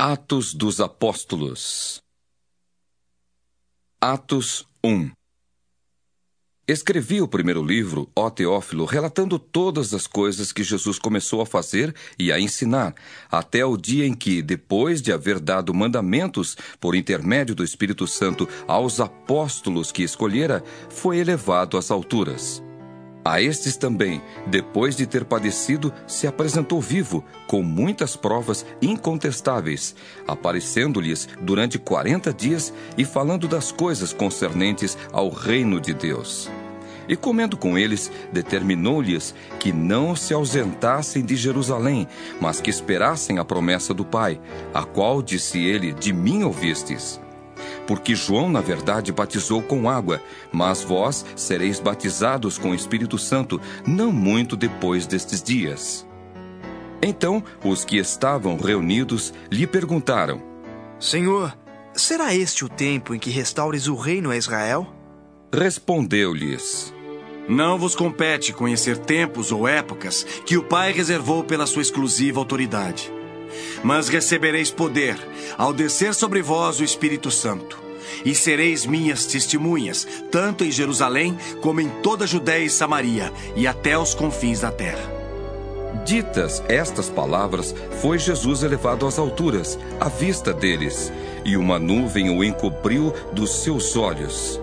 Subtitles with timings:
[0.00, 1.98] Atos dos Apóstolos
[4.00, 5.10] Atos 1
[6.68, 11.92] Escrevi o primeiro livro, ó Teófilo, relatando todas as coisas que Jesus começou a fazer
[12.16, 12.94] e a ensinar,
[13.28, 18.48] até o dia em que, depois de haver dado mandamentos por intermédio do Espírito Santo
[18.68, 22.62] aos apóstolos que escolhera, foi elevado às alturas.
[23.28, 29.94] A estes também, depois de ter padecido, se apresentou vivo, com muitas provas incontestáveis,
[30.26, 36.50] aparecendo-lhes durante quarenta dias e falando das coisas concernentes ao reino de Deus.
[37.06, 42.08] E comendo com eles, determinou-lhes que não se ausentassem de Jerusalém,
[42.40, 44.40] mas que esperassem a promessa do Pai,
[44.72, 47.20] a qual, disse ele, de mim ouvistes
[47.88, 53.58] porque João, na verdade, batizou com água, mas vós sereis batizados com o Espírito Santo
[53.86, 56.06] não muito depois destes dias.
[57.00, 60.42] Então os que estavam reunidos lhe perguntaram:
[61.00, 61.56] Senhor,
[61.94, 64.86] será este o tempo em que restaures o reino a Israel?
[65.50, 66.92] Respondeu-lhes:
[67.48, 73.17] Não vos compete conhecer tempos ou épocas que o Pai reservou pela sua exclusiva autoridade
[73.82, 75.16] mas recebereis poder
[75.56, 77.78] ao descer sobre vós o Espírito Santo.
[78.24, 83.66] E sereis minhas testemunhas, tanto em Jerusalém como em toda a Judéia e Samaria, e
[83.66, 85.18] até os confins da terra.
[86.04, 91.12] Ditas estas palavras, foi Jesus elevado às alturas, à vista deles,
[91.44, 94.60] e uma nuvem o encobriu dos seus olhos.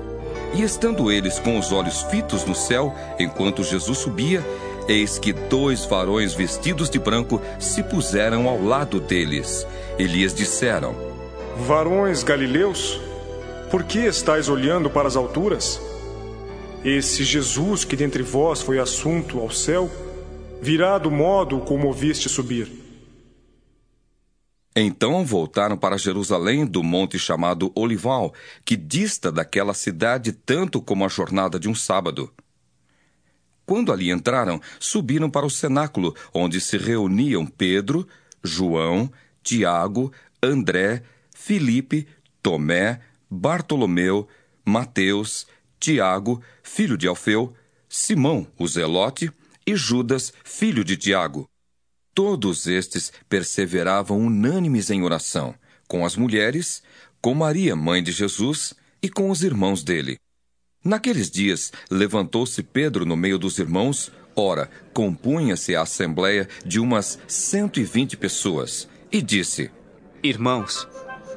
[0.56, 4.44] E estando eles com os olhos fitos no céu, enquanto Jesus subia,
[4.88, 9.66] Eis que dois varões vestidos de branco se puseram ao lado deles
[9.98, 10.96] e lhes disseram:
[11.66, 13.00] Varões galileus,
[13.72, 15.82] por que estáis olhando para as alturas?
[16.84, 19.90] Esse Jesus que dentre vós foi assunto ao céu,
[20.62, 22.72] virá do modo como o viste subir.
[24.76, 28.34] Então voltaram para Jerusalém do monte chamado Olival,
[28.64, 32.30] que dista daquela cidade tanto como a jornada de um sábado.
[33.66, 38.08] Quando ali entraram, subiram para o cenáculo, onde se reuniam Pedro,
[38.44, 39.12] João,
[39.44, 40.12] Tiago,
[40.42, 41.04] André,
[41.34, 42.08] Filipe,
[42.42, 44.28] Tomé, Bartolomeu,
[44.64, 45.48] Mateus,
[45.80, 47.54] Tiago, filho de Alfeu,
[47.90, 49.32] Simão, o Zelote,
[49.66, 51.50] e Judas, filho de Tiago.
[52.14, 55.56] Todos estes perseveravam unânimes em oração,
[55.88, 56.84] com as mulheres,
[57.20, 60.18] com Maria, mãe de Jesus, e com os irmãos dele.
[60.86, 64.12] Naqueles dias, levantou-se Pedro no meio dos irmãos.
[64.36, 69.72] Ora, compunha-se a assembleia de umas cento e vinte pessoas, e disse:
[70.22, 70.88] Irmãos,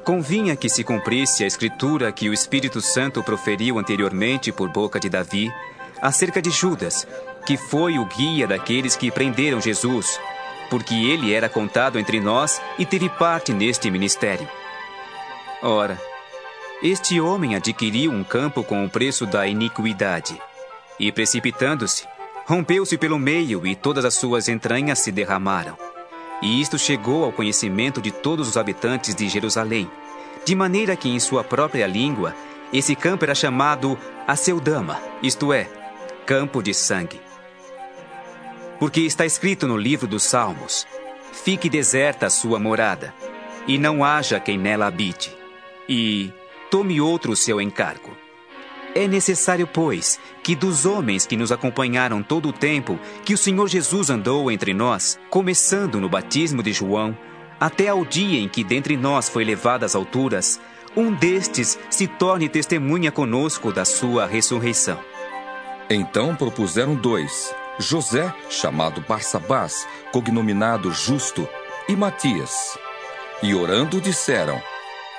[0.05, 5.09] convinha que se cumprisse a escritura que o Espírito Santo proferiu anteriormente por boca de
[5.09, 5.51] Davi,
[5.99, 7.07] acerca de Judas,
[7.43, 10.19] que foi o guia daqueles que prenderam Jesus,
[10.69, 14.47] porque ele era contado entre nós e teve parte neste ministério.
[15.63, 15.99] Ora,
[16.81, 20.39] este homem adquiriu um campo com o preço da iniquidade.
[20.97, 22.07] E precipitando-se,
[22.45, 25.77] rompeu-se pelo meio e todas as suas entranhas se derramaram.
[26.41, 29.91] E isto chegou ao conhecimento de todos os habitantes de Jerusalém,
[30.45, 32.33] de maneira que em sua própria língua
[32.71, 35.67] esse campo era chamado Aceudama, isto é,
[36.25, 37.19] campo de sangue.
[38.79, 40.87] Porque está escrito no livro dos Salmos:
[41.33, 43.13] Fique deserta a sua morada,
[43.67, 45.35] e não haja quem nela habite.
[45.89, 46.31] E
[46.69, 48.15] tome outro o seu encargo.
[48.95, 53.67] É necessário, pois, que dos homens que nos acompanharam todo o tempo que o Senhor
[53.67, 57.15] Jesus andou entre nós, começando no batismo de João,
[57.59, 60.59] até ao dia em que dentre nós foi levado às alturas,
[60.95, 64.99] um destes se torne testemunha conosco da sua ressurreição.
[65.89, 71.47] Então propuseram dois: José, chamado Barsabás, cognominado Justo,
[71.87, 72.77] e Matias.
[73.41, 74.61] E orando disseram: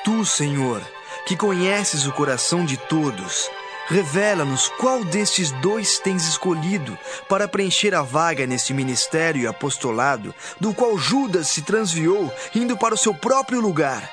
[0.04, 0.82] Tu, Senhor,
[1.30, 3.48] que conheces o coração de todos,
[3.86, 6.98] revela-nos qual destes dois tens escolhido
[7.28, 12.96] para preencher a vaga neste ministério e apostolado, do qual Judas se transviou, indo para
[12.96, 14.10] o seu próprio lugar.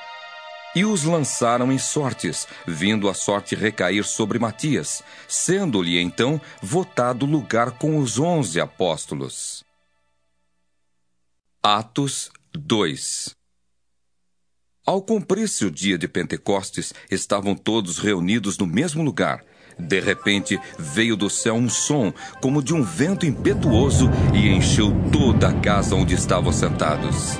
[0.76, 7.72] E os lançaram em sortes, vindo a sorte recair sobre Matias, sendo-lhe então votado lugar
[7.72, 9.64] com os onze apóstolos.
[11.64, 13.37] Atos 2
[14.88, 19.44] ao cumprir-se o dia de Pentecostes, estavam todos reunidos no mesmo lugar.
[19.78, 25.50] De repente, veio do céu um som, como de um vento impetuoso, e encheu toda
[25.50, 27.38] a casa onde estavam sentados.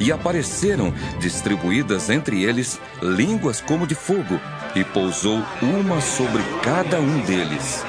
[0.00, 0.90] E apareceram,
[1.20, 4.40] distribuídas entre eles, línguas como de fogo,
[4.74, 7.84] e pousou uma sobre cada um deles.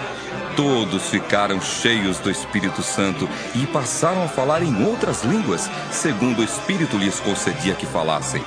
[0.57, 6.43] Todos ficaram cheios do Espírito Santo e passaram a falar em outras línguas, segundo o
[6.43, 8.43] Espírito lhes concedia que falassem.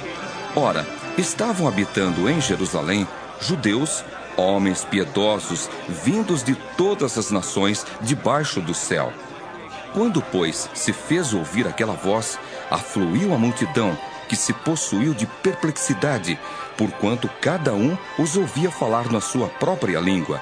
[0.55, 0.87] Ora,
[1.17, 3.07] estavam habitando em Jerusalém
[3.41, 4.05] judeus,
[4.37, 9.13] homens piedosos, vindos de todas as nações debaixo do céu.
[9.93, 12.39] Quando, pois, se fez ouvir aquela voz,
[12.71, 13.97] afluiu a multidão,
[14.29, 16.39] que se possuiu de perplexidade,
[16.77, 20.41] porquanto cada um os ouvia falar na sua própria língua.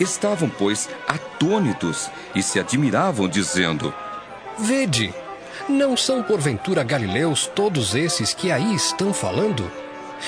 [0.00, 3.94] Estavam, pois, atônitos e se admiravam, dizendo:
[4.58, 5.14] Vede,
[5.68, 9.70] não são porventura galileus todos esses que aí estão falando?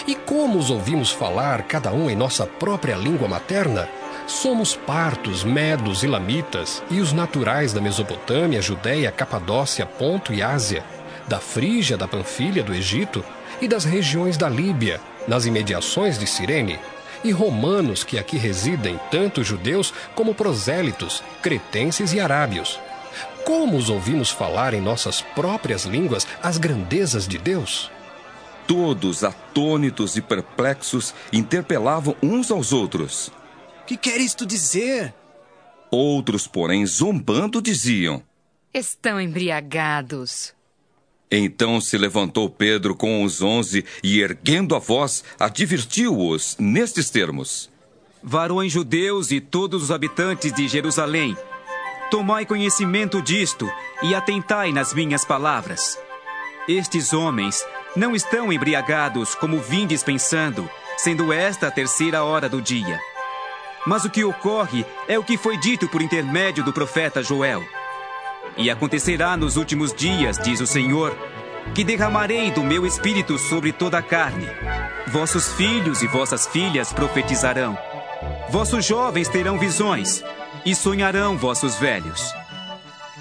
[0.07, 3.89] E como os ouvimos falar, cada um em nossa própria língua materna?
[4.27, 10.85] Somos partos, medos e lamitas, e os naturais da Mesopotâmia, Judéia, Capadócia, Ponto e Ásia,
[11.29, 13.25] da Frígia, da Panfilha, do Egito
[13.61, 16.79] e das regiões da Líbia, nas imediações de Cirene,
[17.25, 22.79] e romanos que aqui residem, tanto judeus como prosélitos, cretenses e arábios.
[23.47, 27.89] Como os ouvimos falar em nossas próprias línguas as grandezas de Deus?
[28.67, 33.31] Todos, atônitos e perplexos, interpelavam uns aos outros.
[33.87, 35.15] Que quer isto dizer?
[35.93, 38.21] Outros, porém, zombando, diziam:
[38.75, 40.53] Estão embriagados.
[41.31, 47.71] Então se levantou Pedro com os onze e, erguendo a voz, advertiu-os nestes termos:
[48.21, 51.37] Varões judeus e todos os habitantes de Jerusalém,
[52.11, 53.71] tomai conhecimento disto
[54.03, 55.99] e atentai nas minhas palavras.
[56.69, 57.65] Estes homens
[57.95, 63.01] não estão embriagados como vindes pensando, sendo esta a terceira hora do dia.
[63.87, 67.63] Mas o que ocorre é o que foi dito por intermédio do profeta Joel.
[68.57, 71.17] E acontecerá nos últimos dias, diz o Senhor,
[71.75, 74.49] que derramarei do meu espírito sobre toda a carne.
[75.09, 77.79] Vossos filhos e vossas filhas profetizarão.
[78.49, 80.25] Vossos jovens terão visões,
[80.67, 82.35] e sonharão vossos velhos.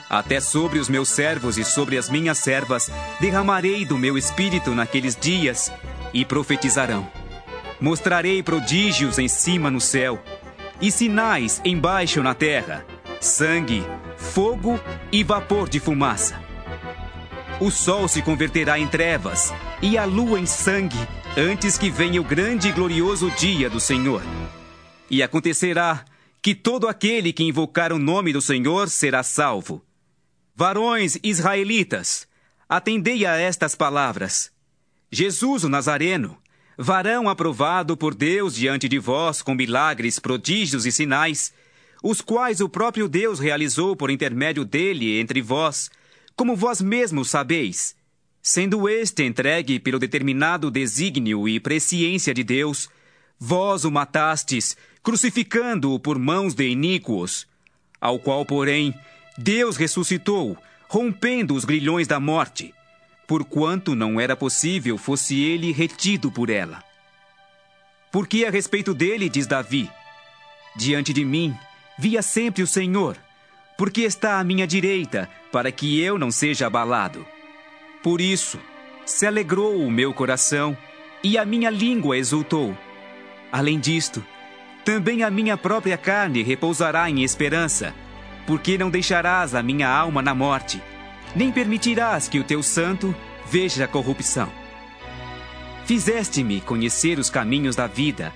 [0.09, 5.15] Até sobre os meus servos e sobre as minhas servas derramarei do meu espírito naqueles
[5.15, 5.71] dias,
[6.13, 7.07] e profetizarão.
[7.79, 10.19] Mostrarei prodígios em cima no céu
[10.81, 12.85] e sinais embaixo na terra:
[13.19, 13.85] sangue,
[14.17, 14.79] fogo
[15.11, 16.39] e vapor de fumaça.
[17.59, 20.97] O sol se converterá em trevas e a lua em sangue
[21.37, 24.21] antes que venha o grande e glorioso dia do Senhor.
[25.09, 26.03] E acontecerá
[26.45, 29.83] que todo aquele que invocar o nome do Senhor será salvo.
[30.55, 32.27] Varões israelitas,
[32.69, 34.51] atendei a estas palavras.
[35.11, 36.37] Jesus o Nazareno,
[36.77, 41.51] varão aprovado por Deus diante de vós com milagres, prodígios e sinais,
[42.03, 45.89] os quais o próprio Deus realizou por intermédio dele entre vós,
[46.35, 47.95] como vós mesmos sabeis,
[48.39, 52.87] sendo este entregue pelo determinado desígnio e presciência de Deus,
[53.39, 57.47] vós o matastes, crucificando-o por mãos de iníquos,
[58.01, 58.93] ao qual, porém,
[59.37, 60.57] Deus ressuscitou,
[60.89, 62.73] rompendo os grilhões da morte
[63.27, 66.83] porquanto não era possível fosse ele retido por ela.
[68.11, 69.89] Porque a respeito dele diz Davi:
[70.75, 71.55] Diante de mim
[71.97, 73.17] via sempre o Senhor,
[73.77, 77.25] porque está à minha direita, para que eu não seja abalado.
[78.01, 78.59] Por isso
[79.05, 80.77] se alegrou o meu coração
[81.23, 82.77] e a minha língua exultou.
[83.51, 84.23] Além disto,
[84.85, 87.93] também a minha própria carne repousará em esperança,
[88.47, 90.81] porque não deixarás a minha alma na morte
[91.35, 93.13] nem permitirás que o teu santo
[93.45, 94.49] veja a corrupção.
[95.85, 98.33] Fizeste-me conhecer os caminhos da vida,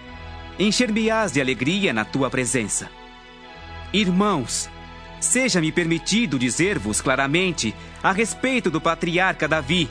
[0.60, 2.90] encher-me-ás de alegria na tua presença.
[3.92, 4.70] Irmãos,
[5.20, 9.90] seja-me permitido dizer-vos claramente a respeito do patriarca Davi,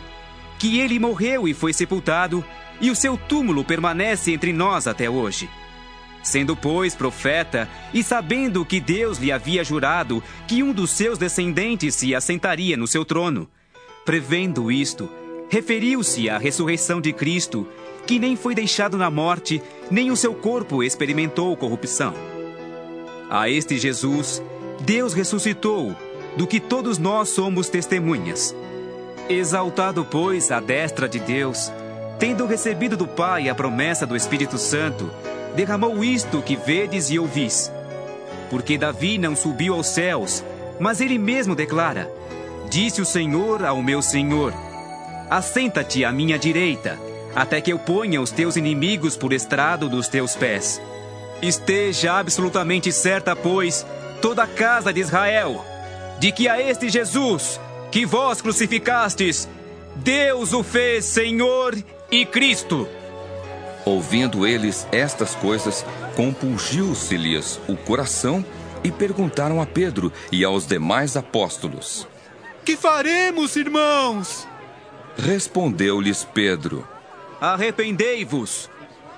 [0.59, 2.45] que ele morreu e foi sepultado,
[2.81, 5.49] e o seu túmulo permanece entre nós até hoje.
[6.29, 11.95] Sendo, pois, profeta, e sabendo que Deus lhe havia jurado que um dos seus descendentes
[11.95, 13.49] se assentaria no seu trono,
[14.05, 15.09] prevendo isto,
[15.49, 17.67] referiu-se à ressurreição de Cristo,
[18.07, 22.13] que nem foi deixado na morte, nem o seu corpo experimentou corrupção.
[23.31, 24.43] A este Jesus,
[24.83, 25.97] Deus ressuscitou,
[26.37, 28.55] do que todos nós somos testemunhas.
[29.31, 31.73] Exaltado, pois, à destra de Deus,
[32.19, 35.11] tendo recebido do Pai a promessa do Espírito Santo,
[35.59, 37.73] derramou isto que vedes e ouvis.
[38.49, 40.45] Porque Davi não subiu aos céus,
[40.79, 42.09] mas ele mesmo declara:
[42.71, 44.55] Disse o Senhor ao meu Senhor:
[45.29, 46.97] Assenta-te à minha direita,
[47.35, 50.81] até que eu ponha os teus inimigos por estrado dos teus pés.
[51.43, 53.85] Esteja absolutamente certa, pois,
[54.23, 55.65] toda a casa de Israel,
[56.21, 57.61] de que a este Jesus,
[57.91, 59.49] que vós crucificastes,
[59.97, 61.77] Deus o fez Senhor
[62.13, 62.89] e Cristo.
[63.89, 65.83] Ouvindo eles estas coisas,
[66.15, 68.45] compungiu-se-lhes o coração
[68.85, 72.07] e perguntaram a Pedro e aos demais apóstolos:
[72.67, 74.47] Que faremos, irmãos?
[75.17, 76.87] Respondeu-lhes Pedro:
[77.41, 78.69] Arrependei-vos,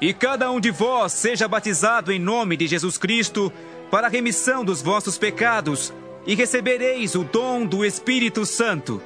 [0.00, 3.53] e cada um de vós seja batizado em nome de Jesus Cristo
[3.91, 5.93] para a remissão dos vossos pecados,
[6.25, 9.03] e recebereis o dom do Espírito Santo.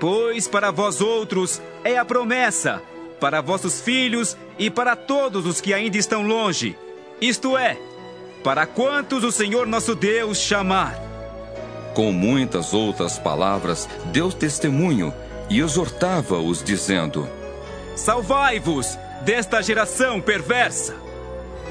[0.00, 2.82] Pois para vós outros é a promessa,
[3.20, 6.76] para vossos filhos e para todos os que ainda estão longe,
[7.20, 7.76] isto é,
[8.42, 10.98] para quantos o Senhor nosso Deus chamar.
[11.94, 15.12] Com muitas outras palavras, deu testemunho
[15.50, 17.28] e exortava-os, dizendo:
[17.96, 20.94] Salvai-vos desta geração perversa.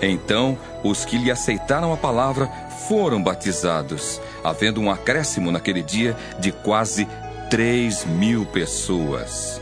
[0.01, 2.49] Então, os que lhe aceitaram a palavra
[2.87, 7.07] foram batizados, havendo um acréscimo naquele dia de quase
[7.49, 9.61] três mil pessoas.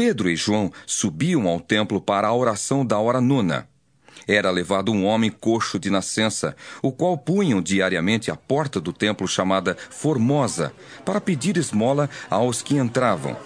[0.00, 3.68] Pedro e João subiam ao templo para a oração da hora nona.
[4.26, 9.28] Era levado um homem coxo de nascença, o qual punham diariamente à porta do templo
[9.28, 10.72] chamada Formosa,
[11.04, 13.36] para pedir esmola aos que entravam.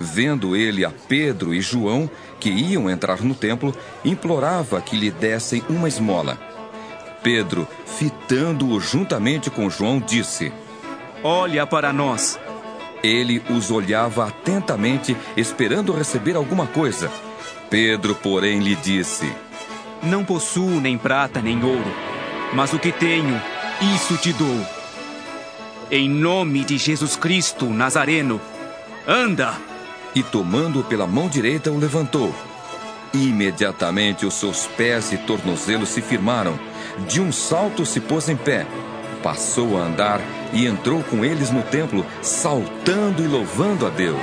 [0.00, 2.10] Vendo ele a Pedro e João,
[2.40, 3.72] que iam entrar no templo,
[4.04, 6.36] implorava que lhe dessem uma esmola.
[7.22, 10.52] Pedro, fitando-o juntamente com João, disse:
[11.22, 12.36] Olha para nós.
[13.04, 17.12] Ele os olhava atentamente, esperando receber alguma coisa.
[17.68, 19.30] Pedro, porém, lhe disse:
[20.02, 21.94] Não possuo nem prata nem ouro,
[22.54, 23.38] mas o que tenho,
[23.94, 24.66] isso te dou.
[25.90, 28.40] Em nome de Jesus Cristo Nazareno,
[29.06, 29.52] anda!
[30.14, 32.34] E tomando-o pela mão direita, o levantou.
[33.12, 36.58] Imediatamente os seus pés e tornozelos se firmaram.
[37.06, 38.66] De um salto se pôs em pé
[39.24, 40.20] passou a andar
[40.52, 44.20] e entrou com eles no templo, saltando e louvando a Deus.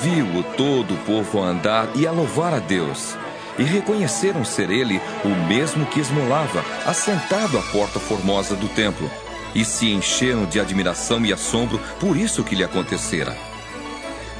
[0.00, 3.16] Viu-o todo o povo a andar e a louvar a Deus.
[3.58, 9.10] E reconheceram ser ele o mesmo que esmolava, assentado à porta formosa do templo.
[9.56, 13.36] E se encheram de admiração e assombro por isso que lhe acontecera.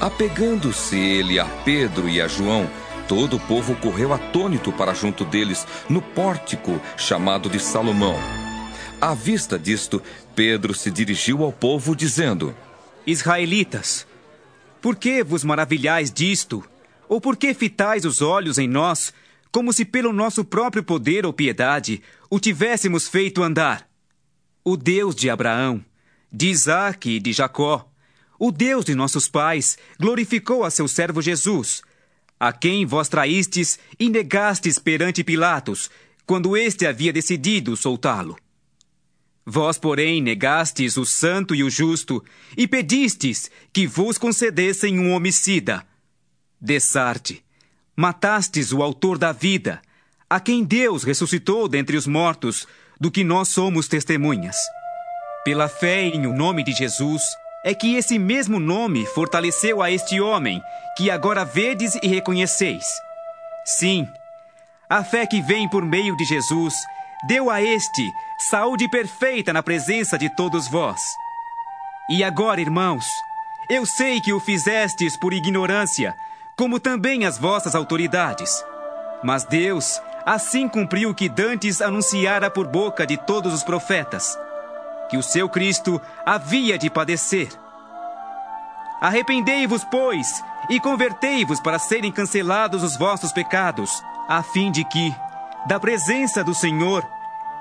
[0.01, 2.71] Apegando-se ele a Pedro e a João,
[3.09, 8.17] todo o povo correu atônito para junto deles, no pórtico chamado de Salomão
[9.01, 10.03] à vista disto,
[10.35, 12.55] Pedro se dirigiu ao povo, dizendo:
[13.07, 14.07] Israelitas,
[14.81, 16.63] por que vos maravilhais disto?
[17.09, 19.13] Ou por que fitais os olhos em nós,
[19.51, 23.89] como se pelo nosso próprio poder ou piedade o tivéssemos feito andar?
[24.63, 25.85] O Deus de Abraão,
[26.31, 27.91] de Isaque e de Jacó,
[28.39, 31.83] o Deus de nossos pais, glorificou a seu servo Jesus,
[32.39, 35.91] a quem vós traístes e negastes perante Pilatos,
[36.25, 38.39] quando este havia decidido soltá-lo.
[39.53, 42.25] Vós, porém, negastes o santo e o justo,
[42.57, 45.85] e pedistes que vos concedessem um homicida.
[46.61, 47.45] Dessarte,
[47.97, 49.83] matastes o autor da vida,
[50.29, 52.65] a quem Deus ressuscitou dentre os mortos,
[53.01, 54.55] do que nós somos testemunhas.
[55.45, 57.21] Pela fé em o nome de Jesus,
[57.65, 60.63] é que esse mesmo nome fortaleceu a este homem,
[60.97, 62.85] que agora vedes e reconheceis.
[63.65, 64.07] Sim,
[64.89, 66.73] a fé que vem por meio de Jesus
[67.27, 68.09] deu a este
[68.49, 71.01] saúde perfeita na presença de todos vós.
[72.09, 73.05] E agora, irmãos,
[73.69, 76.17] eu sei que o fizestes por ignorância,
[76.57, 78.65] como também as vossas autoridades.
[79.23, 84.39] Mas Deus assim cumpriu o que dantes anunciara por boca de todos os profetas,
[85.09, 87.49] que o seu Cristo havia de padecer.
[89.01, 95.15] Arrependei-vos, pois, e convertei-vos para serem cancelados os vossos pecados, a fim de que,
[95.67, 97.07] da presença do Senhor,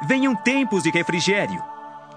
[0.02, 1.62] venham tempos de refrigério,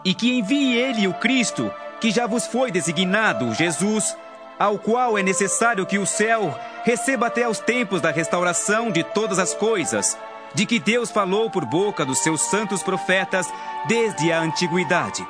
[0.05, 4.17] e que envie ele o Cristo, que já vos foi designado, Jesus,
[4.59, 9.39] ao qual é necessário que o céu receba até os tempos da restauração de todas
[9.39, 10.19] as coisas,
[10.55, 13.53] de que Deus falou por boca dos seus santos profetas
[13.89, 15.27] desde a antiguidade.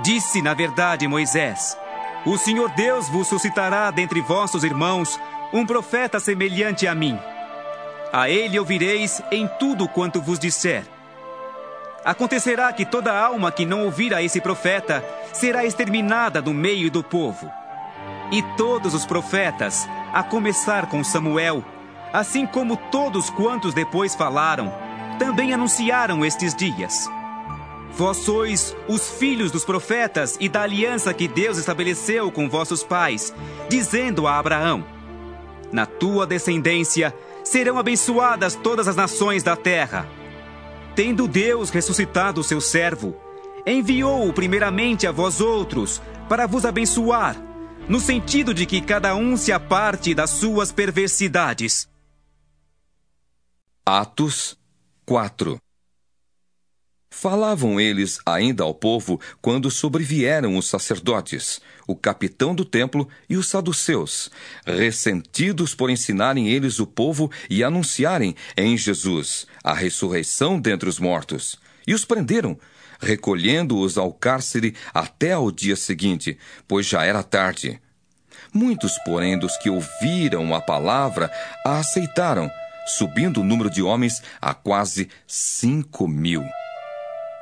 [0.00, 1.76] Disse, na verdade, Moisés:
[2.24, 5.20] O Senhor Deus vos suscitará dentre vossos irmãos
[5.52, 7.18] um profeta semelhante a mim
[8.12, 10.84] a ele ouvireis em tudo quanto vos disser.
[12.04, 17.02] Acontecerá que toda alma que não ouvir a esse profeta será exterminada do meio do
[17.02, 17.50] povo.
[18.32, 21.62] E todos os profetas, a começar com Samuel,
[22.12, 24.72] assim como todos quantos depois falaram,
[25.18, 27.08] também anunciaram estes dias.
[27.92, 33.34] Vós sois os filhos dos profetas e da aliança que Deus estabeleceu com vossos pais,
[33.68, 34.84] dizendo a Abraão:
[35.72, 37.14] Na tua descendência
[37.50, 40.08] serão abençoadas todas as nações da terra.
[40.94, 43.16] Tendo Deus ressuscitado o seu servo,
[43.66, 47.36] enviou-o primeiramente a vós outros, para vos abençoar,
[47.88, 51.88] no sentido de que cada um se aparte das suas perversidades.
[53.84, 54.56] Atos
[55.04, 55.60] 4
[57.12, 63.48] Falavam eles ainda ao povo quando sobrevieram os sacerdotes, o capitão do templo e os
[63.48, 64.30] saduceus,
[64.64, 71.58] ressentidos por ensinarem eles o povo e anunciarem em Jesus a ressurreição dentre os mortos.
[71.84, 72.56] E os prenderam,
[73.00, 76.38] recolhendo-os ao cárcere até ao dia seguinte,
[76.68, 77.80] pois já era tarde.
[78.54, 81.30] Muitos, porém, dos que ouviram a palavra
[81.66, 82.48] a aceitaram,
[82.86, 86.44] subindo o número de homens a quase cinco mil.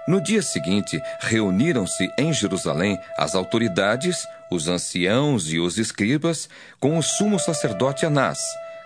[0.09, 6.49] No dia seguinte, reuniram-se em Jerusalém as autoridades, os anciãos e os escribas,
[6.81, 8.39] com o sumo sacerdote Anás,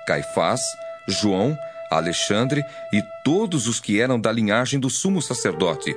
[0.05, 0.61] Caifás,
[1.07, 1.57] João,
[1.93, 5.95] Alexandre e todos os que eram da linhagem do sumo sacerdote.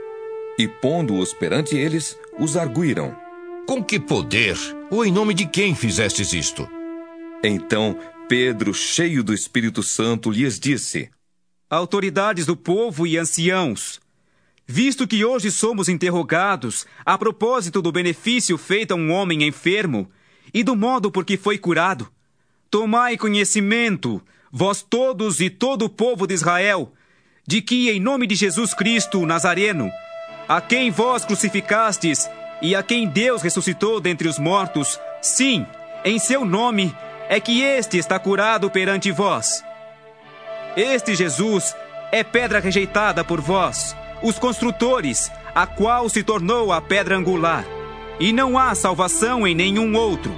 [0.59, 3.17] E pondo-os perante eles, os arguíram.
[3.65, 4.55] Com que poder
[4.91, 6.69] ou em nome de quem fizestes isto?
[7.43, 7.97] Então
[8.29, 11.09] Pedro, cheio do Espírito Santo, lhes disse:
[11.67, 13.99] Autoridades do povo e anciãos,
[14.67, 20.09] Visto que hoje somos interrogados a propósito do benefício feito a um homem enfermo
[20.51, 22.07] e do modo por que foi curado,
[22.71, 24.19] tomai conhecimento,
[24.51, 26.91] vós todos e todo o povo de Israel,
[27.47, 29.91] de que, em nome de Jesus Cristo, Nazareno,
[30.47, 32.27] a quem vós crucificastes
[32.59, 35.63] e a quem Deus ressuscitou dentre os mortos, sim,
[36.03, 36.95] em seu nome,
[37.29, 39.63] é que este está curado perante vós.
[40.75, 41.75] Este Jesus
[42.11, 47.65] é pedra rejeitada por vós os construtores, a qual se tornou a pedra angular.
[48.19, 50.33] E não há salvação em nenhum outro,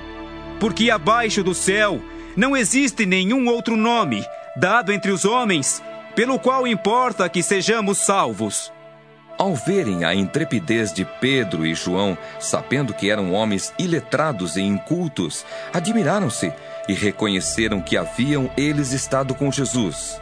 [0.60, 2.02] porque abaixo do céu
[2.36, 4.24] não existe nenhum outro nome
[4.56, 5.82] dado entre os homens
[6.16, 8.74] pelo qual importa que sejamos salvos.
[9.38, 15.46] Ao verem a intrepidez de Pedro e João, sabendo que eram homens iletrados e incultos,
[15.72, 16.52] admiraram-se
[16.90, 20.20] e reconheceram que haviam eles estado com Jesus.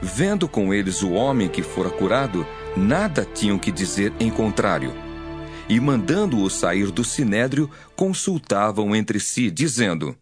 [0.00, 4.92] Vendo com eles o homem que fora curado, nada tinham que dizer em contrário.
[5.68, 10.16] E mandando-o sair do sinédrio, consultavam entre si, dizendo: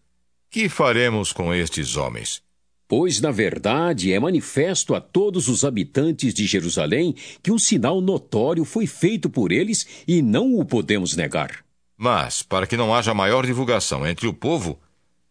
[0.51, 2.43] Que faremos com estes homens?
[2.87, 8.65] Pois, na verdade, é manifesto a todos os habitantes de Jerusalém que um sinal notório
[8.65, 11.65] foi feito por eles e não o podemos negar.
[11.97, 14.79] Mas, para que não haja maior divulgação entre o povo,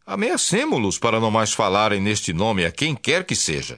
[0.06, 3.78] ameacemo-los para não mais falarem neste nome a quem quer que seja.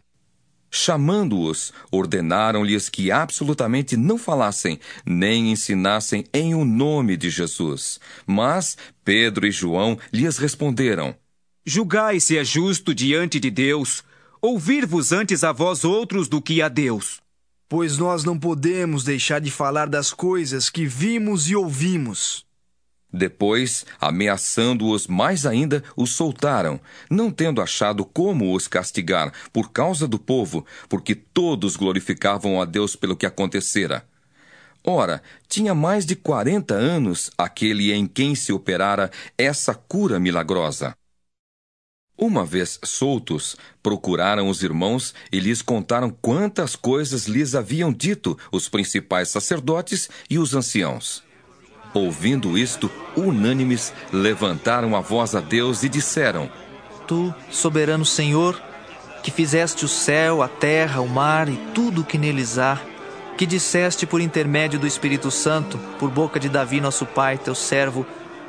[0.75, 7.99] Chamando-os, ordenaram-lhes que absolutamente não falassem, nem ensinassem em o nome de Jesus.
[8.25, 11.15] Mas Pedro e João lhes responderam:
[11.63, 14.03] Julgai se é justo diante de Deus,
[14.41, 17.21] ouvir-vos antes a vós outros do que a Deus.
[17.69, 22.42] Pois nós não podemos deixar de falar das coisas que vimos e ouvimos.
[23.13, 30.17] Depois, ameaçando-os mais ainda, os soltaram, não tendo achado como os castigar por causa do
[30.17, 34.03] povo, porque todos glorificavam a Deus pelo que acontecera.
[34.83, 40.95] Ora, tinha mais de quarenta anos aquele em quem se operara essa cura milagrosa.
[42.17, 48.67] Uma vez soltos, procuraram os irmãos e lhes contaram quantas coisas lhes haviam dito os
[48.67, 51.23] principais sacerdotes e os anciãos.
[51.93, 56.49] Ouvindo isto, unânimes levantaram a voz a Deus e disseram:
[57.07, 58.59] Tu, soberano Senhor,
[59.21, 62.79] que fizeste o céu, a terra, o mar e tudo o que neles há,
[63.37, 68.05] que disseste por intermédio do Espírito Santo, por boca de Davi, nosso pai, teu servo,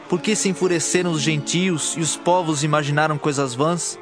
[0.08, 3.98] por que se enfureceram os gentios e os povos imaginaram coisas vãs?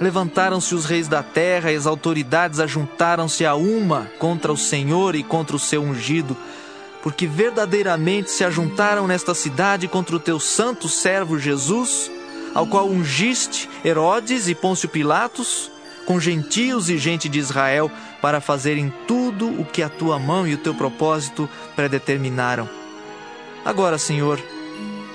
[0.00, 5.22] Levantaram-se os reis da terra e as autoridades ajuntaram-se a uma contra o Senhor e
[5.24, 6.36] contra o seu ungido
[7.02, 12.10] porque verdadeiramente se ajuntaram nesta cidade contra o teu santo servo Jesus,
[12.54, 15.70] ao qual ungiste Herodes e Pôncio Pilatos,
[16.06, 20.54] com gentios e gente de Israel, para fazerem tudo o que a tua mão e
[20.54, 22.68] o teu propósito predeterminaram.
[23.64, 24.40] Agora, Senhor,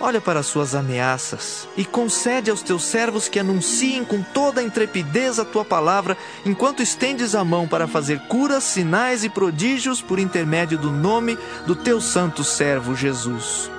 [0.04, 4.64] olha para as suas ameaças e concede aos teus servos que anunciem com toda a
[4.64, 10.20] intrepidez a tua palavra, enquanto estendes a mão para fazer curas, sinais e prodígios por
[10.20, 13.72] intermédio do nome do teu santo servo Jesus.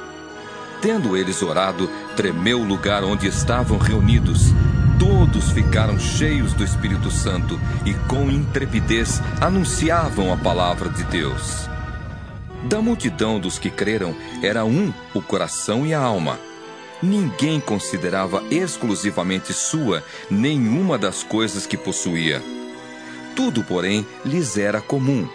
[0.81, 4.55] Tendo eles orado, tremeu o lugar onde estavam reunidos.
[4.99, 11.74] Todos ficaram cheios do Espírito Santo e, com intrepidez, anunciavam a palavra de Deus.
[12.65, 16.41] Da multidão dos que creram, era um o coração e a alma.
[17.03, 22.43] Ninguém considerava exclusivamente sua nenhuma das coisas que possuía.
[23.37, 25.29] Tudo, porém, lhes era comum.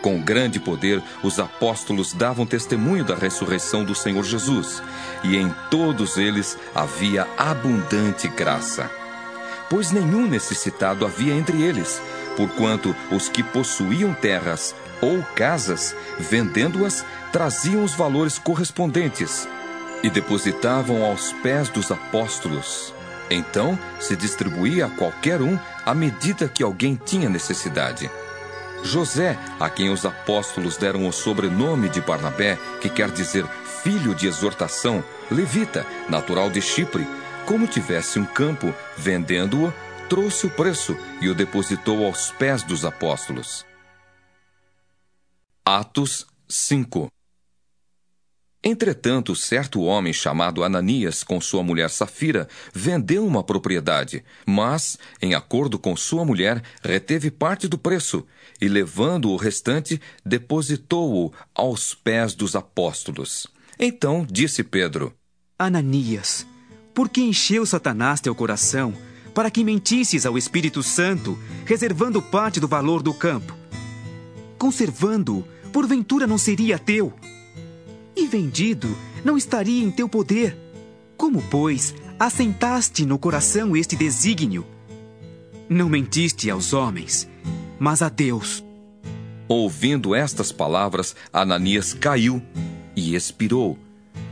[0.00, 4.80] Com grande poder, os apóstolos davam testemunho da ressurreição do Senhor Jesus,
[5.24, 8.88] e em todos eles havia abundante graça.
[9.68, 12.00] Pois nenhum necessitado havia entre eles,
[12.36, 19.48] porquanto os que possuíam terras ou casas, vendendo-as, traziam os valores correspondentes
[20.02, 22.94] e depositavam aos pés dos apóstolos.
[23.30, 28.10] Então se distribuía a qualquer um à medida que alguém tinha necessidade.
[28.82, 33.44] José, a quem os apóstolos deram o sobrenome de Barnabé, que quer dizer
[33.82, 37.06] filho de exortação, levita, natural de Chipre,
[37.46, 39.72] como tivesse um campo, vendendo-o,
[40.08, 43.64] trouxe o preço e o depositou aos pés dos apóstolos.
[45.68, 47.08] Atos 5
[48.62, 55.76] Entretanto, certo homem chamado Ananias, com sua mulher Safira, vendeu uma propriedade, mas, em acordo
[55.76, 58.24] com sua mulher, reteve parte do preço
[58.60, 63.48] e, levando o restante, depositou-o aos pés dos apóstolos.
[63.76, 65.12] Então disse Pedro:
[65.58, 66.46] Ananias,
[66.94, 68.94] por que encheu Satanás teu coração
[69.34, 73.52] para que mentisses ao Espírito Santo, reservando parte do valor do campo?
[74.56, 77.12] Conservando-o porventura não seria teu?
[78.16, 80.56] E vendido, não estaria em teu poder?
[81.18, 84.64] Como, pois, assentaste no coração este desígnio?
[85.68, 87.28] Não mentiste aos homens,
[87.78, 88.64] mas a Deus.
[89.46, 92.40] Ouvindo estas palavras, Ananias caiu
[92.96, 93.78] e expirou,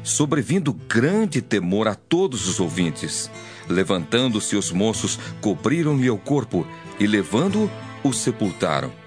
[0.02, 3.30] sobrevindo grande temor a todos os ouvintes.
[3.68, 6.66] Levantando-se os moços, cobriram-lhe o corpo
[6.98, 7.70] e, levando-o,
[8.02, 9.03] o sepultaram.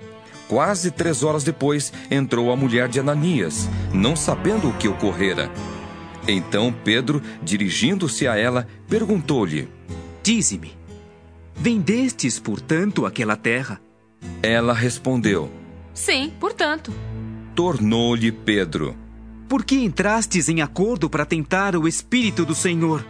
[0.47, 5.51] Quase três horas depois, entrou a mulher de Ananias, não sabendo o que ocorrera.
[6.27, 9.67] Então Pedro, dirigindo-se a ela, perguntou-lhe:
[10.23, 10.71] Dize-me,
[11.55, 13.81] vendestes, portanto, aquela terra?
[14.41, 15.51] Ela respondeu:
[15.93, 16.93] Sim, portanto.
[17.53, 18.95] Tornou-lhe Pedro:
[19.49, 23.05] Por que entrastes em acordo para tentar o Espírito do Senhor?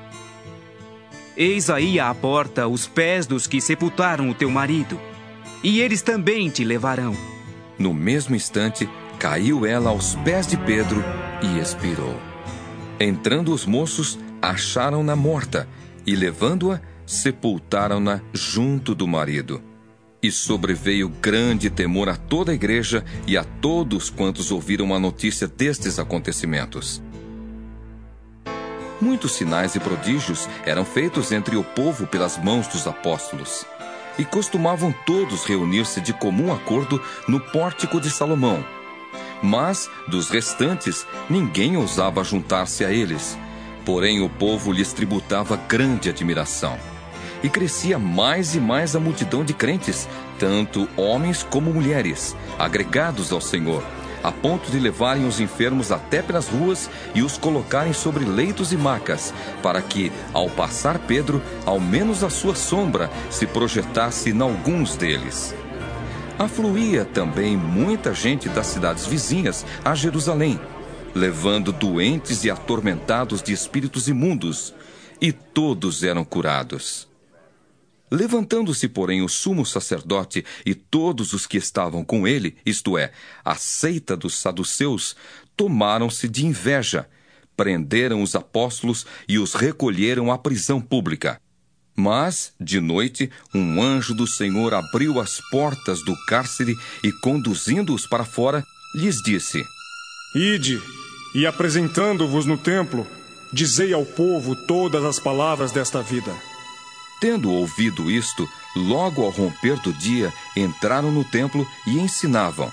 [1.36, 5.00] Eis aí à porta os pés dos que sepultaram o teu marido
[5.68, 7.14] e eles também te levarão.
[7.78, 11.04] No mesmo instante, caiu ela aos pés de Pedro
[11.44, 12.18] e expirou.
[12.98, 15.68] Entrando os moços, acharam-na morta
[16.06, 19.62] e, levando-a, sepultaram-na junto do marido.
[20.24, 25.50] E sobreveio grande temor a toda a igreja e a todos quantos ouviram a notícia
[25.50, 27.04] destes acontecimentos.
[29.02, 33.66] Muitos sinais e prodígios eram feitos entre o povo pelas mãos dos apóstolos
[34.18, 38.64] e costumavam todos reunir-se de comum acordo no pórtico de Salomão.
[39.42, 43.38] Mas, dos restantes, ninguém ousava juntar-se a eles.
[43.86, 46.78] Porém, o povo lhes tributava grande admiração.
[47.44, 53.40] E crescia mais e mais a multidão de crentes, tanto homens como mulheres, agregados ao
[53.40, 53.84] Senhor
[54.28, 58.78] a ponto de levarem os enfermos até pelas ruas e os colocarem sobre leitos e
[58.78, 64.98] macas, para que, ao passar Pedro, ao menos a sua sombra se projetasse em alguns
[64.98, 65.56] deles.
[66.38, 70.60] Afluía também muita gente das cidades vizinhas a Jerusalém,
[71.16, 74.74] levando doentes e atormentados de espíritos imundos,
[75.22, 77.08] e todos eram curados.
[78.10, 83.12] Levantando-se, porém, o sumo sacerdote e todos os que estavam com ele, isto é,
[83.44, 85.16] a seita dos saduceus,
[85.56, 87.08] tomaram-se de inveja,
[87.56, 91.42] prenderam os apóstolos e os recolheram à prisão pública.
[91.96, 98.24] Mas, de noite, um anjo do Senhor abriu as portas do cárcere e, conduzindo-os para
[98.24, 99.66] fora, lhes disse:
[100.36, 100.80] Ide,
[101.34, 103.06] e apresentando-vos no templo,
[103.52, 106.32] dizei ao povo todas as palavras desta vida.
[107.20, 112.72] Tendo ouvido isto, logo ao romper do dia, entraram no templo e ensinavam.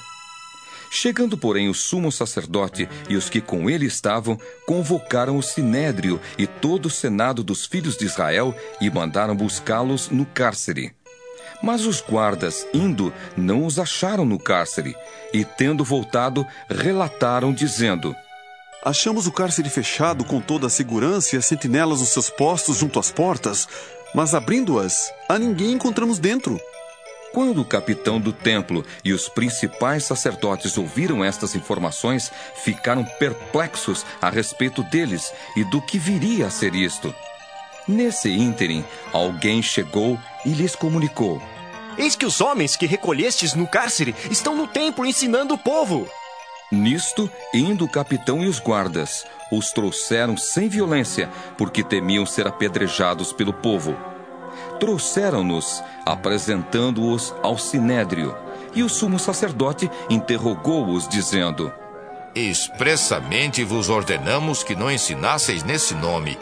[0.90, 6.46] Chegando, porém, o sumo sacerdote e os que com ele estavam, convocaram o sinédrio e
[6.46, 10.92] todo o senado dos filhos de Israel e mandaram buscá-los no cárcere.
[11.60, 14.94] Mas os guardas, indo, não os acharam no cárcere,
[15.32, 18.14] e tendo voltado, relataram, dizendo:
[18.84, 23.00] Achamos o cárcere fechado com toda a segurança e as sentinelas nos seus postos junto
[23.00, 23.66] às portas,
[24.14, 26.58] mas abrindo-as, a ninguém encontramos dentro.
[27.32, 34.30] Quando o capitão do templo e os principais sacerdotes ouviram estas informações, ficaram perplexos a
[34.30, 37.12] respeito deles e do que viria a ser isto.
[37.88, 41.42] Nesse ínterim, alguém chegou e lhes comunicou:
[41.98, 46.08] Eis que os homens que recolhestes no cárcere estão no templo ensinando o povo.
[46.72, 53.32] Nisto, indo o capitão e os guardas, os trouxeram sem violência, porque temiam ser apedrejados
[53.32, 53.96] pelo povo.
[54.80, 58.36] Trouxeram-nos, apresentando-os ao sinédrio,
[58.74, 61.72] e o sumo sacerdote interrogou-os, dizendo:
[62.34, 66.36] Expressamente vos ordenamos que não ensinasseis nesse nome.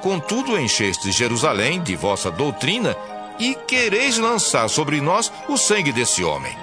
[0.00, 2.94] Contudo, enchestes Jerusalém de vossa doutrina
[3.38, 6.56] e quereis lançar sobre nós o sangue desse homem.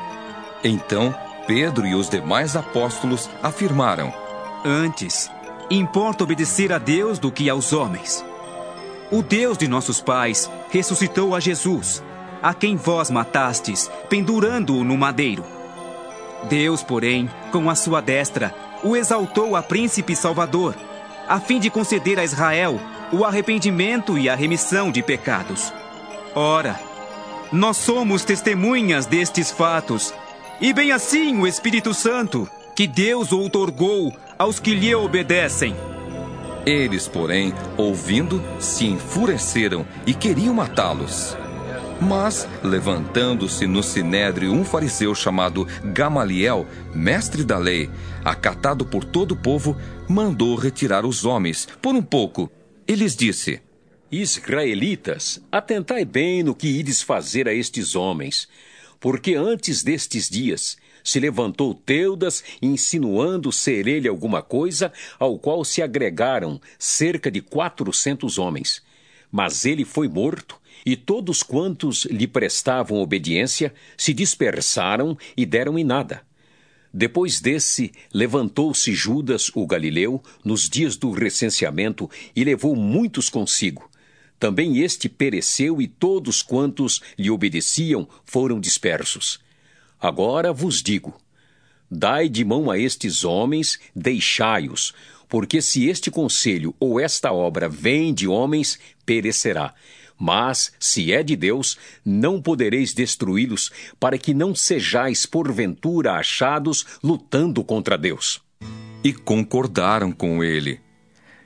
[0.64, 1.14] Então
[1.54, 4.14] Pedro e os demais apóstolos afirmaram:
[4.64, 5.30] Antes,
[5.70, 8.24] importa obedecer a Deus do que aos homens.
[9.12, 12.02] O Deus de nossos pais ressuscitou a Jesus,
[12.42, 15.44] a quem vós matastes, pendurando-o no madeiro.
[16.48, 20.74] Deus, porém, com a sua destra, o exaltou a príncipe salvador,
[21.28, 22.80] a fim de conceder a Israel
[23.12, 25.74] o arrependimento e a remissão de pecados.
[26.34, 26.80] Ora,
[27.52, 30.14] nós somos testemunhas destes fatos,
[30.62, 35.76] e bem assim o Espírito Santo, que Deus outorgou aos que lhe obedecem.
[36.64, 41.36] Eles, porém, ouvindo, se enfureceram e queriam matá-los.
[42.00, 47.90] Mas, levantando-se no sinédrio um fariseu chamado Gamaliel, mestre da lei,
[48.24, 49.76] acatado por todo o povo,
[50.08, 52.52] mandou retirar os homens por um pouco
[52.88, 53.62] e lhes disse:
[54.12, 58.48] Israelitas, atentai bem no que ides fazer a estes homens,
[59.02, 65.82] porque antes destes dias se levantou Teudas, insinuando ser ele alguma coisa, ao qual se
[65.82, 68.84] agregaram cerca de quatrocentos homens.
[69.32, 75.84] Mas ele foi morto, e todos quantos lhe prestavam obediência se dispersaram e deram em
[75.84, 76.22] nada.
[76.94, 83.90] Depois desse, levantou-se Judas, o galileu, nos dias do recenseamento, e levou muitos consigo.
[84.42, 89.40] Também este pereceu, e todos quantos lhe obedeciam foram dispersos.
[90.00, 91.16] Agora vos digo:
[91.92, 94.96] dai de mão a estes homens, deixai-os,
[95.30, 99.76] porque se este conselho ou esta obra vem de homens, perecerá.
[100.18, 107.64] Mas, se é de Deus, não podereis destruí-los, para que não sejais porventura achados lutando
[107.64, 108.42] contra Deus.
[109.04, 110.82] E concordaram com ele.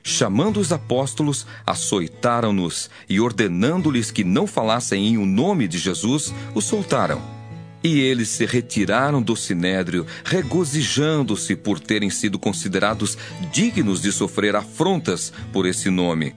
[0.08, 6.64] Chamando os apóstolos, açoitaram-nos e, ordenando-lhes que não falassem em o nome de Jesus, os
[6.64, 7.20] soltaram.
[7.82, 13.18] E eles se retiraram do sinédrio, regozijando-se por terem sido considerados
[13.52, 16.36] dignos de sofrer afrontas por esse nome.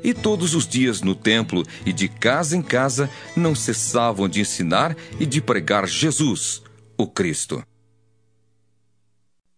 [0.00, 4.96] E todos os dias no templo e de casa em casa não cessavam de ensinar
[5.18, 6.62] e de pregar Jesus,
[6.96, 7.64] o Cristo.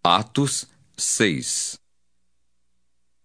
[0.03, 1.80] Atos 6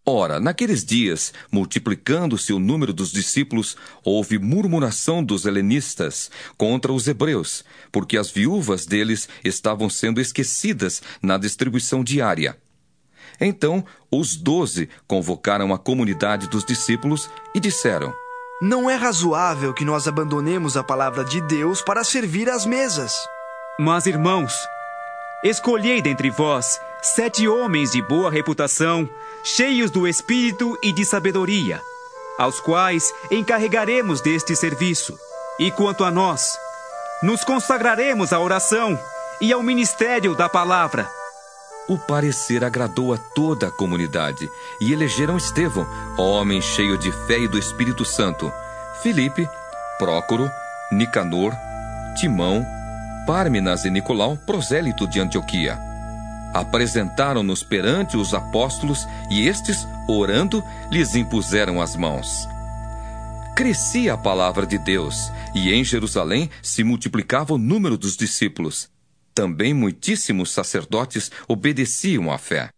[0.07, 7.65] Ora, naqueles dias, multiplicando-se o número dos discípulos, houve murmuração dos helenistas contra os hebreus,
[7.91, 12.55] porque as viúvas deles estavam sendo esquecidas na distribuição diária.
[13.41, 18.13] Então, os doze convocaram a comunidade dos discípulos e disseram:
[18.61, 23.11] Não é razoável que nós abandonemos a palavra de Deus para servir às mesas.
[23.79, 24.53] Mas, irmãos,
[25.43, 29.09] escolhei dentre vós sete homens de boa reputação,
[29.45, 31.79] cheios do espírito e de sabedoria,
[32.35, 35.15] aos quais encarregaremos deste serviço.
[35.59, 36.57] E quanto a nós,
[37.21, 38.99] nos consagraremos à oração
[39.39, 41.07] e ao ministério da palavra.
[41.87, 44.49] O parecer agradou a toda a comunidade
[44.81, 48.51] e elegeram Estevão, homem cheio de fé e do Espírito Santo,
[49.03, 49.47] Filipe,
[49.99, 50.49] Prócoro,
[50.91, 51.53] Nicanor,
[52.17, 52.65] Timão,
[53.27, 55.94] Párminas e Nicolau, prosélito de Antioquia
[56.55, 62.47] apresentaram-nos perante os apóstolos e estes, orando, lhes impuseram as mãos.
[63.55, 68.89] Crescia a palavra de Deus, e em Jerusalém se multiplicava o número dos discípulos.
[69.33, 72.69] Também muitíssimos sacerdotes obedeciam à fé.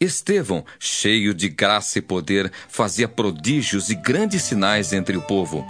[0.00, 5.64] Estevão, cheio de graça e poder, fazia prodígios e grandes sinais entre o povo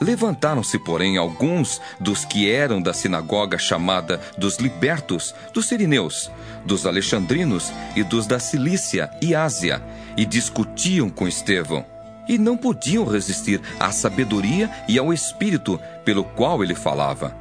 [0.00, 6.30] Levantaram-se, porém, alguns dos que eram da sinagoga chamada dos libertos, dos sirineus,
[6.64, 9.82] dos alexandrinos e dos da Cilícia e Ásia,
[10.16, 11.84] e discutiam com Estevão.
[12.28, 17.34] E não podiam resistir à sabedoria e ao espírito pelo qual ele falava.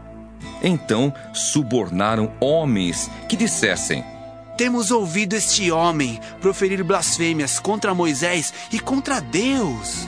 [0.64, 4.04] Então subornaram homens que dissessem:
[4.58, 10.08] Temos ouvido este homem proferir blasfêmias contra Moisés e contra Deus.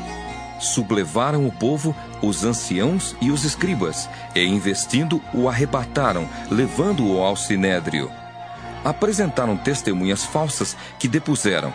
[0.59, 8.11] Sublevaram o povo, os anciãos e os escribas, e investindo o arrebataram, levando-o ao sinédrio.
[8.83, 11.73] Apresentaram testemunhas falsas que depuseram: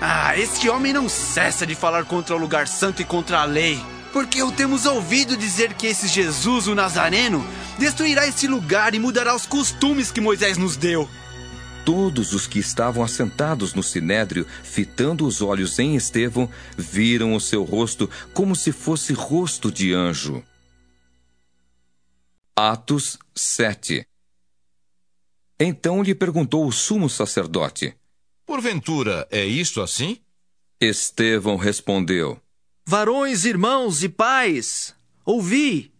[0.00, 3.82] Ah, este homem não cessa de falar contra o lugar santo e contra a lei.
[4.12, 7.46] Porque o temos ouvido dizer que esse Jesus, o Nazareno,
[7.78, 11.06] destruirá este lugar e mudará os costumes que Moisés nos deu.
[11.86, 17.62] Todos os que estavam assentados no sinédrio, fitando os olhos em Estevão, viram o seu
[17.62, 20.42] rosto como se fosse rosto de anjo.
[22.56, 24.04] Atos 7
[25.60, 27.94] Então lhe perguntou o sumo sacerdote:
[28.44, 30.18] Porventura é isto assim?
[30.80, 32.40] Estevão respondeu:
[32.84, 34.92] Varões, irmãos e pais,
[35.24, 35.92] ouvi!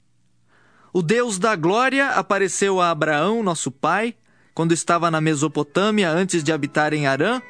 [0.93, 4.17] O Deus da glória apareceu a Abraão, nosso pai,
[4.57, 7.43] quando estava na Mesopotâmia antes de habitar em Arã,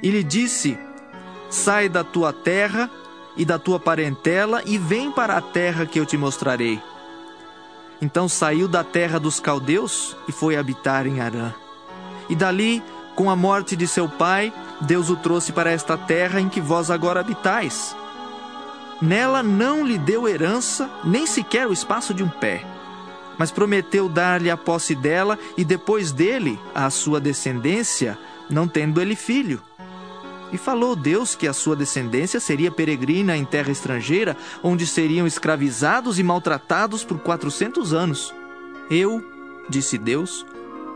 [0.00, 0.78] e lhe disse:
[1.50, 2.88] Sai da tua terra
[3.36, 6.80] e da tua parentela e vem para a terra que eu te mostrarei.
[8.00, 11.52] Então saiu da terra dos caldeus e foi habitar em Arã.
[12.28, 12.80] E dali,
[13.16, 16.92] com a morte de seu pai, Deus o trouxe para esta terra em que vós
[16.92, 17.96] agora habitais.
[19.00, 22.64] Nela não lhe deu herança, nem sequer o espaço de um pé.
[23.38, 28.18] Mas prometeu dar-lhe a posse dela e depois dele a sua descendência,
[28.50, 29.62] não tendo ele filho.
[30.52, 36.18] E falou Deus que a sua descendência seria peregrina em terra estrangeira, onde seriam escravizados
[36.18, 38.34] e maltratados por quatrocentos anos.
[38.90, 39.24] Eu,
[39.66, 40.44] disse Deus,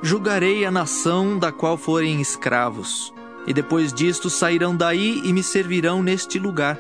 [0.03, 3.15] julgarei a nação da qual forem escravos.
[3.47, 6.79] E depois disto sairão daí e me servirão neste lugar.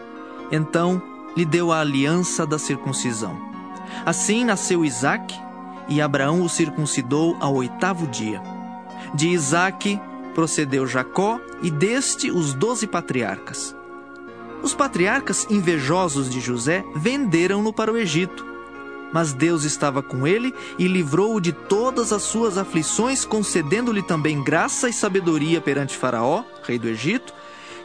[0.53, 1.01] Então
[1.35, 3.41] lhe deu a aliança da circuncisão.
[4.05, 5.39] Assim nasceu Isaque,
[5.89, 8.43] e Abraão o circuncidou ao oitavo dia.
[9.15, 10.01] De Isaque
[10.35, 13.75] procedeu Jacó, e deste os doze patriarcas.
[14.63, 18.45] Os patriarcas invejosos de José venderam-no para o Egito.
[19.13, 24.91] Mas Deus estava com ele e livrou-o de todas as suas aflições, concedendo-lhe também graça
[24.91, 27.33] e sabedoria perante Faraó, rei do Egito,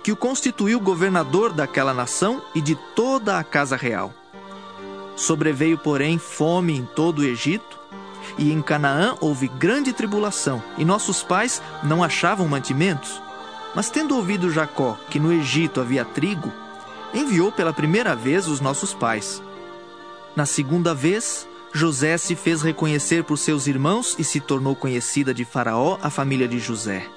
[0.04, 4.14] que o constituiu governador daquela nação e de toda a casa real.
[5.16, 7.80] Sobreveio, porém, fome em todo o Egito,
[8.38, 13.22] e em Canaã houve grande tribulação, e nossos pais não achavam mantimentos.
[13.76, 16.52] Mas tendo ouvido Jacó que no Egito havia trigo,
[17.14, 19.42] enviou pela primeira vez os nossos pais.
[20.36, 25.46] Na segunda vez, José se fez reconhecer por seus irmãos e se tornou conhecida de
[25.46, 27.08] Faraó a família de José.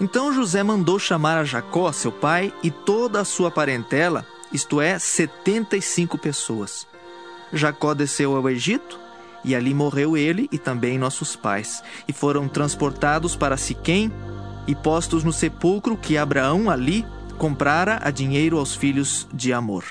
[0.00, 4.98] Então José mandou chamar a Jacó, seu pai, e toda a sua parentela, isto é,
[4.98, 6.86] setenta e cinco pessoas.
[7.52, 8.98] Jacó desceu ao Egito,
[9.46, 14.12] e ali morreu ele e também nossos pais, e foram transportados para Siquém
[14.66, 17.06] e postos no sepulcro que Abraão ali
[17.38, 19.84] comprara a dinheiro aos filhos de Amor.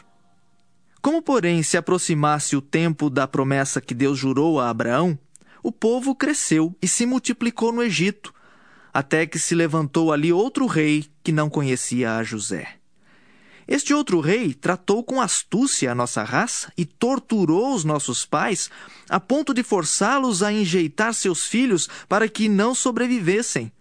[1.01, 5.17] Como, porém, se aproximasse o tempo da promessa que Deus jurou a Abraão,
[5.63, 8.33] o povo cresceu e se multiplicou no Egito,
[8.93, 12.75] até que se levantou ali outro rei que não conhecia a José.
[13.67, 18.69] Este outro rei tratou com astúcia a nossa raça e torturou os nossos pais,
[19.10, 23.71] a ponto de forçá-los a enjeitar seus filhos para que não sobrevivessem.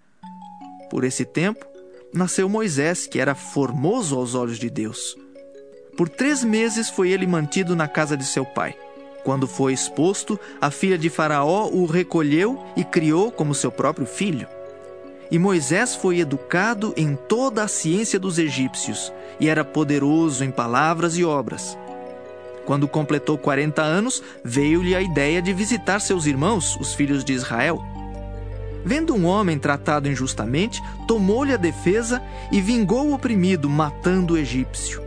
[0.90, 1.66] Por esse tempo,
[2.14, 5.16] nasceu Moisés, que era formoso aos olhos de Deus.
[5.96, 8.74] Por três meses foi ele mantido na casa de seu pai.
[9.22, 14.46] Quando foi exposto, a filha de Faraó o recolheu e criou como seu próprio filho.
[15.30, 21.16] E Moisés foi educado em toda a ciência dos egípcios e era poderoso em palavras
[21.16, 21.76] e obras.
[22.64, 27.82] Quando completou 40 anos, veio-lhe a ideia de visitar seus irmãos, os filhos de Israel.
[28.84, 35.02] Vendo um homem tratado injustamente, tomou-lhe a defesa e vingou o oprimido, matando o egípcio.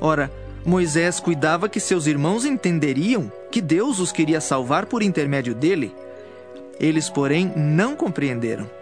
[0.00, 0.30] Ora,
[0.64, 5.94] Moisés cuidava que seus irmãos entenderiam que Deus os queria salvar por intermédio dele.
[6.78, 8.79] Eles, porém, não compreenderam.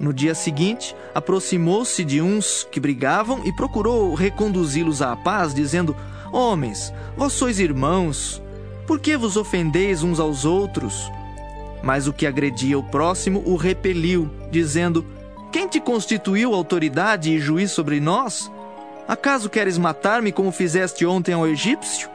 [0.00, 5.94] No dia seguinte, aproximou-se de uns que brigavam e procurou reconduzi-los à paz, dizendo:
[6.32, 8.42] Homens, vós sois irmãos,
[8.86, 11.12] por que vos ofendeis uns aos outros?
[11.82, 15.04] Mas o que agredia o próximo o repeliu, dizendo:
[15.52, 18.50] Quem te constituiu autoridade e juiz sobre nós?
[19.06, 22.08] Acaso queres matar-me como fizeste ontem ao egípcio?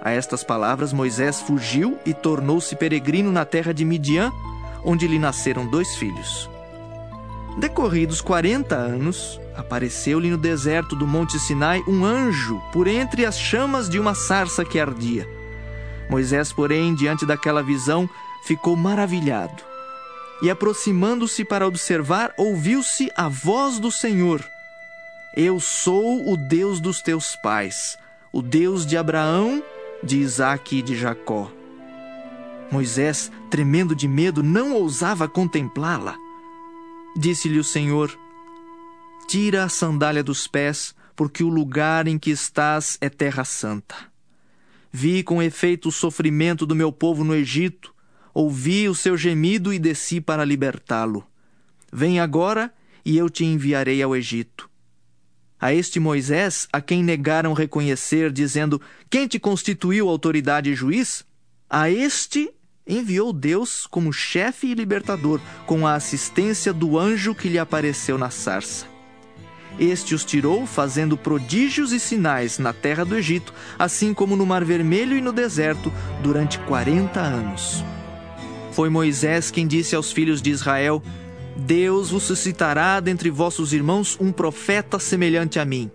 [0.00, 4.32] A estas palavras, Moisés fugiu e tornou-se peregrino na terra de Midian
[4.86, 6.48] onde lhe nasceram dois filhos.
[7.58, 13.88] Decorridos quarenta anos, apareceu-lhe no deserto do Monte Sinai um anjo por entre as chamas
[13.88, 15.28] de uma sarça que ardia.
[16.08, 18.08] Moisés, porém, diante daquela visão,
[18.44, 19.64] ficou maravilhado.
[20.42, 24.44] e aproximando-se para observar, ouviu-se a voz do Senhor:
[25.34, 27.98] Eu sou o Deus dos teus pais,
[28.30, 29.62] o Deus de Abraão,
[30.02, 31.50] de Isaque e de Jacó.
[32.70, 36.16] Moisés, tremendo de medo, não ousava contemplá-la.
[37.16, 38.16] Disse-lhe o Senhor:
[39.28, 43.94] Tira a sandália dos pés, porque o lugar em que estás é terra santa.
[44.92, 47.94] Vi com efeito o sofrimento do meu povo no Egito,
[48.32, 51.26] ouvi o seu gemido e desci para libertá-lo.
[51.92, 52.72] Vem agora
[53.04, 54.68] e eu te enviarei ao Egito.
[55.58, 61.24] A este Moisés, a quem negaram reconhecer, dizendo: Quem te constituiu autoridade e juiz?
[61.68, 62.52] A este
[62.86, 68.30] enviou Deus como chefe e libertador, com a assistência do anjo que lhe apareceu na
[68.30, 68.86] sarça.
[69.78, 74.64] Este os tirou, fazendo prodígios e sinais na terra do Egito, assim como no Mar
[74.64, 77.84] Vermelho e no deserto, durante quarenta anos.
[78.72, 81.02] Foi Moisés quem disse aos filhos de Israel:
[81.56, 85.90] Deus vos suscitará dentre vossos irmãos um profeta semelhante a mim.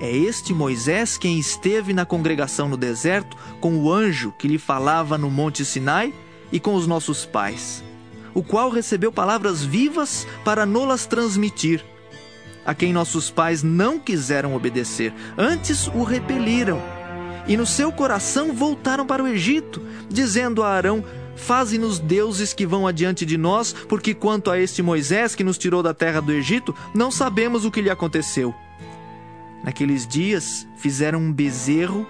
[0.00, 5.16] É este Moisés quem esteve na congregação no deserto com o anjo que lhe falava
[5.16, 6.12] no Monte Sinai
[6.50, 7.82] e com os nossos pais,
[8.32, 11.84] o qual recebeu palavras vivas para nolas transmitir,
[12.66, 16.82] a quem nossos pais não quiseram obedecer, antes o repeliram.
[17.46, 21.04] E no seu coração voltaram para o Egito, dizendo a Arão:
[21.36, 25.82] Faze-nos deuses que vão adiante de nós, porque quanto a este Moisés que nos tirou
[25.82, 28.54] da terra do Egito, não sabemos o que lhe aconteceu.
[29.64, 32.06] Naqueles dias fizeram um bezerro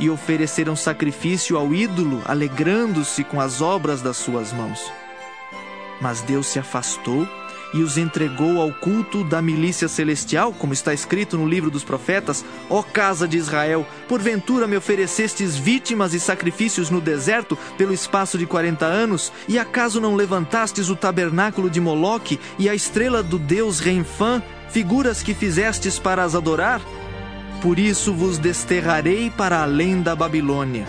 [0.00, 4.90] e ofereceram sacrifício ao ídolo, alegrando-se com as obras das suas mãos.
[6.00, 7.28] Mas Deus se afastou
[7.74, 12.44] e os entregou ao culto da milícia celestial, como está escrito no livro dos profetas:
[12.70, 18.46] Ó casa de Israel, porventura me oferecestes vítimas e sacrifícios no deserto pelo espaço de
[18.46, 23.80] quarenta anos, e acaso não levantastes o tabernáculo de Moloque e a estrela do deus
[23.80, 24.40] Renfã,
[24.74, 26.82] figuras que fizestes para as adorar?
[27.62, 30.84] Por isso vos desterrarei para além da Babilônia.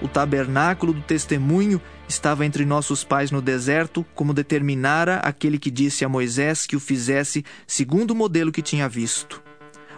[0.00, 1.78] O tabernáculo do testemunho
[2.08, 6.80] estava entre nossos pais no deserto, como determinara aquele que disse a Moisés que o
[6.80, 9.42] fizesse segundo o modelo que tinha visto.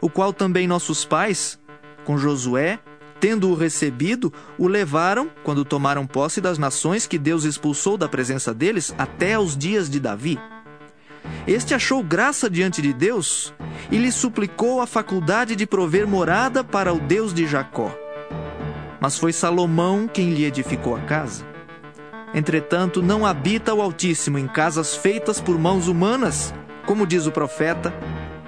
[0.01, 1.57] O qual também nossos pais,
[2.05, 2.81] com Josué,
[3.21, 8.93] tendo-o recebido, o levaram, quando tomaram posse das nações que Deus expulsou da presença deles,
[8.99, 10.37] até aos dias de Davi.
[11.47, 13.55] Este achou graça diante de Deus
[13.91, 17.95] e lhe suplicou a faculdade de prover morada para o Deus de Jacó.
[19.01, 21.47] Mas foi Salomão quem lhe edificou a casa.
[22.35, 26.53] Entretanto, não habita o Altíssimo em casas feitas por mãos humanas,
[26.85, 27.95] como diz o profeta: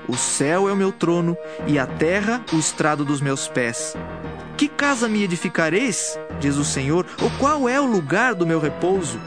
[0.07, 3.97] O céu é o meu trono e a terra o estrado dos meus pés.
[4.57, 6.19] Que casa me edificareis?
[6.39, 9.19] diz o Senhor, ou qual é o lugar do meu repouso?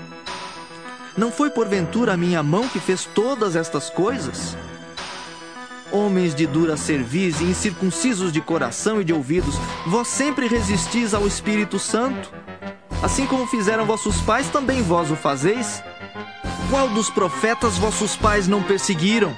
[1.15, 4.57] Não foi porventura a minha mão que fez todas estas coisas?
[5.91, 9.55] Homens de dura cerviz e incircuncisos de coração e de ouvidos,
[9.85, 12.33] vós sempre resistis ao Espírito Santo?
[13.03, 15.83] Assim como fizeram vossos pais, também vós o fazeis?
[16.71, 19.37] Qual dos profetas vossos pais não perseguiram?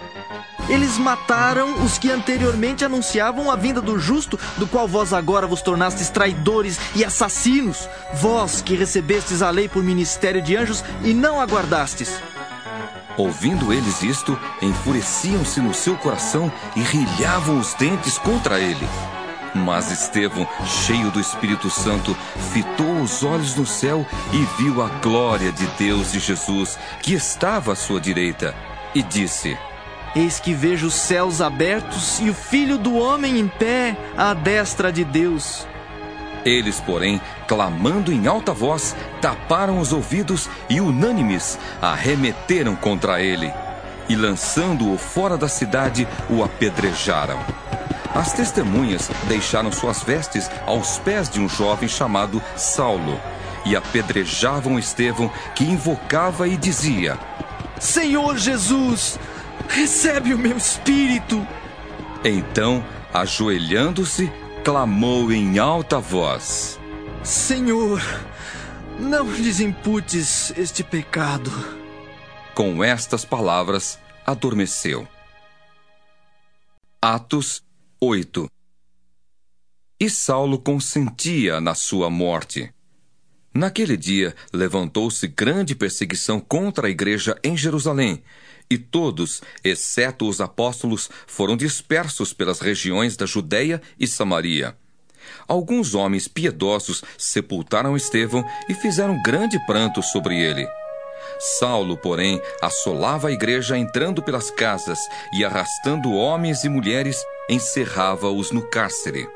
[0.67, 5.61] Eles mataram os que anteriormente anunciavam a vinda do justo, do qual vós agora vos
[5.61, 11.39] tornastes traidores e assassinos, vós que recebestes a lei por ministério de anjos e não
[11.39, 12.19] aguardastes.
[13.15, 18.87] Ouvindo eles isto, enfureciam-se no seu coração e rilhavam os dentes contra ele.
[19.53, 22.17] Mas Estevão, cheio do Espírito Santo,
[22.51, 27.71] fitou os olhos no céu e viu a glória de Deus e Jesus, que estava
[27.71, 28.53] à sua direita,
[28.93, 29.57] e disse:
[30.15, 34.89] Eis que vejo os céus abertos e o Filho do Homem em pé à destra
[34.89, 35.67] de Deus.
[36.45, 43.51] Eles, porém, clamando em alta voz, taparam os ouvidos e, unânimes, arremeteram contra ele.
[44.07, 47.39] E, lançando-o fora da cidade, o apedrejaram.
[48.13, 53.19] As testemunhas deixaram suas vestes aos pés de um jovem chamado Saulo
[53.65, 57.17] e apedrejavam Estevão, que invocava e dizia:
[57.79, 59.19] Senhor Jesus,
[59.69, 61.45] recebe o meu espírito.
[62.23, 64.31] Então, ajoelhando-se,
[64.63, 66.79] clamou em alta voz:
[67.23, 68.01] Senhor,
[68.99, 71.51] não lhes imputes este pecado.
[72.53, 75.07] Com estas palavras, adormeceu.
[77.01, 77.61] Atos
[77.99, 78.49] 8
[79.99, 82.73] E Saulo consentia na sua morte.
[83.53, 88.23] Naquele dia levantou-se grande perseguição contra a igreja em Jerusalém,
[88.69, 94.75] e todos, exceto os apóstolos, foram dispersos pelas regiões da Judéia e Samaria.
[95.47, 100.67] Alguns homens piedosos sepultaram Estevão e fizeram grande pranto sobre ele.
[101.59, 104.99] Saulo, porém, assolava a igreja entrando pelas casas
[105.33, 109.27] e arrastando homens e mulheres, encerrava-os no cárcere.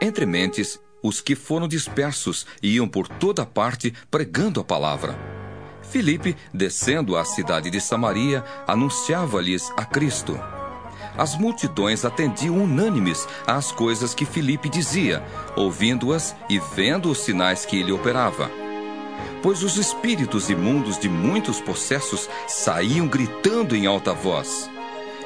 [0.00, 5.33] Entre mentes, os que foram dispersos iam por toda parte pregando a palavra.
[5.94, 10.36] Filipe, descendo à cidade de Samaria, anunciava-lhes a Cristo.
[11.16, 15.22] As multidões atendiam unânimes às coisas que Filipe dizia,
[15.54, 18.50] ouvindo-as e vendo os sinais que ele operava.
[19.40, 24.68] Pois os espíritos imundos de muitos possessos saíam gritando em alta voz,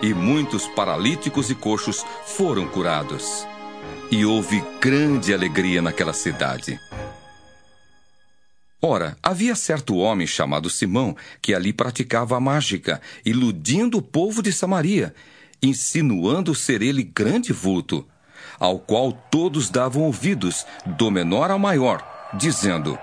[0.03, 3.47] e muitos paralíticos e coxos foram curados
[4.11, 6.79] e houve grande alegria naquela cidade.
[8.81, 14.53] Ora, havia certo homem chamado Simão que ali praticava a mágica, iludindo o povo de
[14.53, 15.13] Samaria,
[15.61, 18.07] insinuando ser ele grande vulto,
[18.59, 22.97] ao qual todos davam ouvidos, do menor ao maior, dizendo: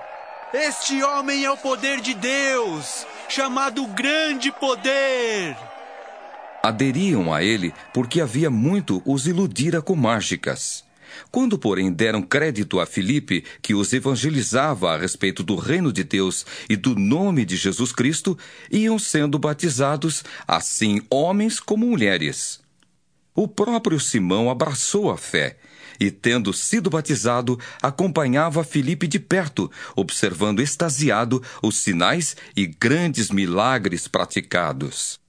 [0.53, 5.57] Este homem é o poder de Deus, chamado Grande Poder.
[6.63, 10.84] Aderiam a ele porque havia muito os iludira com mágicas.
[11.31, 16.45] Quando, porém, deram crédito a Filipe, que os evangelizava a respeito do reino de Deus
[16.69, 18.37] e do nome de Jesus Cristo,
[18.71, 22.59] iam sendo batizados, assim homens como mulheres.
[23.33, 25.57] O próprio Simão abraçou a fé
[25.99, 34.07] e, tendo sido batizado, acompanhava Filipe de perto, observando extasiado os sinais e grandes milagres
[34.07, 35.19] praticados.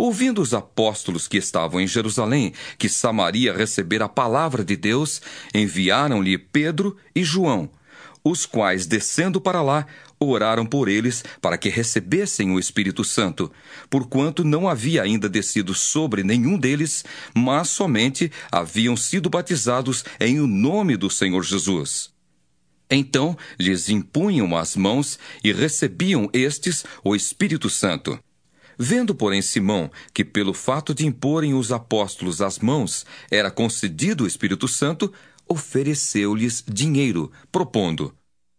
[0.00, 5.20] Ouvindo os apóstolos que estavam em Jerusalém que Samaria recebera a palavra de Deus,
[5.54, 7.68] enviaram-lhe Pedro e João,
[8.24, 9.86] os quais, descendo para lá,
[10.18, 13.52] oraram por eles para que recebessem o Espírito Santo,
[13.90, 20.46] porquanto não havia ainda descido sobre nenhum deles, mas somente haviam sido batizados em o
[20.46, 22.10] nome do Senhor Jesus.
[22.90, 28.18] Então lhes impunham as mãos e recebiam estes o Espírito Santo.
[28.82, 34.26] Vendo, porém, Simão que, pelo fato de imporem os apóstolos as mãos, era concedido o
[34.26, 35.12] Espírito Santo,
[35.46, 38.16] ofereceu-lhes dinheiro, propondo: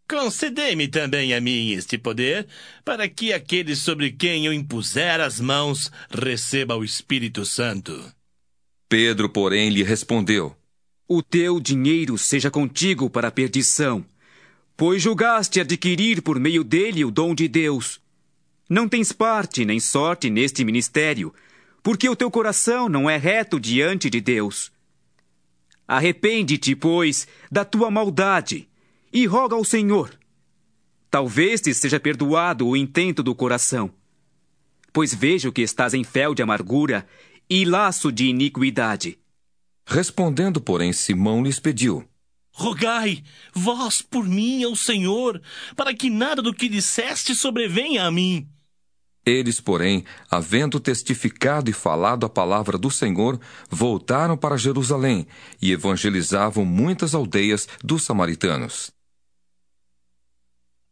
[0.07, 2.45] Concedei-me também a mim este poder,
[2.86, 8.13] para que aquele sobre quem eu impuser as mãos receba o Espírito Santo.
[8.88, 10.55] Pedro, porém, lhe respondeu:
[11.07, 14.05] O teu dinheiro seja contigo para a perdição,
[14.78, 17.99] pois julgaste adquirir por meio dele o dom de Deus.
[18.74, 21.34] Não tens parte nem sorte neste ministério,
[21.84, 24.72] porque o teu coração não é reto diante de Deus.
[25.86, 28.69] Arrepende-te, pois, da tua maldade
[29.11, 30.17] e roga ao Senhor.
[31.09, 33.91] Talvez te seja perdoado o intento do coração.
[34.93, 37.05] Pois vejo que estás em fel de amargura
[37.49, 39.19] e laço de iniquidade.
[39.86, 42.07] Respondendo, porém, Simão lhes pediu:
[42.53, 43.22] Rogai,
[43.53, 45.41] vós por mim ao Senhor,
[45.76, 48.47] para que nada do que disseste sobrevenha a mim.
[49.26, 55.28] Eles, porém, havendo testificado e falado a palavra do Senhor, voltaram para Jerusalém
[55.61, 58.91] e evangelizavam muitas aldeias dos samaritanos.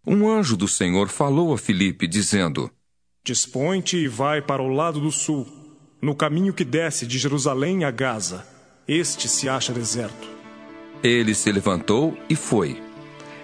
[0.06, 2.72] Um anjo do Senhor falou a Filipe, dizendo:
[3.24, 5.48] Dispõe-te e vai para o lado do sul,
[6.02, 8.48] no caminho que desce de Jerusalém a Gaza.
[8.88, 10.28] Este se acha deserto.
[11.04, 12.89] Ele se levantou e foi.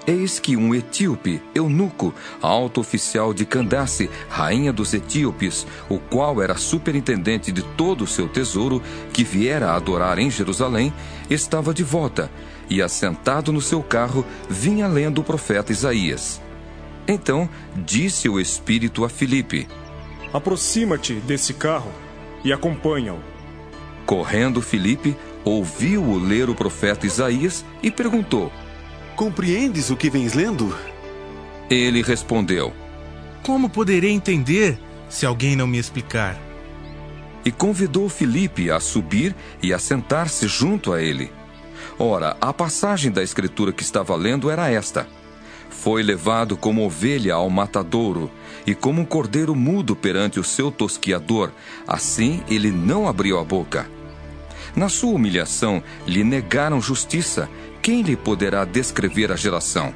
[0.08, 6.56] Eis que um etíope, eunuco, alto oficial de Candace, rainha dos etíopes, o qual era
[6.58, 10.94] superintendente de todo o seu tesouro, que viera a adorar em Jerusalém,
[11.28, 12.30] estava de volta,
[12.70, 16.40] e assentado no seu carro, vinha lendo o profeta Isaías.
[17.08, 19.68] Então disse o Espírito a Filipe:
[20.32, 21.92] Aproxima-te desse carro
[22.44, 23.20] e acompanha-o.
[24.06, 28.52] Correndo Filipe, ouviu-o ler o profeta Isaías e perguntou:
[29.16, 30.76] Compreendes o que vens lendo?
[31.70, 32.74] Ele respondeu:
[33.42, 36.38] Como poderei entender se alguém não me explicar?
[37.46, 41.32] E convidou Filipe a subir e a sentar-se junto a ele.
[41.98, 45.08] Ora, a passagem da escritura que estava lendo era esta:
[45.70, 48.30] Foi levado como ovelha ao matadouro,
[48.68, 51.52] e como um cordeiro mudo perante o seu tosquiador,
[51.88, 53.90] assim ele não abriu a boca.
[54.76, 57.48] Na sua humilhação, lhe negaram justiça
[57.86, 59.94] quem lhe poderá descrever a geração?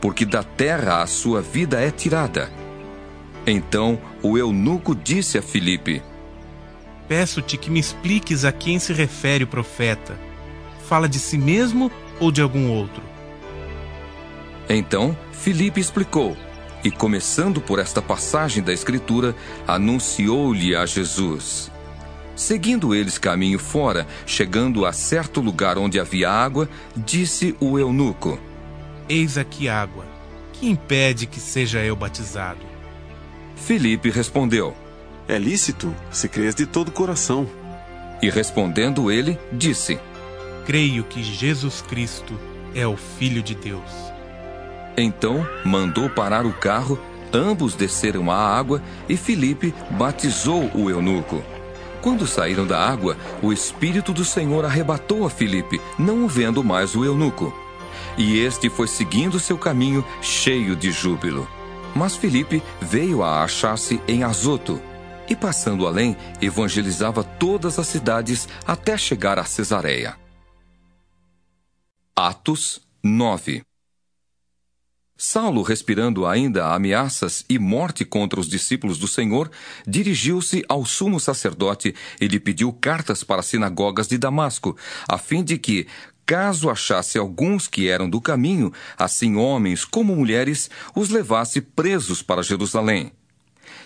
[0.00, 2.50] Porque da terra a sua vida é tirada.
[3.46, 6.02] Então o eunuco disse a Filipe:
[7.06, 10.18] Peço-te que me expliques a quem se refere o profeta.
[10.88, 13.02] Fala de si mesmo ou de algum outro?
[14.66, 16.34] Então Filipe explicou,
[16.82, 19.36] e começando por esta passagem da Escritura,
[19.68, 21.71] anunciou-lhe a Jesus.
[22.42, 28.36] Seguindo eles caminho fora, chegando a certo lugar onde havia água, disse o eunuco:
[29.08, 30.04] Eis aqui água.
[30.52, 32.66] Que impede que seja eu batizado?
[33.54, 34.74] Filipe respondeu:
[35.28, 37.48] É lícito, se crês de todo o coração.
[38.20, 40.00] E respondendo ele, disse:
[40.66, 42.36] Creio que Jesus Cristo
[42.74, 43.92] é o Filho de Deus.
[44.96, 46.98] Então mandou parar o carro,
[47.32, 51.40] ambos desceram à água e Filipe batizou o eunuco.
[52.02, 57.04] Quando saíram da água, o Espírito do Senhor arrebatou a Filipe, não vendo mais o
[57.04, 57.54] eunuco.
[58.18, 61.48] E este foi seguindo seu caminho cheio de júbilo.
[61.94, 64.82] Mas Filipe veio a achar-se em Azoto,
[65.28, 70.16] e passando além, evangelizava todas as cidades até chegar a Cesareia.
[72.16, 73.62] Atos 9
[75.24, 79.48] Saulo, respirando ainda ameaças e morte contra os discípulos do Senhor,
[79.86, 84.76] dirigiu-se ao sumo sacerdote e lhe pediu cartas para as sinagogas de Damasco,
[85.08, 85.86] a fim de que,
[86.26, 92.42] caso achasse alguns que eram do caminho, assim homens como mulheres, os levasse presos para
[92.42, 93.12] Jerusalém.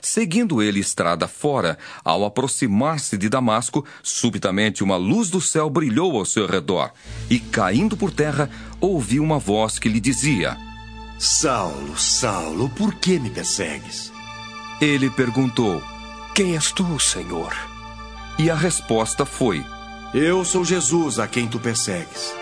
[0.00, 6.24] Seguindo ele estrada fora, ao aproximar-se de Damasco, subitamente uma luz do céu brilhou ao
[6.24, 6.92] seu redor,
[7.28, 8.48] e caindo por terra,
[8.80, 10.56] ouviu uma voz que lhe dizia:
[11.18, 14.12] Saulo, Saulo, por que me persegues?
[14.82, 15.82] Ele perguntou:
[16.34, 17.56] Quem és tu, Senhor?
[18.38, 19.64] E a resposta foi:
[20.12, 22.34] Eu sou Jesus a quem tu persegues.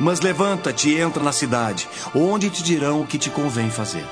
[0.00, 4.04] Mas levanta-te e entra na cidade, onde te dirão o que te convém fazer.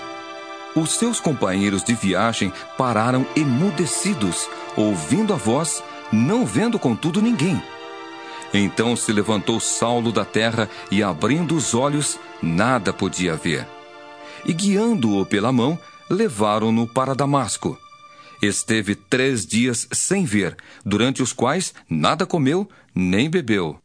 [0.76, 5.82] Os seus companheiros de viagem pararam emudecidos, ouvindo a voz,
[6.12, 7.60] não vendo contudo ninguém.
[8.54, 13.66] Então se levantou Saulo da terra e, abrindo os olhos, nada podia ver
[14.46, 15.78] e, guiando-o pela mão,
[16.08, 17.78] levaram-no para Damasco.
[18.40, 23.78] Esteve três dias sem ver, durante os quais nada comeu nem bebeu.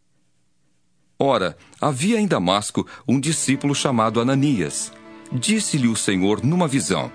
[1.18, 4.92] Ora, havia em Damasco um discípulo chamado Ananias.
[5.32, 7.12] Disse-lhe o Senhor numa visão: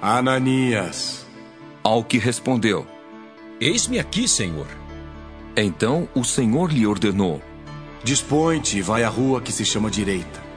[0.00, 1.26] Ananias.
[1.82, 2.86] Ao que respondeu:
[3.60, 4.66] Eis-me aqui, Senhor.
[5.56, 7.42] Então o Senhor lhe ordenou:
[8.04, 10.47] Dispõe-te e vai à rua que se chama Direita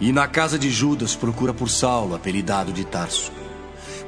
[0.00, 3.32] e na casa de Judas procura por Saulo, apelidado de Tarso.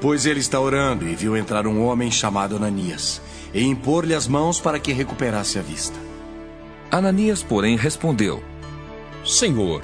[0.01, 3.20] Pois ele está orando e viu entrar um homem chamado Ananias,
[3.53, 5.99] e impor-lhe as mãos para que recuperasse a vista.
[6.91, 8.43] Ananias, porém, respondeu:
[9.24, 9.82] Senhor,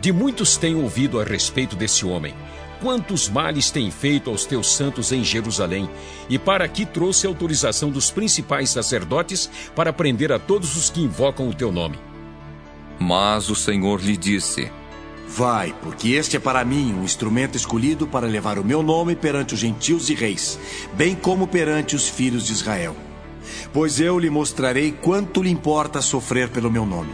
[0.00, 2.34] de muitos tenho ouvido a respeito desse homem.
[2.80, 5.88] Quantos males tem feito aos teus santos em Jerusalém,
[6.28, 11.48] e para aqui trouxe autorização dos principais sacerdotes para prender a todos os que invocam
[11.48, 11.98] o teu nome.
[13.00, 14.70] Mas o Senhor lhe disse:
[15.36, 19.52] Vai, porque este é para mim um instrumento escolhido para levar o meu nome perante
[19.52, 20.58] os gentios e reis,
[20.94, 22.96] bem como perante os filhos de Israel.
[23.70, 27.12] Pois eu lhe mostrarei quanto lhe importa sofrer pelo meu nome.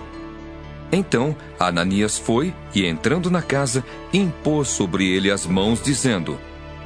[0.93, 6.39] Então Ananias foi e, entrando na casa, impôs sobre ele as mãos, dizendo: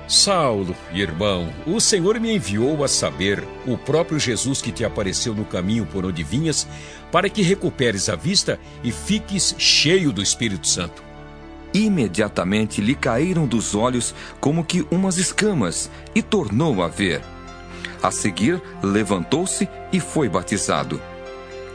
[0.09, 5.45] Saulo, irmão, o Senhor me enviou a saber, o próprio Jesus que te apareceu no
[5.45, 6.67] caminho por onde vinhas,
[7.13, 11.05] para que recuperes a vista e fiques cheio do Espírito Santo.
[11.77, 17.21] Imediatamente lhe caíram dos olhos como que umas escamas e tornou a ver.
[18.03, 20.99] A seguir, levantou-se e foi batizado.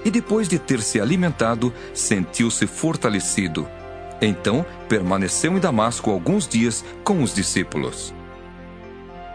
[0.03, 3.67] E depois de ter se alimentado, sentiu-se fortalecido.
[4.19, 8.11] Então permaneceu em Damasco alguns dias com os discípulos.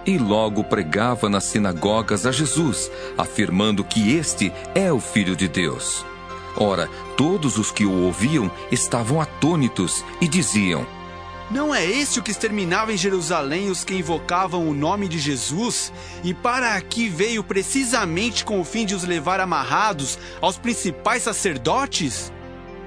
[0.05, 6.05] E logo pregava nas sinagogas a Jesus, afirmando que este é o Filho de Deus.
[6.57, 10.87] Ora, todos os que o ouviam estavam atônitos e diziam:
[11.51, 15.93] Não é este o que exterminava em Jerusalém os que invocavam o nome de Jesus?
[16.25, 22.33] E para aqui veio precisamente com o fim de os levar amarrados aos principais sacerdotes?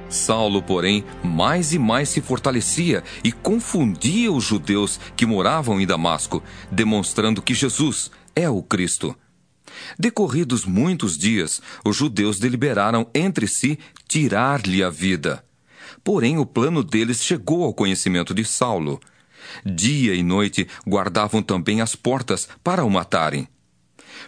[0.10, 6.42] Saulo, porém, mais e mais se fortalecia e confundia os judeus que moravam em Damasco,
[6.72, 9.16] demonstrando que Jesus é o Cristo.
[9.98, 15.44] Decorridos muitos dias, os judeus deliberaram entre si tirar-lhe a vida.
[16.04, 19.00] Porém, o plano deles chegou ao conhecimento de Saulo.
[19.66, 23.48] Dia e noite guardavam também as portas para o matarem.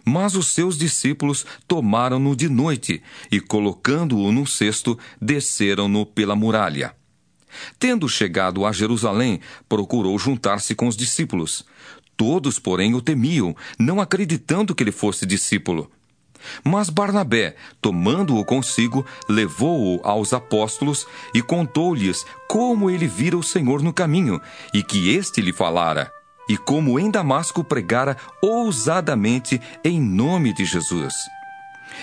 [0.06, 6.96] Mas os seus discípulos tomaram-no de noite e, colocando-o num cesto, desceram-no pela muralha.
[7.78, 11.66] Tendo chegado a Jerusalém, procurou juntar-se com os discípulos.
[12.16, 15.90] Todos, porém, o temiam, não acreditando que ele fosse discípulo.
[16.64, 23.94] Mas Barnabé, tomando-o consigo, levou-o aos apóstolos e contou-lhes como ele vira o Senhor no
[23.94, 24.42] caminho
[24.74, 26.12] e que este lhe falara,
[26.50, 31.14] e como em Damasco pregara ousadamente em nome de Jesus.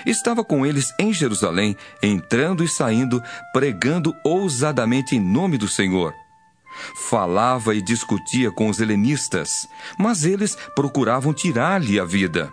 [0.06, 6.14] Estava com eles em Jerusalém, entrando e saindo, pregando ousadamente em nome do Senhor.
[6.94, 9.68] Falava e discutia com os helenistas,
[9.98, 12.52] mas eles procuravam tirar-lhe a vida.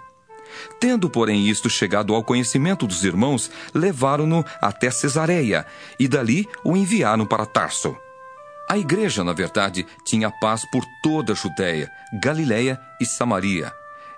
[0.80, 5.66] Tendo, porém, isto chegado ao conhecimento dos irmãos, levaram-no até Cesareia
[6.00, 7.96] e dali o enviaram para Tarso.
[8.70, 11.90] A igreja, na verdade, tinha paz por toda a Judéia,
[12.22, 13.72] Galiléia e Samaria,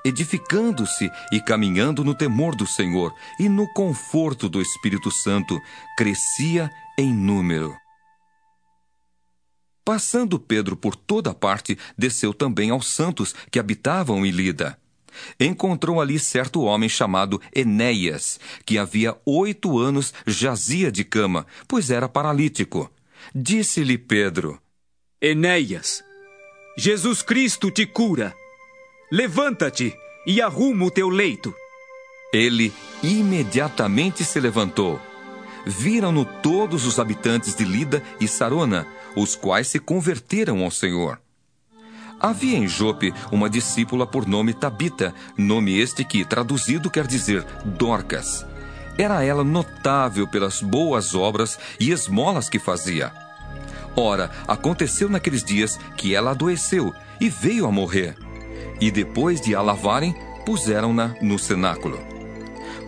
[0.05, 5.59] edificando-se e caminhando no temor do Senhor e no conforto do Espírito Santo,
[5.97, 7.75] crescia em número.
[9.87, 14.77] Passando Pedro por toda parte, desceu também aos santos que habitavam em Lida.
[15.39, 22.09] Encontrou ali certo homem chamado Enéias, que havia oito anos jazia de cama, pois era
[22.09, 22.91] paralítico.
[23.33, 24.61] Disse-lhe Pedro:
[25.21, 26.03] Enéias,
[26.77, 28.35] Jesus Cristo te cura.
[29.09, 31.55] Levanta-te e arruma o teu leito.
[32.33, 34.99] Ele imediatamente se levantou.
[35.67, 38.87] Viram-no todos os habitantes de Lida e Sarona,
[39.17, 41.19] os quais se converteram ao Senhor.
[42.19, 48.45] Havia em Jope uma discípula por nome Tabita, nome este que, traduzido, quer dizer Dorcas.
[48.97, 53.11] Era ela notável pelas boas obras e esmolas que fazia.
[53.93, 58.15] Ora, aconteceu naqueles dias que ela adoeceu e veio a morrer.
[58.79, 60.15] E depois de a lavarem,
[60.45, 62.16] puseram-na no cenáculo.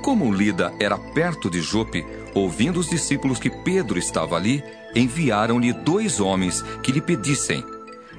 [0.09, 2.03] Como Lida era perto de Jope,
[2.33, 4.63] ouvindo os discípulos que Pedro estava ali,
[4.95, 7.63] enviaram-lhe dois homens que lhe pedissem: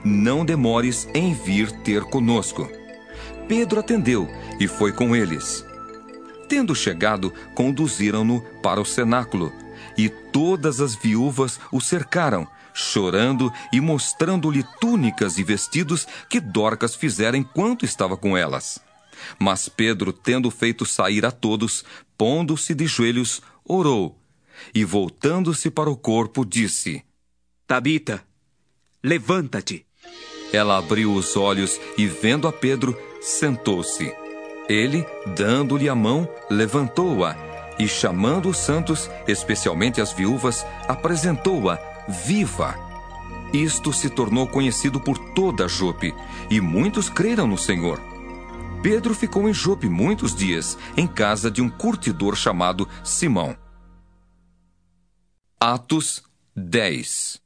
[0.05, 2.71] Não demores em vir ter conosco.
[3.49, 4.29] Pedro atendeu
[4.61, 5.67] e foi com eles.
[6.49, 9.53] Tendo chegado, conduziram-no para o cenáculo,
[9.99, 17.37] e todas as viúvas o cercaram, chorando e mostrando-lhe túnicas e vestidos que Dorcas fizera
[17.37, 18.81] enquanto estava com elas.
[19.39, 21.85] Mas Pedro, tendo feito sair a todos,
[22.17, 24.19] pondo-se de joelhos, orou,
[24.75, 27.03] e voltando-se para o corpo, disse:
[27.67, 28.25] Tabita,
[29.03, 29.87] levanta-te.
[30.53, 34.13] Ela abriu os olhos e, vendo a Pedro, sentou-se.
[34.69, 35.07] Ele,
[35.37, 37.37] dando-lhe a mão, levantou-a
[37.79, 42.77] e, chamando os santos, especialmente as viúvas, apresentou-a viva.
[43.53, 46.15] Isto se tornou conhecido por toda Jope,
[46.51, 48.01] e muitos creram no Senhor.
[48.83, 53.55] Pedro ficou em Jope muitos dias, em casa de um curtidor chamado Simão.
[55.61, 56.23] Atos
[56.57, 57.39] 10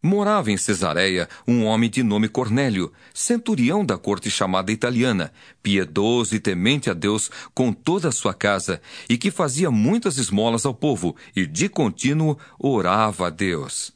[0.00, 6.40] Morava em Cesareia um homem de nome Cornélio, centurião da corte chamada italiana, piedoso e
[6.40, 11.16] temente a Deus com toda a sua casa, e que fazia muitas esmolas ao povo,
[11.34, 13.92] e de contínuo orava a Deus.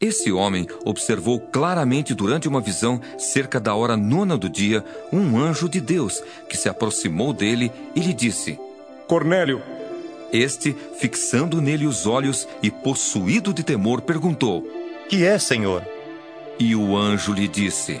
[0.00, 5.68] Esse homem observou claramente durante uma visão, cerca da hora nona do dia, um anjo
[5.68, 8.58] de Deus que se aproximou dele e lhe disse:
[9.06, 9.62] Cornélio.
[10.32, 14.64] Este, fixando nele os olhos e possuído de temor, perguntou:
[15.10, 15.82] que é, Senhor?
[16.56, 18.00] E o anjo lhe disse: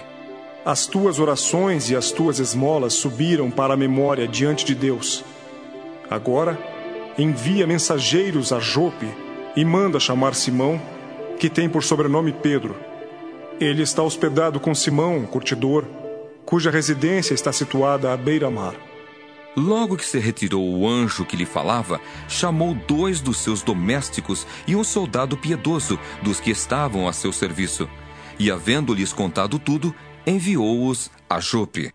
[0.64, 5.24] As tuas orações e as tuas esmolas subiram para a memória diante de Deus.
[6.08, 6.56] Agora,
[7.18, 9.08] envia mensageiros a Jope
[9.56, 10.80] e manda chamar Simão,
[11.40, 12.76] que tem por sobrenome Pedro.
[13.58, 15.86] Ele está hospedado com Simão, curtidor,
[16.44, 18.74] cuja residência está situada à beira-mar.
[19.56, 24.76] Logo que se retirou o anjo que lhe falava, chamou dois dos seus domésticos e
[24.76, 27.88] um soldado piedoso dos que estavam a seu serviço.
[28.38, 29.94] E, havendo-lhes contado tudo,
[30.26, 31.90] enviou-os a Jope.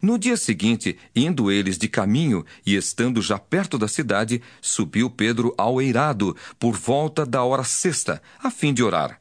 [0.00, 5.52] No dia seguinte, indo eles de caminho e estando já perto da cidade, subiu Pedro
[5.58, 9.20] ao eirado, por volta da hora sexta, a fim de orar.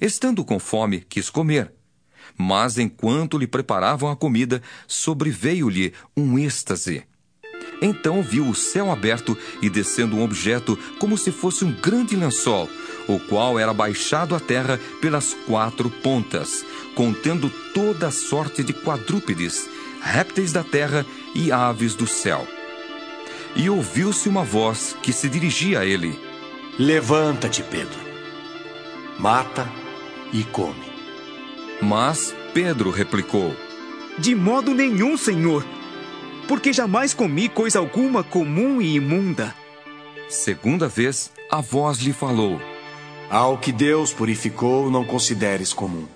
[0.00, 1.72] Estando com fome, quis comer.
[2.36, 7.04] Mas enquanto lhe preparavam a comida, sobreveio-lhe um êxtase.
[7.80, 12.68] Então viu o céu aberto e descendo um objeto como se fosse um grande lençol,
[13.08, 19.68] o qual era baixado à terra pelas quatro pontas, contendo toda sorte de quadrúpedes,
[20.00, 21.04] répteis da terra
[21.34, 22.46] e aves do céu.
[23.54, 26.18] E ouviu-se uma voz que se dirigia a ele:
[26.78, 27.98] Levanta-te, Pedro.
[29.18, 29.66] Mata
[30.32, 30.84] e come.
[31.80, 33.54] Mas Pedro replicou:
[34.18, 35.64] De modo nenhum, Senhor,
[36.46, 39.54] porque jamais comi coisa alguma comum e imunda.
[40.28, 42.60] Segunda vez, a voz lhe falou:
[43.28, 46.06] Ao que Deus purificou, não consideres comum.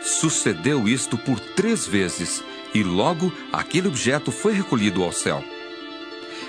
[0.00, 2.42] Sucedeu isto por três vezes,
[2.74, 5.44] e logo aquele objeto foi recolhido ao céu.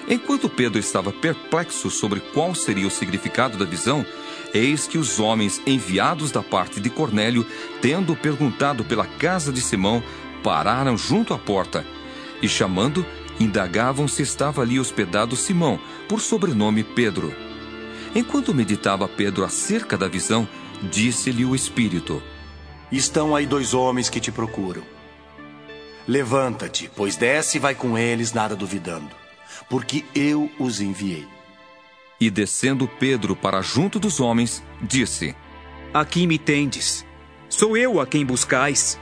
[0.08, 4.06] Enquanto Pedro estava perplexo sobre qual seria o significado da visão,
[4.54, 7.46] eis que os homens enviados da parte de Cornélio,
[7.82, 10.02] tendo perguntado pela casa de Simão,
[10.42, 11.86] pararam junto à porta
[12.42, 13.06] e, chamando,
[13.38, 15.78] indagavam se estava ali hospedado Simão,
[16.08, 17.49] por sobrenome Pedro.
[18.16, 20.48] Enquanto meditava Pedro acerca da visão,
[20.84, 22.22] disse-lhe o Espírito:
[22.92, 24.84] Estão aí dois homens que te procuram.
[26.08, 29.10] Levanta-te, pois desce e vai com eles, nada duvidando,
[29.70, 31.28] porque eu os enviei.
[32.20, 35.36] E descendo Pedro para junto dos homens, disse:
[35.94, 37.06] Aqui me tendes.
[37.48, 39.00] Sou eu a quem buscais.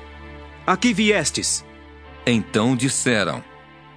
[0.65, 1.65] Aqui viestes.
[2.25, 3.41] Então disseram: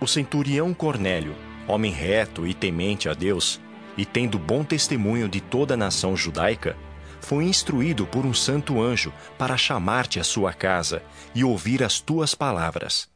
[0.01, 1.35] O centurião Cornélio,
[1.67, 3.61] homem reto e temente a Deus,
[4.01, 6.75] e tendo bom testemunho de toda a nação judaica,
[7.21, 11.03] foi instruído por um santo anjo para chamar-te à sua casa
[11.35, 13.11] e ouvir as tuas palavras.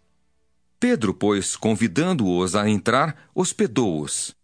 [0.78, 4.36] Pedro, pois, convidando-os a entrar, hospedou-os.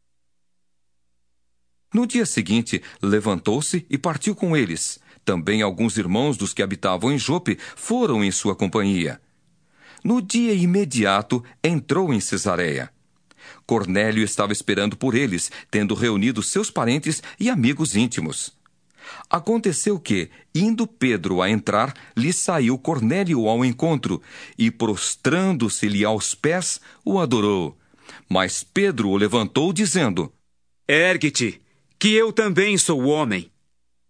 [1.93, 4.99] No dia seguinte, levantou-se e partiu com eles.
[5.23, 9.21] Também alguns irmãos dos que habitavam em Jope foram em sua companhia.
[10.03, 12.91] No dia imediato, entrou em Cesareia.
[13.67, 18.53] Cornélio estava esperando por eles, tendo reunido seus parentes e amigos íntimos.
[19.29, 24.23] Aconteceu que, indo Pedro a entrar, lhe saiu Cornélio ao encontro
[24.59, 27.77] e, prostrando-se-lhe aos pés, o adorou.
[28.29, 30.33] Mas Pedro o levantou, dizendo:
[30.89, 31.61] Ergue-te,
[31.99, 33.51] que eu também sou homem.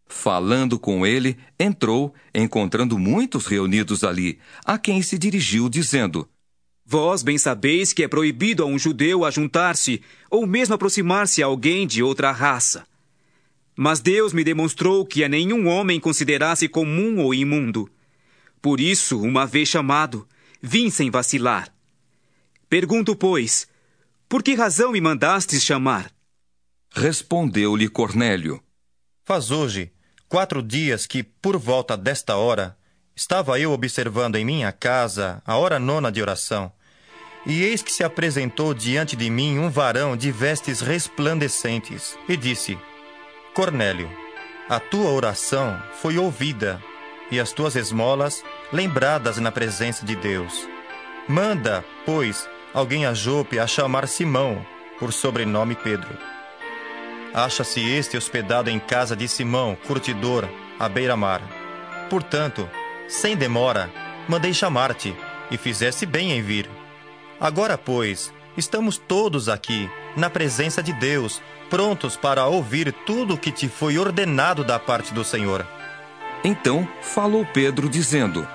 [0.06, 6.28] Falando com ele, entrou, encontrando muitos reunidos ali, a quem se dirigiu, dizendo:
[6.92, 11.86] Vós bem sabeis que é proibido a um judeu ajuntar-se ou mesmo aproximar-se a alguém
[11.86, 12.84] de outra raça.
[13.76, 17.88] Mas Deus me demonstrou que a nenhum homem considerasse comum ou imundo.
[18.60, 20.26] Por isso, uma vez chamado,
[20.60, 21.72] vim sem vacilar.
[22.68, 23.68] Pergunto, pois,
[24.28, 26.10] por que razão me mandastes chamar?
[26.92, 28.60] Respondeu-lhe Cornélio:
[29.24, 29.92] Faz hoje
[30.28, 32.76] quatro dias que, por volta desta hora,
[33.14, 36.72] estava eu observando em minha casa a hora nona de oração.
[37.46, 42.78] E eis que se apresentou diante de mim um varão de vestes resplandecentes, e disse:
[43.54, 44.10] Cornélio,
[44.68, 46.82] a tua oração foi ouvida,
[47.30, 50.68] e as tuas esmolas lembradas na presença de Deus.
[51.28, 54.64] Manda, pois, alguém a Jope a chamar Simão,
[54.98, 56.16] por sobrenome Pedro.
[57.32, 61.40] Acha-se este hospedado em casa de Simão, curtidor, à beira-mar.
[62.10, 62.68] Portanto,
[63.08, 63.90] sem demora,
[64.28, 65.14] mandei chamar-te,
[65.50, 66.79] e fizesse bem em vir.
[67.40, 73.50] Agora, pois, estamos todos aqui, na presença de Deus, prontos para ouvir tudo o que
[73.50, 75.66] te foi ordenado da parte do Senhor.
[76.44, 78.46] Então falou Pedro, dizendo: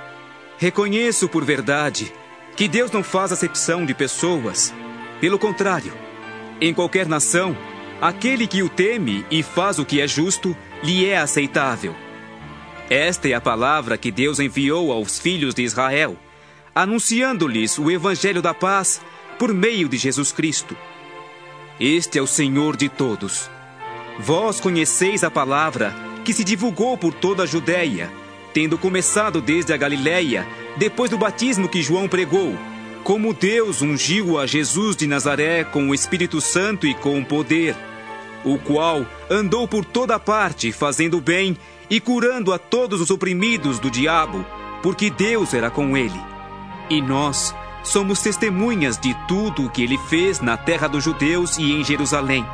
[0.59, 2.13] Reconheço por verdade
[2.55, 4.71] que Deus não faz acepção de pessoas.
[5.19, 5.93] Pelo contrário,
[6.61, 7.57] em qualquer nação,
[7.99, 11.95] aquele que o teme e faz o que é justo lhe é aceitável.
[12.87, 16.15] Esta é a palavra que Deus enviou aos filhos de Israel,
[16.75, 19.01] anunciando-lhes o evangelho da paz
[19.39, 20.75] por meio de Jesus Cristo.
[21.79, 23.49] Este é o Senhor de todos.
[24.19, 25.95] Vós conheceis a palavra
[26.25, 28.11] que se divulgou por toda a Judéia,
[28.53, 30.45] tendo começado desde a Galiléia,
[30.75, 32.57] depois do batismo que João pregou,
[33.05, 37.73] como Deus ungiu a Jesus de Nazaré com o Espírito Santo e com poder,
[38.43, 41.57] o qual andou por toda parte fazendo bem
[41.89, 44.45] e curando a todos os oprimidos do diabo,
[44.81, 46.34] porque Deus era com ele.
[46.89, 47.53] E nós
[47.85, 52.45] somos testemunhas de tudo o que ele fez na terra dos judeus e em Jerusalém,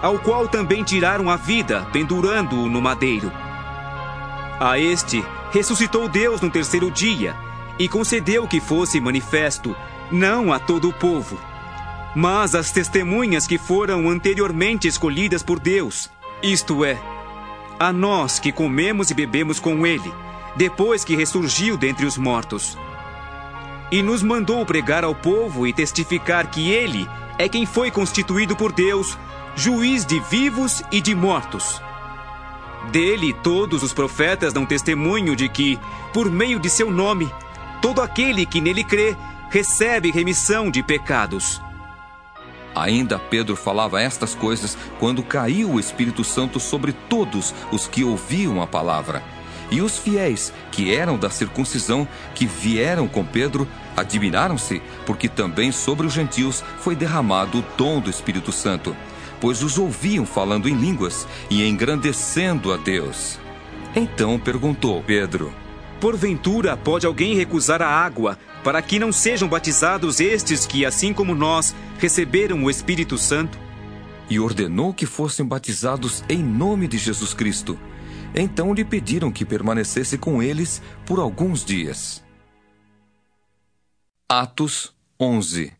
[0.00, 3.30] ao qual também tiraram a vida, pendurando-o no madeiro.
[4.58, 7.36] A este ressuscitou Deus no terceiro dia
[7.78, 9.76] e concedeu que fosse manifesto,
[10.10, 11.38] não a todo o povo,
[12.14, 16.10] mas às testemunhas que foram anteriormente escolhidas por Deus,
[16.42, 16.98] isto é,
[17.78, 20.12] a nós que comemos e bebemos com ele,
[20.56, 22.78] depois que ressurgiu dentre os mortos
[23.90, 27.08] e nos mandou pregar ao povo e testificar que ele
[27.38, 29.18] é quem foi constituído por Deus,
[29.54, 31.80] juiz de vivos e de mortos.
[32.90, 35.78] Dele todos os profetas dão testemunho de que,
[36.12, 37.30] por meio de seu nome,
[37.82, 39.16] todo aquele que nele crê
[39.50, 41.60] recebe remissão de pecados.
[42.74, 48.60] Ainda Pedro falava estas coisas quando caiu o Espírito Santo sobre todos os que ouviam
[48.60, 49.22] a palavra.
[49.70, 56.06] E os fiéis, que eram da circuncisão, que vieram com Pedro, admiraram-se, porque também sobre
[56.06, 58.96] os gentios foi derramado o dom do Espírito Santo,
[59.40, 63.38] pois os ouviam falando em línguas e engrandecendo a Deus.
[63.94, 65.52] Então perguntou Pedro:
[66.00, 71.34] Porventura pode alguém recusar a água para que não sejam batizados estes que, assim como
[71.34, 73.58] nós, receberam o Espírito Santo?
[74.28, 77.78] E ordenou que fossem batizados em nome de Jesus Cristo.
[78.38, 82.22] Então lhe pediram que permanecesse com eles por alguns dias.
[84.28, 85.72] Atos 11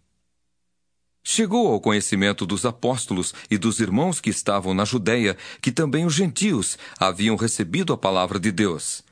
[1.23, 6.15] Chegou ao conhecimento dos apóstolos e dos irmãos que estavam na Judéia que também os
[6.15, 9.05] gentios haviam recebido a palavra de Deus.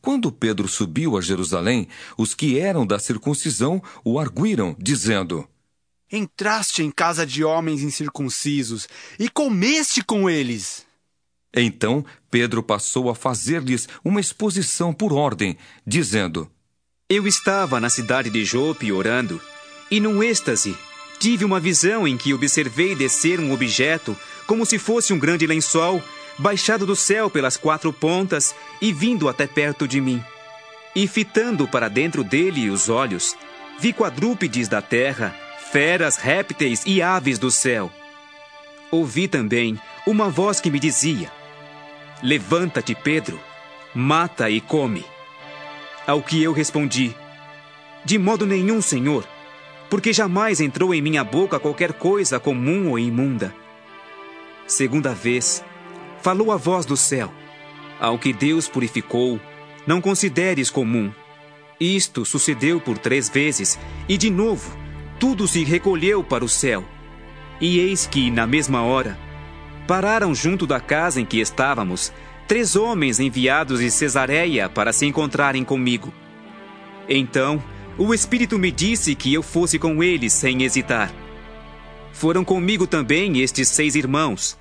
[0.00, 5.46] Quando Pedro subiu a Jerusalém, os que eram da circuncisão o arguíram, dizendo:
[6.10, 8.88] Entraste em casa de homens incircuncisos
[9.18, 10.86] e comeste com eles.
[11.52, 12.04] Então
[12.36, 15.56] Pedro passou a fazer-lhes uma exposição por ordem,
[15.86, 16.46] dizendo:
[17.08, 19.40] Eu estava na cidade de Jope orando,
[19.90, 20.76] e num êxtase
[21.18, 24.14] tive uma visão em que observei descer um objeto
[24.46, 26.02] como se fosse um grande lençol,
[26.36, 30.22] baixado do céu pelas quatro pontas e vindo até perto de mim.
[30.94, 33.34] E fitando para dentro dele os olhos,
[33.80, 35.34] vi quadrúpedes da terra
[35.72, 37.90] feras, répteis e aves do céu.
[38.90, 41.32] Ouvi também uma voz que me dizia:
[42.22, 43.38] Levanta-te, Pedro,
[43.94, 45.04] mata e come.
[46.06, 47.14] Ao que eu respondi:
[48.04, 49.26] De modo nenhum, Senhor,
[49.90, 53.54] porque jamais entrou em minha boca qualquer coisa comum ou imunda.
[54.66, 55.64] Segunda vez,
[56.22, 57.32] falou a voz do céu:
[58.00, 59.40] Ao que Deus purificou,
[59.86, 61.12] não consideres comum.
[61.78, 64.76] Isto sucedeu por três vezes, e de novo
[65.18, 66.84] tudo se recolheu para o céu.
[67.60, 69.18] E eis que, na mesma hora,
[69.86, 72.12] pararam junto da casa em que estávamos
[72.46, 76.12] três homens enviados de Cesareia para se encontrarem comigo.
[77.08, 77.62] Então,
[77.98, 81.12] o Espírito me disse que eu fosse com eles sem hesitar.
[82.12, 84.58] Foram comigo também estes seis irmãos,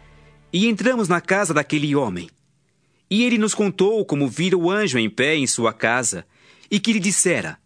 [0.52, 2.30] e entramos na casa daquele homem.
[3.10, 6.26] E ele nos contou como vira o anjo em pé em sua casa,
[6.70, 7.58] e que lhe dissera: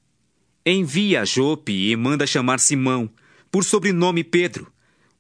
[0.66, 3.10] Envia a Jope e manda chamar Simão,
[3.52, 4.72] por sobrenome Pedro,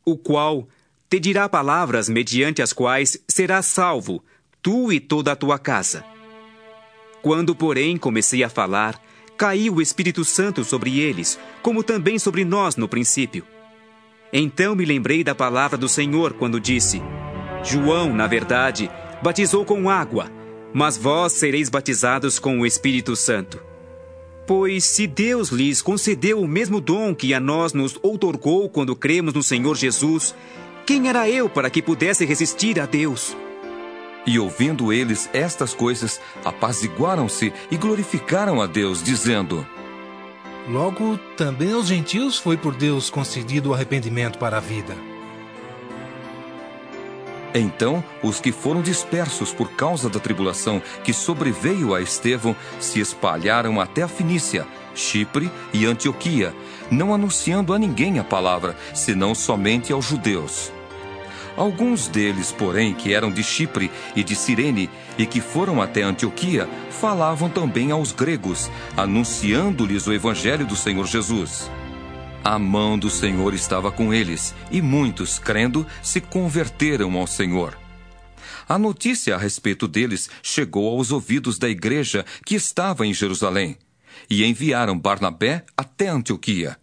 [0.05, 0.67] o qual
[1.09, 4.23] te dirá palavras mediante as quais serás salvo,
[4.61, 6.05] tu e toda a tua casa.
[7.21, 9.01] Quando, porém, comecei a falar,
[9.35, 13.43] caiu o Espírito Santo sobre eles, como também sobre nós no princípio.
[14.31, 17.01] Então me lembrei da palavra do Senhor quando disse:
[17.63, 18.89] João, na verdade,
[19.23, 20.31] batizou com água,
[20.71, 23.59] mas vós sereis batizados com o Espírito Santo.
[24.45, 29.33] Pois se Deus lhes concedeu o mesmo dom que a nós nos outorgou quando cremos
[29.33, 30.35] no Senhor Jesus,
[30.89, 33.37] quem era eu para que pudesse resistir a Deus?
[34.25, 39.63] E ouvindo eles estas coisas, apaziguaram-se e glorificaram a Deus, dizendo:
[40.67, 44.97] Logo, também aos gentios foi por Deus concedido o arrependimento para a vida.
[47.53, 53.79] Então, os que foram dispersos por causa da tribulação que sobreveio a Estevão se espalharam
[53.79, 54.65] até a Finícia,
[54.95, 56.51] Chipre e Antioquia,
[56.89, 60.78] não anunciando a ninguém a palavra, senão somente aos judeus.
[61.55, 66.69] Alguns deles, porém, que eram de Chipre e de Cirene e que foram até Antioquia,
[66.89, 71.69] falavam também aos gregos, anunciando-lhes o evangelho do Senhor Jesus.
[72.43, 77.77] A mão do Senhor estava com eles, e muitos, crendo, se converteram ao Senhor.
[78.67, 83.77] A notícia a respeito deles chegou aos ouvidos da igreja que estava em Jerusalém,
[84.29, 86.77] e enviaram Barnabé até Antioquia.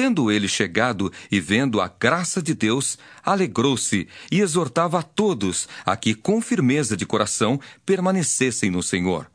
[0.00, 5.94] Tendo ele chegado e vendo a graça de Deus, alegrou-se e exortava a todos a
[5.94, 9.30] que, com firmeza de coração, permanecessem no Senhor.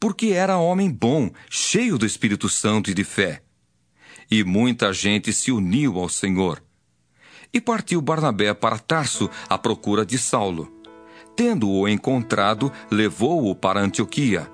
[0.00, 3.42] Porque era homem bom, cheio do Espírito Santo e de fé
[4.30, 6.64] e muita gente se uniu ao Senhor.
[7.52, 10.72] E partiu Barnabé para Tarso à procura de Saulo.
[11.36, 14.50] Tendo-o encontrado, levou-o para Antioquia.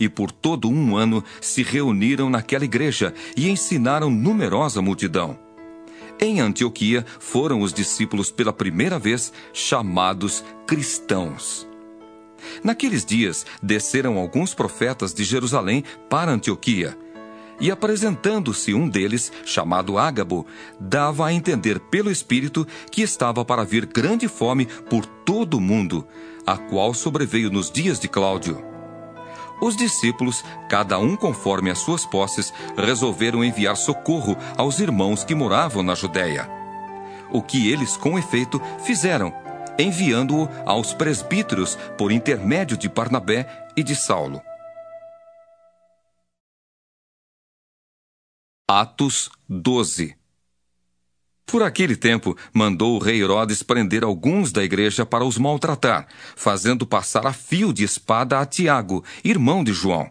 [0.00, 5.38] E por todo um ano se reuniram naquela igreja e ensinaram numerosa multidão.
[6.18, 11.68] Em Antioquia foram os discípulos pela primeira vez chamados cristãos.
[12.64, 16.96] Naqueles dias desceram alguns profetas de Jerusalém para Antioquia
[17.60, 20.46] e apresentando-se um deles, chamado Ágabo,
[20.80, 26.06] dava a entender pelo Espírito que estava para vir grande fome por todo o mundo,
[26.46, 28.69] a qual sobreveio nos dias de Cláudio.
[29.60, 35.82] Os discípulos, cada um conforme as suas posses, resolveram enviar socorro aos irmãos que moravam
[35.82, 36.48] na Judéia.
[37.30, 39.32] O que eles, com efeito, fizeram,
[39.78, 43.46] enviando-o aos presbíteros por intermédio de Barnabé
[43.76, 44.42] e de Saulo.
[48.68, 50.19] Atos 12
[51.50, 56.86] Por aquele tempo, mandou o rei Herodes prender alguns da igreja para os maltratar, fazendo
[56.86, 60.08] passar a fio de espada a Tiago, irmão de João.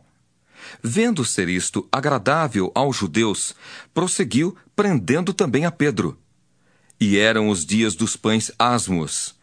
[0.83, 3.55] Vendo ser isto agradável aos judeus,
[3.93, 6.19] prosseguiu prendendo também a Pedro.
[6.99, 9.33] E eram os dias dos pães asmos.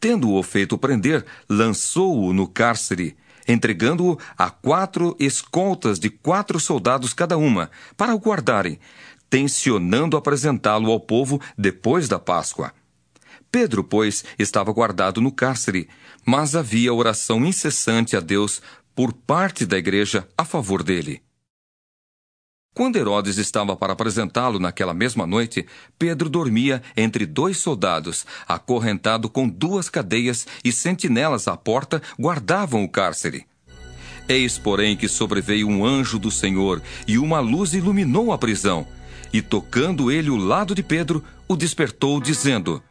[0.00, 3.16] Tendo-o feito prender, lançou-o no cárcere
[3.46, 8.78] entregando-o a quatro escoltas de quatro soldados cada uma, para o guardarem,
[9.28, 12.72] tensionando apresentá-lo ao povo depois da Páscoa.
[13.50, 15.88] Pedro, pois, estava guardado no cárcere,
[16.24, 18.60] mas havia oração incessante a Deus
[18.94, 21.22] por parte da igreja a favor dele.
[22.74, 25.64] Quando Herodes estava para apresentá-lo naquela mesma noite,
[25.98, 32.88] Pedro dormia entre dois soldados, acorrentado com duas cadeias e sentinelas à porta guardavam o
[32.88, 33.46] cárcere.
[34.28, 38.86] Eis, porém, que sobreveio um anjo do Senhor e uma luz iluminou a prisão.
[39.32, 42.82] E tocando ele o lado de Pedro, o despertou, dizendo: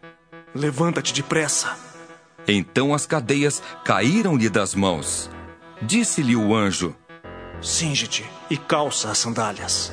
[0.53, 1.77] Levanta-te depressa.
[2.47, 5.29] Então as cadeias caíram-lhe das mãos.
[5.81, 6.95] Disse-lhe o anjo:
[7.61, 9.91] Singe-te e calça as sandálias.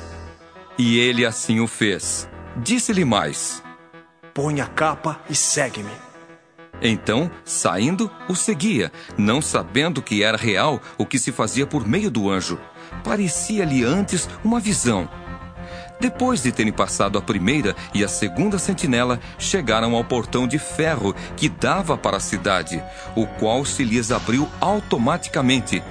[0.77, 2.29] E ele assim o fez.
[2.57, 3.63] Disse-lhe mais:
[4.33, 5.91] Põe a capa e segue-me.
[6.81, 12.11] Então, saindo, o seguia, não sabendo que era real o que se fazia por meio
[12.11, 12.59] do anjo.
[13.03, 15.09] Parecia-lhe antes uma visão.
[15.99, 21.15] Depois de terem passado a primeira e a segunda sentinela, chegaram ao portão de ferro
[21.37, 22.83] que dava para a cidade,
[23.15, 25.81] o qual se lhes abriu automaticamente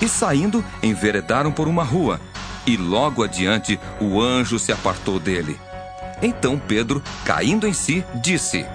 [0.00, 2.20] e saindo, enveredaram por uma rua.
[2.66, 5.58] E logo adiante o anjo se apartou dele.
[6.22, 8.66] Então Pedro, caindo em si, disse: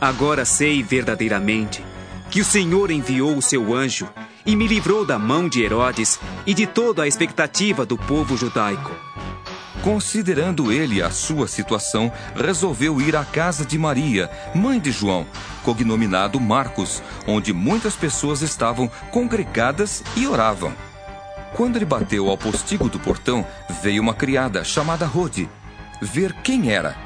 [0.00, 1.84] Agora sei verdadeiramente
[2.30, 4.08] que o Senhor enviou o seu anjo
[4.44, 8.90] e me livrou da mão de Herodes e de toda a expectativa do povo judaico.
[9.82, 15.26] Considerando ele a sua situação, resolveu ir à casa de Maria, mãe de João,
[15.64, 20.72] cognominado Marcos, onde muitas pessoas estavam congregadas e oravam.
[21.56, 23.44] Quando ele bateu ao postigo do portão,
[23.82, 25.50] veio uma criada chamada Rode
[26.00, 26.96] ver quem era.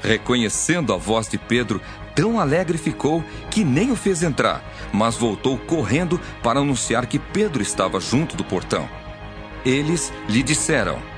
[0.00, 1.80] Reconhecendo a voz de Pedro,
[2.14, 4.62] tão alegre ficou que nem o fez entrar,
[4.92, 8.88] mas voltou correndo para anunciar que Pedro estava junto do portão.
[9.64, 11.11] Eles lhe disseram: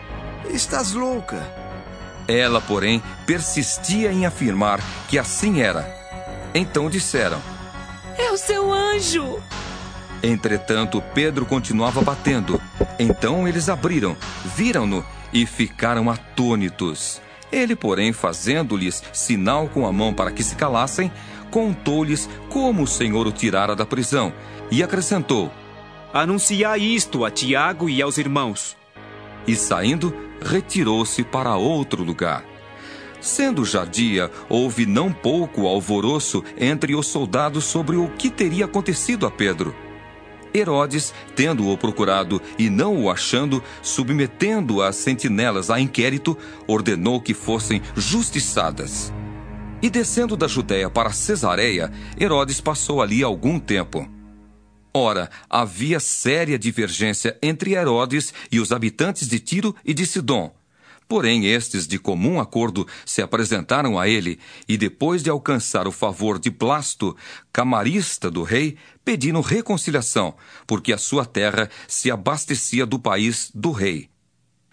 [0.50, 1.42] Estás louca.
[2.26, 5.86] Ela, porém, persistia em afirmar que assim era.
[6.54, 7.40] Então disseram:
[8.16, 9.42] É o seu anjo.
[10.22, 12.60] Entretanto, Pedro continuava batendo.
[12.98, 14.16] Então eles abriram,
[14.56, 17.20] viram-no e ficaram atônitos.
[17.52, 21.12] Ele, porém, fazendo-lhes sinal com a mão para que se calassem,
[21.50, 24.32] contou-lhes como o Senhor o tirara da prisão
[24.70, 25.52] e acrescentou:
[26.12, 28.76] Anunciai isto a Tiago e aos irmãos.
[29.46, 32.44] E saindo, retirou-se para outro lugar.
[33.20, 39.26] Sendo já dia, houve não pouco alvoroço entre os soldados sobre o que teria acontecido
[39.26, 39.74] a Pedro.
[40.54, 46.36] Herodes, tendo-o procurado e não o achando, submetendo as sentinelas a inquérito,
[46.66, 49.12] ordenou que fossem justiçadas.
[49.82, 54.08] E descendo da Judéia para Cesareia, Herodes passou ali algum tempo.
[54.96, 60.54] Ora, havia séria divergência entre Herodes e os habitantes de Tiro e de Sidom.
[61.08, 64.38] Porém, estes, de comum acordo, se apresentaram a ele
[64.68, 67.16] e, depois de alcançar o favor de Blasto,
[67.52, 70.34] camarista do rei, pediram reconciliação,
[70.64, 74.08] porque a sua terra se abastecia do país do rei.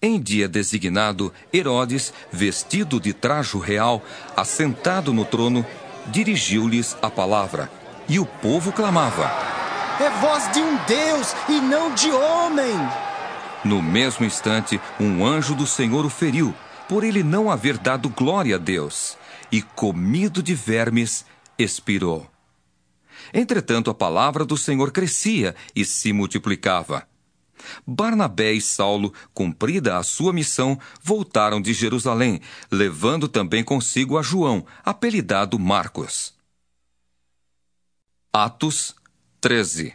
[0.00, 4.02] Em dia designado, Herodes, vestido de trajo real,
[4.36, 5.66] assentado no trono,
[6.06, 7.70] dirigiu-lhes a palavra,
[8.08, 9.30] e o povo clamava:
[10.00, 12.74] É voz de um Deus e não de homem!
[13.64, 16.54] No mesmo instante, um anjo do Senhor o feriu,
[16.88, 19.16] por ele não haver dado glória a Deus,
[19.50, 21.24] e, comido de vermes,
[21.58, 22.28] expirou.
[23.32, 27.06] Entretanto, a palavra do Senhor crescia e se multiplicava.
[27.86, 32.40] Barnabé e Saulo, cumprida a sua missão, voltaram de Jerusalém,
[32.70, 36.34] levando também consigo a João, apelidado Marcos.
[38.32, 38.96] Atos
[39.42, 39.92] 13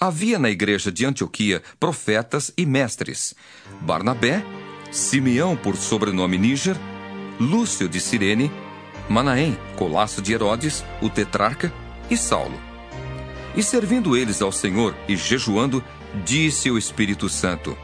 [0.00, 3.34] Havia na igreja de Antioquia profetas e mestres:
[3.82, 4.42] Barnabé,
[4.90, 6.78] Simeão por sobrenome Níger,
[7.38, 8.50] Lúcio de Cirene,
[9.06, 11.70] Manaém, colasso de Herodes, o tetrarca,
[12.08, 12.58] e Saulo.
[13.54, 15.84] E servindo eles ao Senhor e jejuando,
[16.24, 17.76] disse o Espírito Santo: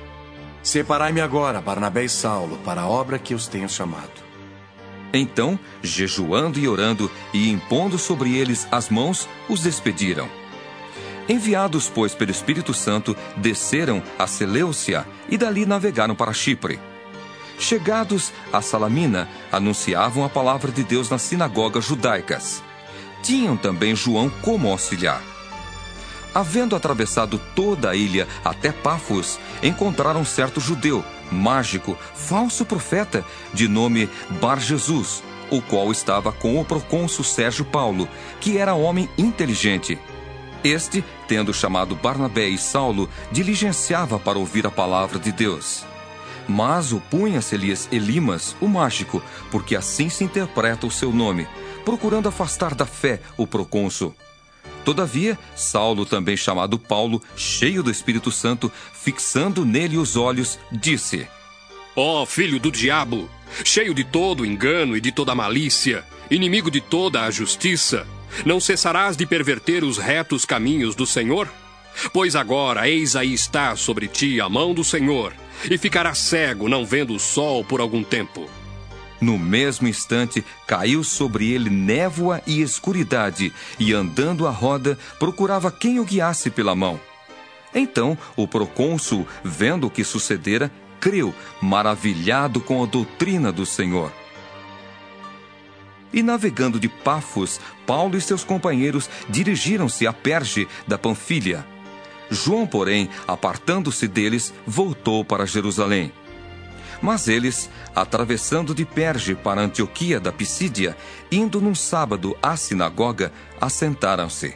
[0.62, 4.21] Separai-me agora, Barnabé e Saulo, para a obra que os tenho chamado.
[5.12, 10.28] Então, jejuando e orando e impondo sobre eles as mãos, os despediram.
[11.28, 16.80] Enviados, pois, pelo Espírito Santo, desceram a Seleucia e dali navegaram para Chipre.
[17.58, 22.62] Chegados a Salamina, anunciavam a palavra de Deus nas sinagogas judaicas.
[23.22, 25.22] Tinham também João como auxiliar.
[26.34, 33.66] Havendo atravessado toda a ilha até Pafos, encontraram um certo judeu, mágico, falso profeta, de
[33.66, 34.08] nome
[34.40, 38.08] Bar Jesus, o qual estava com o procônsul Sérgio Paulo,
[38.40, 39.98] que era homem inteligente
[40.64, 45.84] este, tendo chamado Barnabé e Saulo, diligenciava para ouvir a palavra de Deus.
[46.48, 51.46] Mas opunha-se-lhes Elimas, o mágico, porque assim se interpreta o seu nome,
[51.84, 54.14] procurando afastar da fé o procônsul.
[54.84, 61.26] Todavia, Saulo, também chamado Paulo, cheio do Espírito Santo, fixando nele os olhos, disse:
[61.94, 63.30] Ó oh, filho do diabo,
[63.64, 68.06] cheio de todo engano e de toda malícia, inimigo de toda a justiça,
[68.44, 71.48] não cessarás de perverter os retos caminhos do Senhor?
[72.12, 75.32] Pois agora, eis aí está sobre ti a mão do Senhor,
[75.70, 78.48] e ficarás cego, não vendo o sol por algum tempo.
[79.22, 86.00] No mesmo instante, caiu sobre ele névoa e escuridade, e andando à roda, procurava quem
[86.00, 87.00] o guiasse pela mão.
[87.72, 94.12] Então, o procônsul, vendo o que sucedera, creu, maravilhado com a doutrina do Senhor.
[96.12, 101.64] E navegando de Pafos, Paulo e seus companheiros dirigiram-se a Perge da Panfilha.
[102.28, 106.12] João, porém, apartando-se deles, voltou para Jerusalém.
[107.02, 110.96] Mas eles, atravessando de Perge para Antioquia da Pisídia,
[111.32, 114.54] indo num sábado à sinagoga, assentaram-se.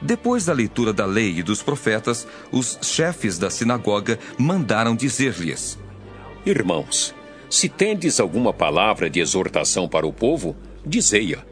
[0.00, 5.78] Depois da leitura da lei e dos profetas, os chefes da sinagoga mandaram dizer-lhes:
[6.46, 7.14] Irmãos,
[7.50, 11.44] se tendes alguma palavra de exortação para o povo, dizei-a.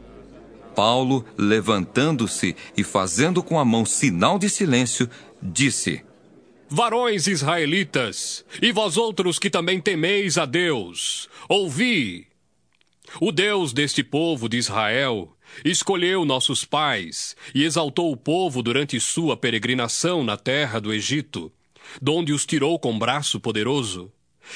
[0.75, 5.09] Paulo, levantando-se e fazendo com a mão sinal de silêncio,
[5.41, 6.03] disse:
[6.67, 12.27] Varões israelitas, e vós outros que também temeis a Deus, ouvi.
[13.21, 15.31] O Deus deste povo de Israel
[15.63, 21.51] escolheu nossos pais e exaltou o povo durante sua peregrinação na terra do Egito,
[22.01, 24.11] donde os tirou com braço poderoso,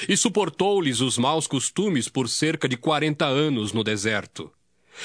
[0.07, 4.51] e suportou-lhes os maus costumes por cerca de quarenta anos no deserto.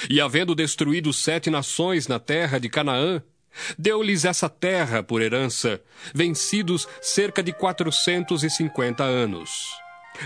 [0.08, 3.22] E havendo destruído sete nações na terra de Canaã,
[3.78, 5.80] deu-lhes essa terra por herança,
[6.14, 9.50] vencidos cerca de quatrocentos e cinquenta anos.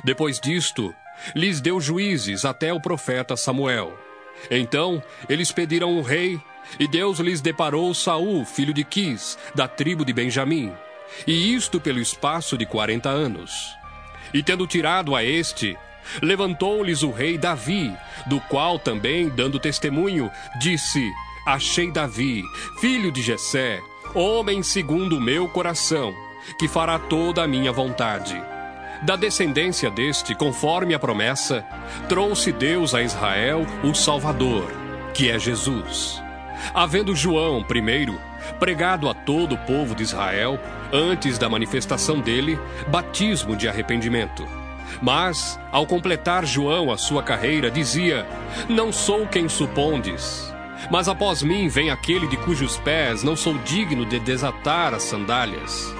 [0.04, 0.94] Depois disto,
[1.34, 3.98] lhes deu juízes até o profeta Samuel.
[4.50, 6.40] Então eles pediram um rei,
[6.78, 10.72] e Deus lhes deparou Saul, filho de Quis, da tribo de Benjamim,
[11.26, 13.50] e isto pelo espaço de quarenta anos.
[14.34, 15.76] E tendo tirado a este,
[16.20, 17.96] levantou-lhes o rei Davi,
[18.26, 20.30] do qual também, dando testemunho,
[20.60, 21.10] disse:
[21.48, 22.44] Achei Davi,
[22.78, 23.80] filho de Jessé,
[24.14, 26.14] homem segundo o meu coração,
[26.58, 28.38] que fará toda a minha vontade.
[29.00, 31.64] Da descendência deste, conforme a promessa,
[32.06, 34.70] trouxe Deus a Israel o Salvador,
[35.14, 36.22] que é Jesus.
[36.74, 38.20] Havendo João, primeiro,
[38.60, 40.60] pregado a todo o povo de Israel,
[40.92, 44.46] antes da manifestação dele, batismo de arrependimento.
[45.00, 48.26] Mas, ao completar João a sua carreira, dizia:
[48.68, 50.57] Não sou quem supondes.
[50.90, 55.94] Mas após mim vem aquele de cujos pés não sou digno de desatar as sandálias.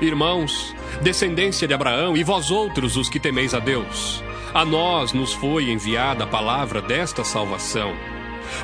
[0.00, 4.22] Irmãos, descendência de Abraão, e vós outros os que temeis a Deus,
[4.52, 7.94] a nós nos foi enviada a palavra desta salvação.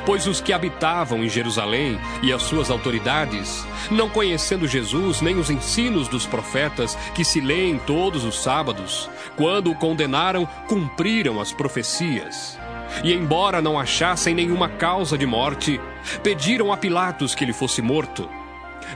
[0.05, 5.49] Pois os que habitavam em Jerusalém e as suas autoridades, não conhecendo Jesus nem os
[5.49, 12.58] ensinos dos profetas que se leem todos os sábados, quando o condenaram, cumpriram as profecias.
[13.03, 15.79] E embora não achassem nenhuma causa de morte,
[16.23, 18.27] pediram a Pilatos que ele fosse morto.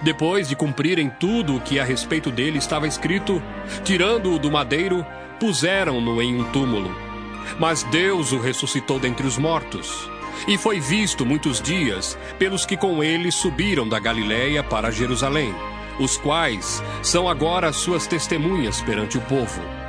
[0.01, 3.41] Depois de cumprirem tudo o que a respeito dele estava escrito,
[3.83, 5.05] tirando-o do madeiro,
[5.39, 6.93] puseram-no em um túmulo.
[7.59, 10.09] Mas Deus o ressuscitou dentre os mortos.
[10.47, 15.53] E foi visto muitos dias pelos que com ele subiram da Galiléia para Jerusalém,
[15.99, 19.82] os quais são agora suas testemunhas perante o povo.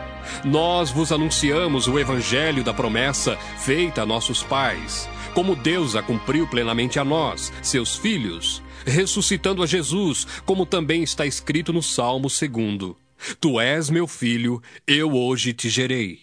[0.44, 6.46] Nós vos anunciamos o evangelho da promessa feita a nossos pais, como Deus a cumpriu
[6.46, 12.96] plenamente a nós, seus filhos, ressuscitando a Jesus, como também está escrito no Salmo 2.
[13.40, 16.20] Tu és meu filho, eu hoje te gerei.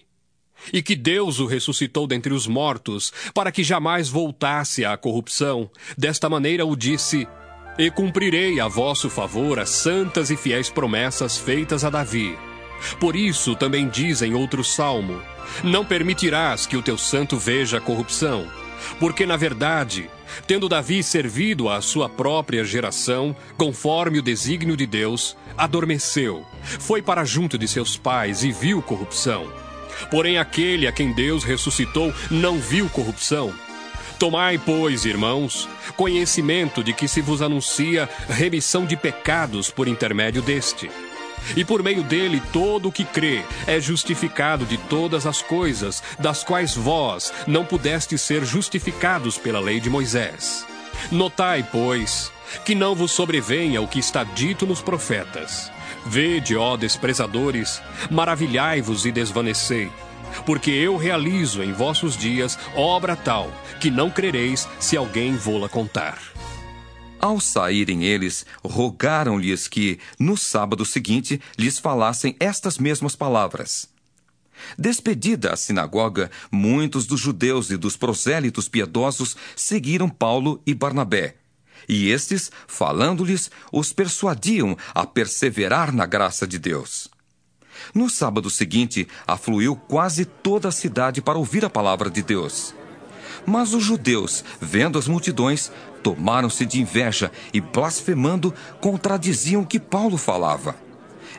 [0.72, 5.70] E que Deus o ressuscitou dentre os mortos, para que jamais voltasse à corrupção.
[5.98, 7.28] Desta maneira o disse:
[7.80, 12.38] E cumprirei a vosso favor as santas e fiéis promessas feitas a Davi.
[13.00, 15.22] Por isso também diz em outro salmo:
[15.64, 18.48] Não permitirás que o teu santo veja a corrupção.
[19.00, 20.10] Porque, na verdade,
[20.48, 27.24] tendo Davi servido à sua própria geração, conforme o desígnio de Deus, adormeceu, foi para
[27.24, 29.52] junto de seus pais e viu corrupção.
[30.10, 33.54] Porém, aquele a quem Deus ressuscitou não viu corrupção.
[34.18, 40.90] Tomai, pois, irmãos, conhecimento de que se vos anuncia remissão de pecados por intermédio deste.
[41.56, 46.44] E por meio dele todo o que crê é justificado de todas as coisas, das
[46.44, 50.66] quais vós não pudestes ser justificados pela lei de Moisés.
[51.12, 52.32] Notai, pois,
[52.66, 55.72] que não vos sobrevenha o que está dito nos profetas.
[56.06, 59.92] Vede, ó desprezadores, maravilhai-vos e desvanecei,
[60.46, 66.31] porque eu realizo em vossos dias obra tal que não crereis se alguém vô-la contar.
[67.22, 73.88] Ao saírem eles, rogaram-lhes que, no sábado seguinte, lhes falassem estas mesmas palavras.
[74.76, 81.36] Despedida a sinagoga, muitos dos judeus e dos prosélitos piedosos seguiram Paulo e Barnabé.
[81.88, 87.08] E estes, falando-lhes, os persuadiam a perseverar na graça de Deus.
[87.94, 92.74] No sábado seguinte, afluiu quase toda a cidade para ouvir a palavra de Deus.
[93.46, 100.18] Mas os judeus, vendo as multidões, tomaram-se de inveja e, blasfemando, contradiziam o que Paulo
[100.18, 100.76] falava.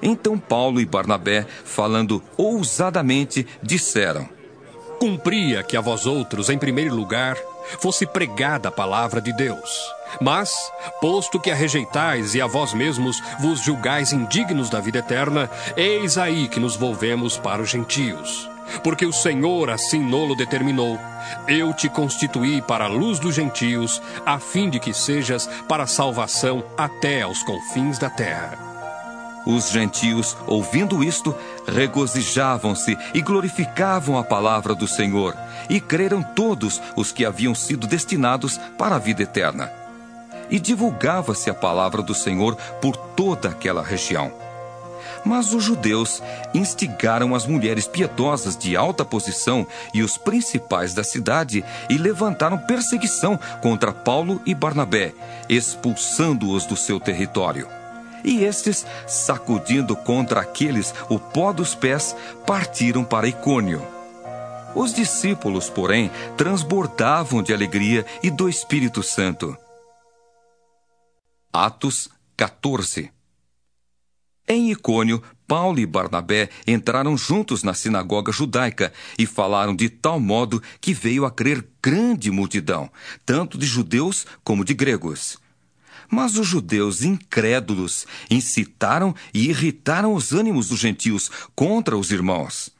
[0.02, 4.28] Então Paulo e Barnabé, falando ousadamente, disseram:
[4.98, 7.36] Cumpria que a vós outros, em primeiro lugar,
[7.80, 9.70] fosse pregada a palavra de Deus.
[10.20, 10.52] Mas,
[11.00, 16.18] posto que a rejeitais e a vós mesmos vos julgais indignos da vida eterna, eis
[16.18, 18.51] aí que nos volvemos para os gentios.
[18.82, 20.98] Porque o Senhor assim nolo determinou.
[21.46, 26.64] Eu te constituí para a luz dos gentios, a fim de que sejas para salvação
[26.76, 28.72] até aos confins da terra.
[29.44, 31.34] Os gentios, ouvindo isto,
[31.66, 35.36] regozijavam-se e glorificavam a palavra do Senhor,
[35.68, 39.70] e creram todos os que haviam sido destinados para a vida eterna.
[40.48, 44.32] E divulgava-se a palavra do Senhor por toda aquela região.
[45.24, 46.22] Mas os judeus
[46.52, 53.38] instigaram as mulheres piedosas de alta posição e os principais da cidade e levantaram perseguição
[53.60, 55.14] contra Paulo e Barnabé,
[55.48, 57.68] expulsando-os do seu território.
[58.24, 62.16] E estes, sacudindo contra aqueles o pó dos pés,
[62.46, 63.82] partiram para Icônio.
[64.74, 69.56] Os discípulos, porém, transbordavam de alegria e do Espírito Santo.
[71.52, 73.21] Atos 14
[74.48, 80.62] Em Icônio, Paulo e Barnabé entraram juntos na sinagoga judaica e falaram de tal modo
[80.80, 82.90] que veio a crer grande multidão,
[83.24, 85.38] tanto de judeus como de gregos.
[86.10, 92.70] Mas os judeus incrédulos incitaram e irritaram os ânimos dos gentios contra os irmãos.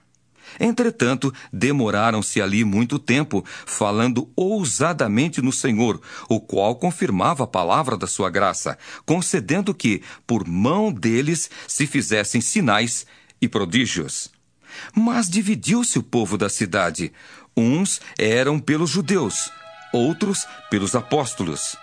[0.58, 8.06] Entretanto, demoraram-se ali muito tempo, falando ousadamente no Senhor, o qual confirmava a palavra da
[8.06, 13.06] sua graça, concedendo que, por mão deles, se fizessem sinais
[13.40, 14.30] e prodígios.
[14.94, 17.12] Mas dividiu-se o povo da cidade.
[17.56, 19.50] Uns eram pelos judeus,
[19.92, 21.76] outros pelos apóstolos.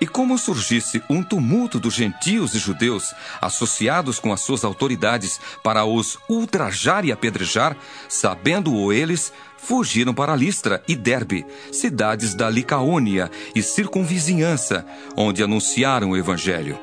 [0.00, 5.84] E como surgisse um tumulto dos gentios e judeus, associados com as suas autoridades, para
[5.84, 7.76] os ultrajar e apedrejar,
[8.08, 14.84] sabendo-o eles, fugiram para Listra e Derbe, cidades da Licaônia e circunvizinhança,
[15.16, 16.78] onde anunciaram o evangelho.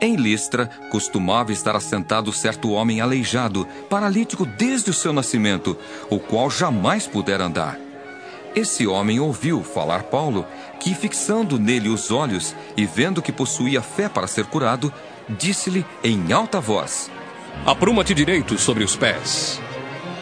[0.00, 5.76] Em Listra, costumava estar assentado certo homem aleijado, paralítico desde o seu nascimento,
[6.10, 7.78] o qual jamais pudera andar.
[8.54, 10.46] Esse homem ouviu falar Paulo,
[10.80, 14.92] que, fixando nele os olhos e vendo que possuía fé para ser curado,
[15.28, 17.10] disse-lhe em alta voz:
[17.64, 19.60] Apruma-te direito sobre os pés.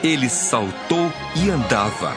[0.02, 2.14] Ele saltou e andava.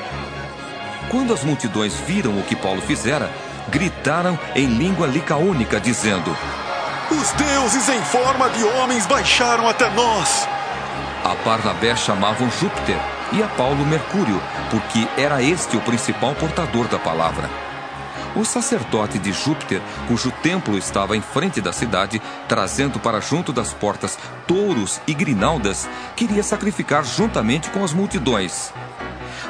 [1.09, 3.31] Quando as multidões viram o que Paulo fizera,
[3.69, 6.35] gritaram em língua licaônica, dizendo:
[7.09, 10.47] Os deuses em forma de homens baixaram até nós.
[11.23, 12.97] A Barnabé chamavam Júpiter
[13.33, 17.66] e a Paulo Mercúrio, porque era este o principal portador da palavra.
[18.37, 23.73] O sacerdote de Júpiter, cujo templo estava em frente da cidade, trazendo para junto das
[23.73, 24.15] portas
[24.45, 28.71] touros e grinaldas, queria sacrificar juntamente com as multidões.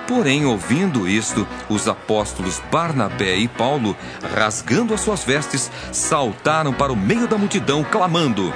[0.08, 3.94] Porém, ouvindo isto, os apóstolos Barnabé e Paulo,
[4.34, 8.54] rasgando as suas vestes, saltaram para o meio da multidão, clamando: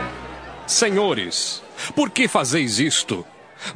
[0.66, 1.62] Senhores,
[1.94, 3.26] por que fazeis isto?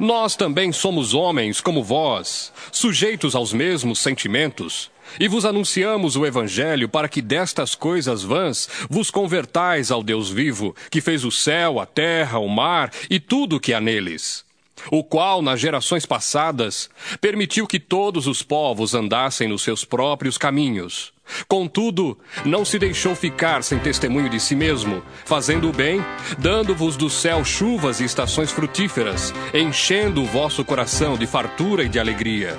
[0.00, 4.90] Nós também somos homens como vós, sujeitos aos mesmos sentimentos.
[5.18, 10.74] E vos anunciamos o Evangelho para que destas coisas vãs vos convertais ao Deus vivo,
[10.90, 14.44] que fez o céu, a terra, o mar e tudo o que há neles.
[14.90, 16.90] O qual, nas gerações passadas,
[17.20, 21.12] permitiu que todos os povos andassem nos seus próprios caminhos.
[21.48, 26.00] Contudo, não se deixou ficar sem testemunho de si mesmo, fazendo o bem,
[26.38, 31.98] dando-vos do céu chuvas e estações frutíferas, enchendo o vosso coração de fartura e de
[31.98, 32.56] alegria.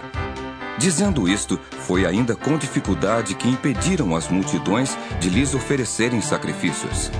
[0.77, 7.11] Dizendo isto, foi ainda com dificuldade que impediram as multidões de lhes oferecerem sacrifícios.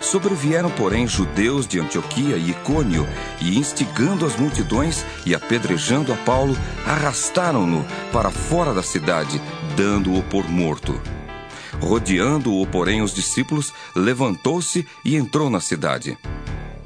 [0.00, 3.06] Sobrevieram, porém, judeus de Antioquia e Icônio,
[3.40, 6.56] e instigando as multidões e apedrejando a Paulo,
[6.86, 9.40] arrastaram-no para fora da cidade,
[9.76, 10.98] dando-o por morto.
[11.80, 16.16] Rodeando-o, porém, os discípulos, levantou-se e entrou na cidade.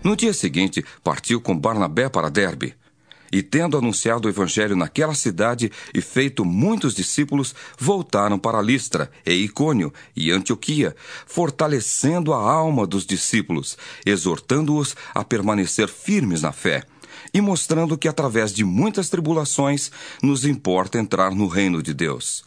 [0.02, 2.74] No dia seguinte, partiu com Barnabé para Derbe.
[3.32, 9.32] E tendo anunciado o evangelho naquela cidade e feito muitos discípulos, voltaram para Listra e
[9.32, 10.94] Icônio e Antioquia,
[11.26, 16.84] fortalecendo a alma dos discípulos, exortando-os a permanecer firmes na fé
[17.32, 19.90] e mostrando que através de muitas tribulações
[20.22, 22.44] nos importa entrar no reino de Deus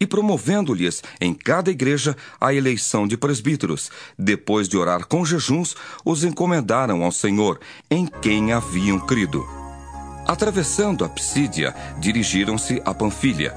[0.00, 3.90] e promovendo-lhes em cada igreja a eleição de presbíteros.
[4.18, 5.74] Depois de orar com jejuns,
[6.04, 9.57] os encomendaram ao Senhor, em quem haviam crido.
[10.28, 13.54] Atravessando a Psídia, dirigiram-se a Panfilha.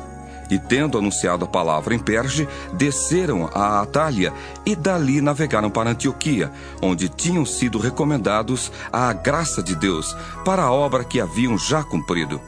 [0.50, 4.32] E tendo anunciado a palavra em Perge, desceram a Atália
[4.66, 6.50] e dali navegaram para Antioquia,
[6.82, 10.16] onde tinham sido recomendados à graça de Deus
[10.46, 12.40] para a obra que haviam já cumprido.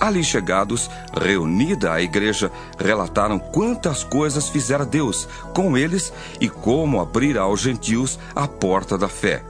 [0.00, 6.10] Ali chegados, reunida a igreja, relataram quantas coisas fizera Deus com eles
[6.40, 9.42] e como abrira aos gentios a porta da fé.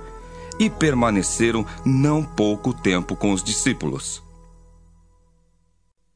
[0.59, 4.23] E permaneceram não pouco tempo com os discípulos.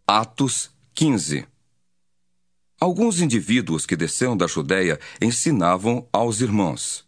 [0.06, 1.46] Atos 15
[2.80, 7.04] Alguns indivíduos que desceram da Judéia ensinavam aos irmãos.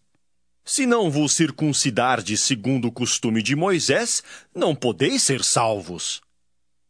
[0.64, 4.22] Se não vos circuncidardes segundo o costume de Moisés,
[4.54, 6.20] não podeis ser salvos.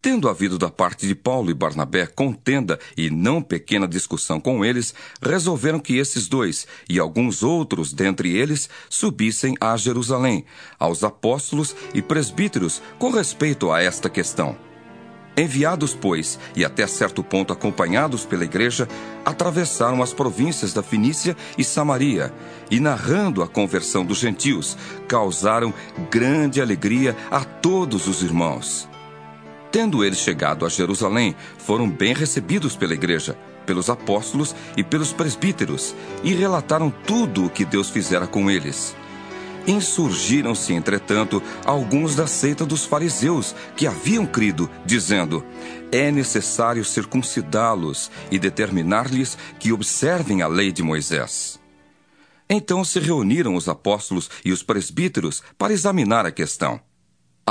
[0.03, 4.95] Tendo havido da parte de Paulo e Barnabé contenda e não pequena discussão com eles,
[5.21, 10.47] resolveram que esses dois e alguns outros dentre eles subissem a Jerusalém,
[10.79, 14.57] aos apóstolos e presbíteros, com respeito a esta questão.
[15.37, 18.89] Enviados, pois, e até certo ponto acompanhados pela igreja,
[19.23, 22.33] atravessaram as províncias da Finícia e Samaria,
[22.71, 25.75] e narrando a conversão dos gentios, causaram
[26.11, 28.89] grande alegria a todos os irmãos.
[29.71, 35.95] Tendo eles chegado a Jerusalém, foram bem recebidos pela igreja, pelos apóstolos e pelos presbíteros,
[36.25, 38.97] e relataram tudo o que Deus fizera com eles.
[39.67, 45.45] Insurgiram-se, entretanto, alguns da seita dos fariseus que haviam crido, dizendo:
[45.93, 51.61] É necessário circuncidá-los e determinar-lhes que observem a lei de Moisés.
[52.49, 56.81] Então se reuniram os apóstolos e os presbíteros para examinar a questão.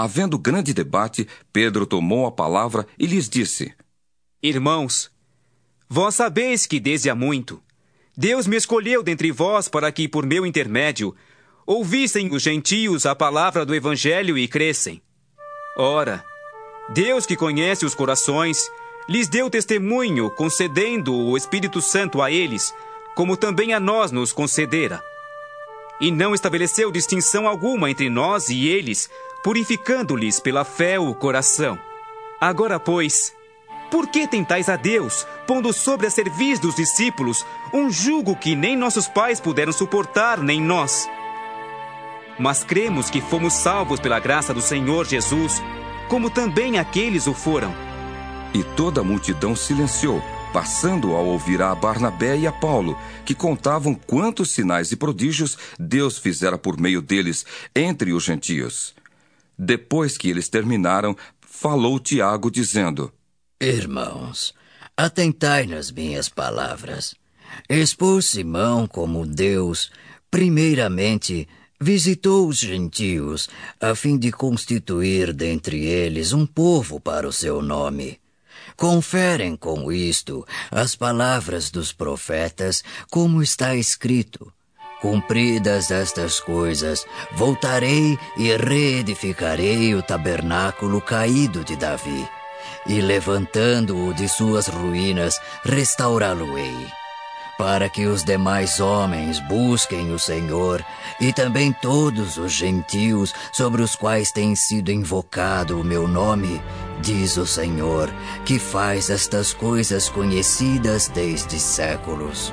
[0.01, 3.73] Havendo grande debate, Pedro tomou a palavra e lhes disse:
[4.41, 5.11] Irmãos,
[5.89, 7.61] vós sabeis que desde há muito
[8.15, 11.13] Deus me escolheu dentre vós para que, por meu intermédio,
[11.67, 15.01] ouvissem os gentios a palavra do Evangelho e crescem.
[15.77, 16.23] Ora,
[16.93, 18.71] Deus que conhece os corações,
[19.09, 22.73] lhes deu testemunho, concedendo o Espírito Santo a eles,
[23.17, 25.03] como também a nós nos concedera.
[25.99, 29.09] E não estabeleceu distinção alguma entre nós e eles,
[29.43, 31.79] purificando-lhes pela fé o coração.
[32.39, 33.33] Agora, pois,
[33.91, 38.77] por que tentais a Deus, pondo sobre a cerviz dos discípulos um jugo que nem
[38.77, 41.09] nossos pais puderam suportar, nem nós?
[42.37, 45.61] Mas cremos que fomos salvos pela graça do Senhor Jesus,
[46.07, 47.73] como também aqueles o foram.
[48.53, 50.21] E toda a multidão silenciou,
[50.53, 56.17] passando a ouvir a Barnabé e a Paulo, que contavam quantos sinais e prodígios Deus
[56.17, 57.45] fizera por meio deles
[57.75, 58.98] entre os gentios.
[59.61, 63.11] Depois que eles terminaram, falou Tiago, dizendo:
[63.59, 64.53] Irmãos,
[64.95, 67.13] atentai nas minhas palavras.
[67.67, 69.91] Expôs Simão como Deus,
[70.31, 71.45] primeiramente,
[71.77, 73.49] visitou os gentios,
[73.81, 78.17] a fim de constituir dentre eles um povo para o seu nome.
[78.77, 82.81] Conferem com isto as palavras dos profetas,
[83.11, 84.53] como está escrito.
[85.01, 92.27] Cumpridas estas coisas, voltarei e reedificarei o tabernáculo caído de Davi,
[92.85, 96.87] e levantando-o de suas ruínas, restaurá-lo-ei,
[97.57, 100.83] para que os demais homens busquem o Senhor,
[101.21, 106.61] e também todos os gentios sobre os quais tem sido invocado o meu nome,
[107.01, 108.13] diz o Senhor,
[108.43, 112.51] que faz estas coisas conhecidas desde séculos.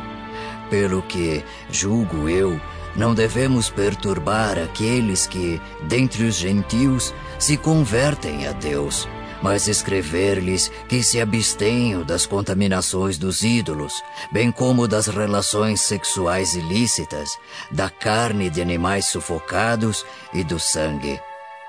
[0.71, 2.61] Pelo que, julgo eu,
[2.97, 9.07] não devemos perturbar aqueles que, dentre os gentios, se convertem a Deus,
[9.43, 14.03] mas escrever-lhes que se abstenham das contaminações dos ídolos,
[14.33, 17.29] bem como das relações sexuais ilícitas,
[17.71, 21.21] da carne de animais sufocados e do sangue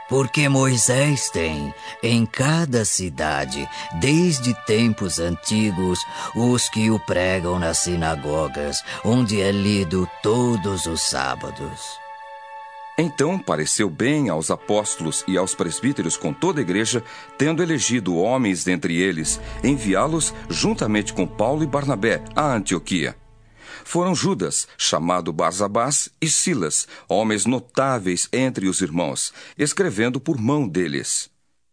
[0.09, 3.67] porque Moisés tem em cada cidade,
[3.99, 5.99] desde tempos antigos,
[6.35, 11.97] os que o pregam nas sinagogas, onde é lido todos os sábados.
[12.99, 17.03] Então pareceu bem aos apóstolos e aos presbíteros com toda a igreja,
[17.37, 23.15] tendo elegido homens dentre eles, enviá-los juntamente com Paulo e Barnabé a Antioquia.
[23.87, 31.29] Foram Judas, chamado Barzabás, e Silas, homens notáveis entre os irmãos, escrevendo por mão deles.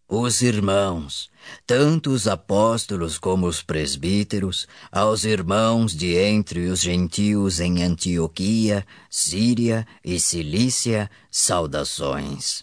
[0.09, 1.29] Os irmãos,
[1.67, 9.85] tanto os apóstolos como os presbíteros, aos irmãos de entre os gentios em Antioquia, Síria
[10.05, 12.63] e Cilícia, saudações.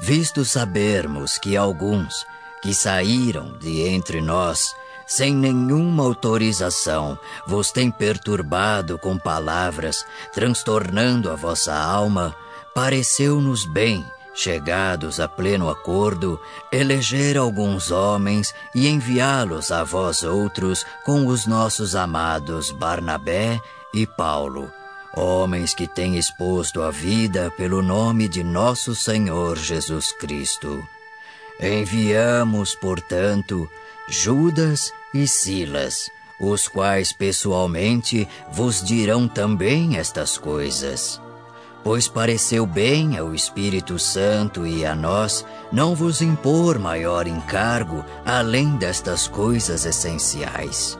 [0.00, 2.24] Visto sabermos que alguns
[2.62, 4.74] que saíram de entre nós,
[5.06, 12.34] sem nenhuma autorização, vos têm perturbado com palavras, transtornando a vossa alma,
[12.74, 14.04] pareceu-nos bem
[14.34, 16.40] chegados a pleno acordo,
[16.72, 23.60] eleger alguns homens e enviá-los a vós outros com os nossos amados Barnabé
[23.94, 24.70] e Paulo,
[25.16, 30.82] homens que têm exposto a vida pelo nome de nosso Senhor Jesus Cristo.
[31.60, 33.70] Enviamos, portanto,
[34.08, 36.10] Judas e Silas,
[36.40, 41.20] os quais pessoalmente vos dirão também estas coisas
[41.84, 48.74] pois pareceu bem ao Espírito Santo e a nós não vos impor maior encargo além
[48.76, 50.98] destas coisas essenciais.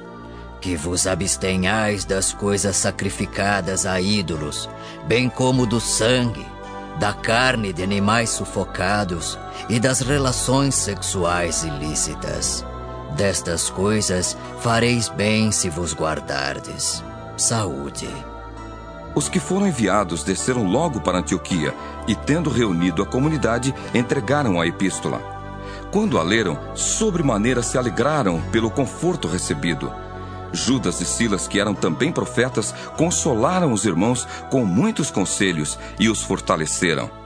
[0.61, 4.69] Que vos abstenhais das coisas sacrificadas a ídolos,
[5.07, 6.47] bem como do sangue,
[6.99, 9.39] da carne de animais sufocados
[9.71, 12.65] e das relações sexuais ilícitas.
[13.17, 17.03] Destas coisas fareis bem se vos guardardes.
[17.37, 18.09] Saúde.
[19.15, 21.73] Os que foram enviados desceram logo para Antioquia
[22.09, 25.23] e, tendo reunido a comunidade, entregaram a epístola.
[25.93, 29.93] Quando a leram, sobremaneira se alegraram pelo conforto recebido.
[30.53, 36.21] Judas e Silas, que eram também profetas, consolaram os irmãos com muitos conselhos e os
[36.21, 37.24] fortaleceram.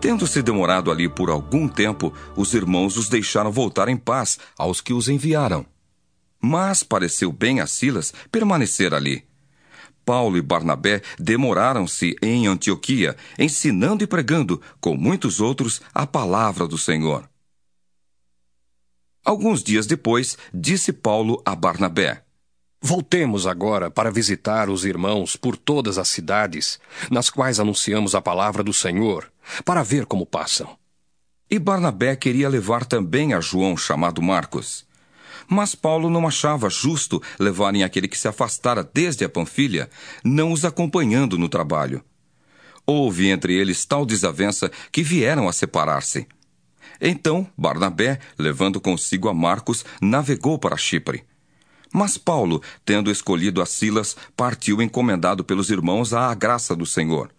[0.00, 4.92] Tendo-se demorado ali por algum tempo, os irmãos os deixaram voltar em paz aos que
[4.92, 5.66] os enviaram.
[6.40, 9.24] Mas pareceu bem a Silas permanecer ali.
[10.04, 16.78] Paulo e Barnabé demoraram-se em Antioquia, ensinando e pregando, com muitos outros, a palavra do
[16.78, 17.28] Senhor.
[19.24, 22.24] Alguns dias depois, disse Paulo a Barnabé:
[22.82, 26.80] Voltemos agora para visitar os irmãos por todas as cidades,
[27.10, 29.30] nas quais anunciamos a palavra do Senhor,
[29.66, 30.78] para ver como passam.
[31.50, 34.86] E Barnabé queria levar também a João, chamado Marcos.
[35.46, 39.90] Mas Paulo não achava justo levarem aquele que se afastara desde a Panfilha,
[40.24, 42.02] não os acompanhando no trabalho.
[42.86, 46.26] Houve entre eles tal desavença que vieram a separar-se.
[46.98, 51.24] Então Barnabé, levando consigo a Marcos, navegou para Chipre.
[51.92, 57.30] Mas Paulo, tendo escolhido a Silas, partiu encomendado pelos irmãos à graça do Senhor.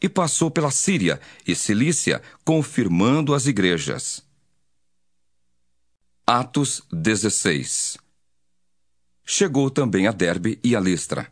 [0.00, 4.24] E passou pela Síria e Cilícia, confirmando as igrejas.
[6.26, 7.98] Atos 16
[9.24, 11.28] Chegou também a Derbe e a Listra.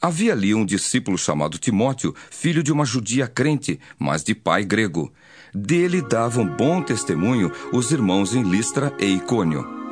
[0.00, 5.12] Havia ali um discípulo chamado Timóteo, filho de uma judia crente, mas de pai grego.
[5.52, 9.87] Dele davam bom testemunho os irmãos em Listra e Icônio.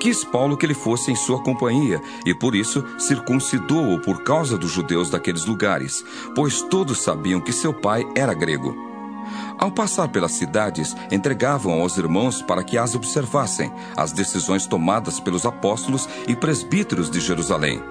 [0.00, 4.70] Quis Paulo que ele fosse em sua companhia, e por isso circuncidou-o por causa dos
[4.70, 6.04] judeus daqueles lugares,
[6.34, 8.76] pois todos sabiam que seu pai era grego.
[9.58, 15.44] Ao passar pelas cidades, entregavam aos irmãos para que as observassem, as decisões tomadas pelos
[15.44, 17.82] apóstolos e presbíteros de Jerusalém.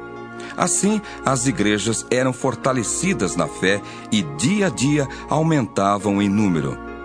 [0.56, 3.82] Assim, as igrejas eram fortalecidas na fé
[4.12, 6.97] e dia a dia aumentavam em número.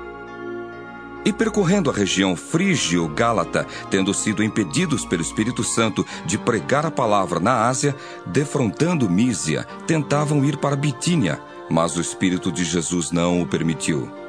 [1.25, 7.39] E percorrendo a região frígio-gálata, tendo sido impedidos pelo Espírito Santo de pregar a palavra
[7.39, 7.95] na Ásia,
[8.27, 11.41] defrontando Mísia, tentavam ir para Bitínia,
[11.71, 14.23] mas o Espírito de Jesus não o permitiu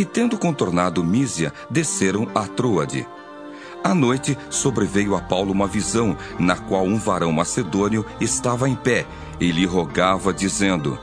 [0.00, 3.06] e, tendo contornado Mísia, desceram a Troade.
[3.84, 9.06] À noite sobreveio a Paulo uma visão, na qual um varão macedônio estava em pé
[9.38, 10.98] e lhe rogava, dizendo: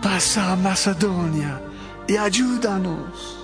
[0.00, 1.60] Passa a Macedônia
[2.08, 3.37] e ajuda-nos.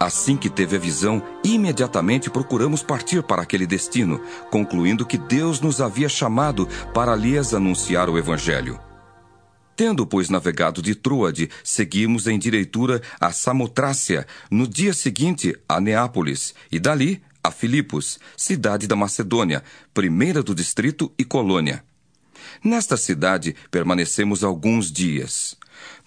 [0.00, 4.20] Assim que teve a visão, imediatamente procuramos partir para aquele destino,
[4.50, 8.78] concluindo que Deus nos havia chamado para lhes anunciar o Evangelho.
[9.74, 16.54] Tendo, pois, navegado de Troade, seguimos em direitura a Samotrácia, no dia seguinte a Neápolis,
[16.70, 19.62] e dali a Filipos, cidade da Macedônia,
[19.92, 21.82] primeira do distrito e colônia.
[22.62, 25.56] Nesta cidade permanecemos alguns dias.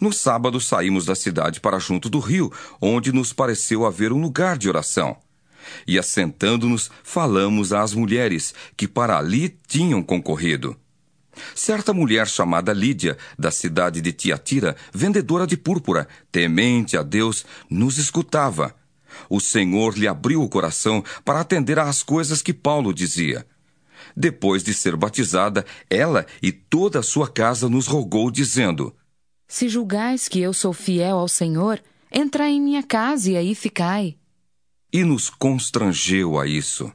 [0.01, 2.51] No sábado saímos da cidade para junto do rio,
[2.81, 5.15] onde nos pareceu haver um lugar de oração.
[5.87, 10.75] E assentando-nos, falamos às mulheres que para ali tinham concorrido.
[11.53, 17.99] Certa mulher chamada Lídia, da cidade de Tiatira, vendedora de púrpura, temente a Deus, nos
[17.99, 18.75] escutava.
[19.29, 23.45] O Senhor lhe abriu o coração para atender às coisas que Paulo dizia.
[24.17, 28.95] Depois de ser batizada, ela e toda a sua casa nos rogou, dizendo:
[29.51, 34.15] Se julgais que eu sou fiel ao Senhor, entrai em minha casa e aí ficai.
[34.93, 36.89] E nos constrangeu a isso.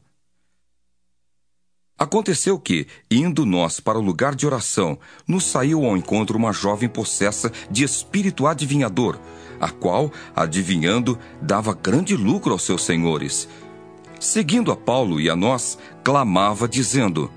[1.99, 6.89] Aconteceu que, indo nós para o lugar de oração, nos saiu ao encontro uma jovem
[6.89, 9.21] possessa de espírito adivinhador,
[9.61, 13.47] a qual, adivinhando, dava grande lucro aos seus senhores.
[14.19, 17.31] Seguindo a Paulo e a nós, clamava, dizendo: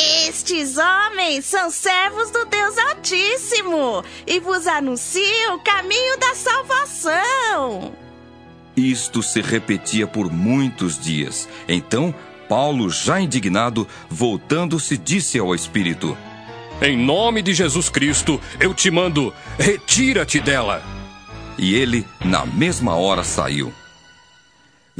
[0.00, 7.92] Estes homens são servos do Deus Altíssimo e vos anunciam o caminho da salvação.
[8.76, 11.48] Isto se repetia por muitos dias.
[11.68, 12.14] Então
[12.48, 16.16] Paulo, já indignado, voltando-se, disse ao Espírito:
[16.80, 20.82] Em nome de Jesus Cristo, eu te mando, retira-te dela.
[21.58, 23.72] E ele, na mesma hora, saiu.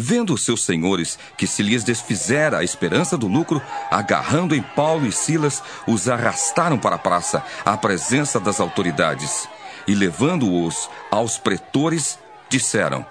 [0.00, 3.60] Vendo os seus senhores que se lhes desfizera a esperança do lucro,
[3.90, 9.48] agarrando em Paulo e Silas, os arrastaram para a praça, à presença das autoridades.
[9.88, 12.16] E levando-os aos pretores,
[12.48, 13.04] disseram: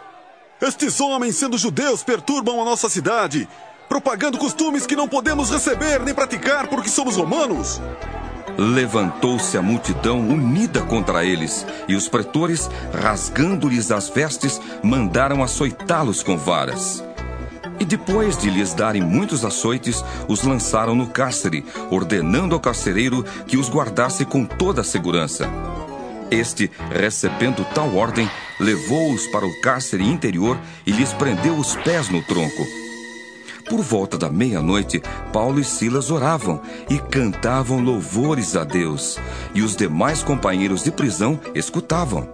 [0.62, 3.50] Estes homens, sendo judeus, perturbam a nossa cidade
[3.90, 7.82] propagando costumes que não podemos receber nem praticar porque somos romanos.
[8.58, 16.36] Levantou-se a multidão unida contra eles, e os pretores, rasgando-lhes as vestes, mandaram açoitá-los com
[16.36, 17.04] varas.
[17.80, 23.58] E depois de lhes darem muitos açoites, os lançaram no cárcere, ordenando ao carcereiro que
[23.58, 25.48] os guardasse com toda a segurança.
[26.32, 28.28] Este, recebendo tal ordem,
[28.60, 32.87] levou-os para o cárcere interior e lhes prendeu os pés no tronco
[33.70, 39.20] por volta da meia-noite, Paulo e Silas oravam e cantavam louvores a Deus,
[39.54, 42.28] e os demais companheiros de prisão escutavam.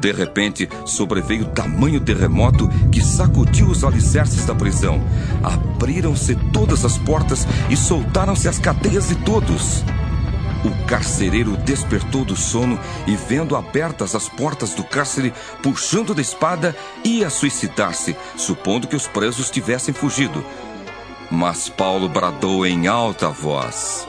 [0.00, 5.02] De repente, sobreveio tamanho terremoto que sacudiu os alicerces da prisão.
[5.42, 9.84] Abriram-se todas as portas e soltaram-se as cadeias de todos.
[10.64, 16.74] O carcereiro despertou do sono e, vendo abertas as portas do cárcere, puxando da espada,
[17.04, 20.42] ia suicidar-se, supondo que os presos tivessem fugido.
[21.30, 24.08] Mas Paulo bradou em alta voz: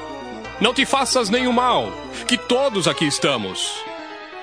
[0.62, 1.92] Não te faças nenhum mal,
[2.26, 3.84] que todos aqui estamos.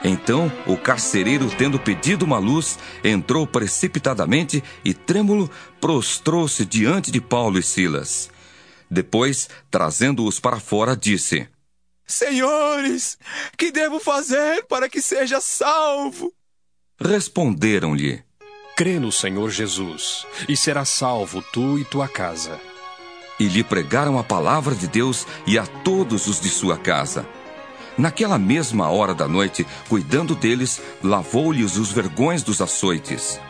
[0.05, 7.59] Então o carcereiro, tendo pedido uma luz, entrou precipitadamente e, trêmulo, prostrou-se diante de Paulo
[7.59, 8.29] e Silas.
[8.91, 11.49] Depois, trazendo-os para fora, disse:
[12.07, 13.19] Senhores,
[13.57, 16.33] que devo fazer para que seja salvo?
[17.01, 18.23] Responderam-lhe:
[18.77, 22.61] Crê no Senhor Jesus, e serás salvo tu e tua casa.
[23.39, 27.27] E lhe pregaram a palavra de Deus e a todos os de sua casa.
[27.99, 33.41] Naquela mesma hora da noite, cuidando deles, lavou-lhes os vergões dos açoites.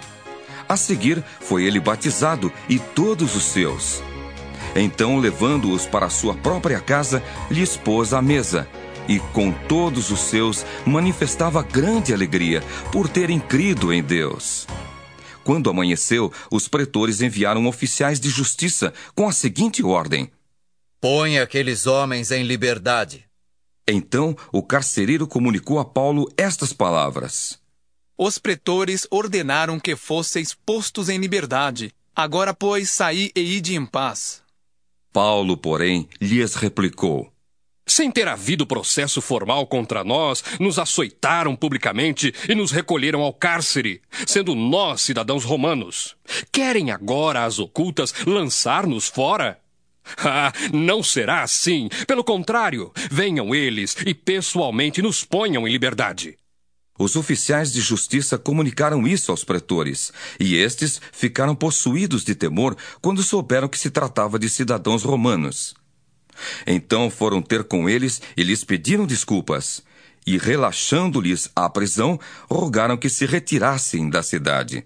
[0.69, 4.03] A seguir, foi ele batizado e todos os seus.
[4.75, 8.69] Então, levando-os para sua própria casa, lhes pôs à mesa.
[9.09, 14.67] E com todos os seus manifestava grande alegria por terem crido em Deus.
[15.45, 20.31] Quando amanheceu, os pretores enviaram oficiais de justiça com a seguinte ordem:
[21.01, 23.25] Põe aqueles homens em liberdade.
[23.89, 27.59] Então o carcereiro comunicou a Paulo estas palavras:
[28.17, 31.93] Os pretores ordenaram que fosseis postos em liberdade.
[32.15, 34.42] Agora, pois, saí e ide em paz.
[35.13, 37.31] Paulo, porém, lhes replicou:
[37.87, 44.01] Sem ter havido processo formal contra nós, nos açoitaram publicamente e nos recolheram ao cárcere,
[44.27, 46.17] sendo nós cidadãos romanos.
[46.51, 49.59] Querem agora, às ocultas, lançar-nos fora?
[50.19, 51.89] Ah, não será assim.
[52.09, 56.37] Pelo contrário, venham eles e pessoalmente nos ponham em liberdade.
[56.99, 63.23] Os oficiais de justiça comunicaram isso aos pretores, e estes ficaram possuídos de temor quando
[63.23, 65.75] souberam que se tratava de cidadãos romanos.
[66.67, 69.83] Então foram ter com eles e lhes pediram desculpas,
[70.27, 74.85] e relaxando-lhes a prisão, rogaram que se retirassem da cidade.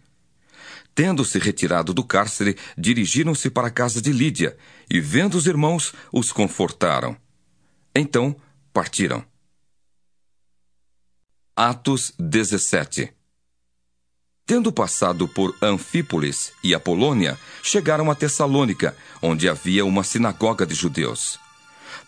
[0.94, 4.56] Tendo-se retirado do cárcere, dirigiram-se para a casa de Lídia,
[4.88, 7.16] e vendo os irmãos, os confortaram.
[7.94, 8.34] Então
[8.72, 9.22] partiram.
[11.58, 13.14] Atos 17
[14.44, 21.40] Tendo passado por Anfípolis e Apolônia, chegaram a Tessalônica, onde havia uma sinagoga de judeus.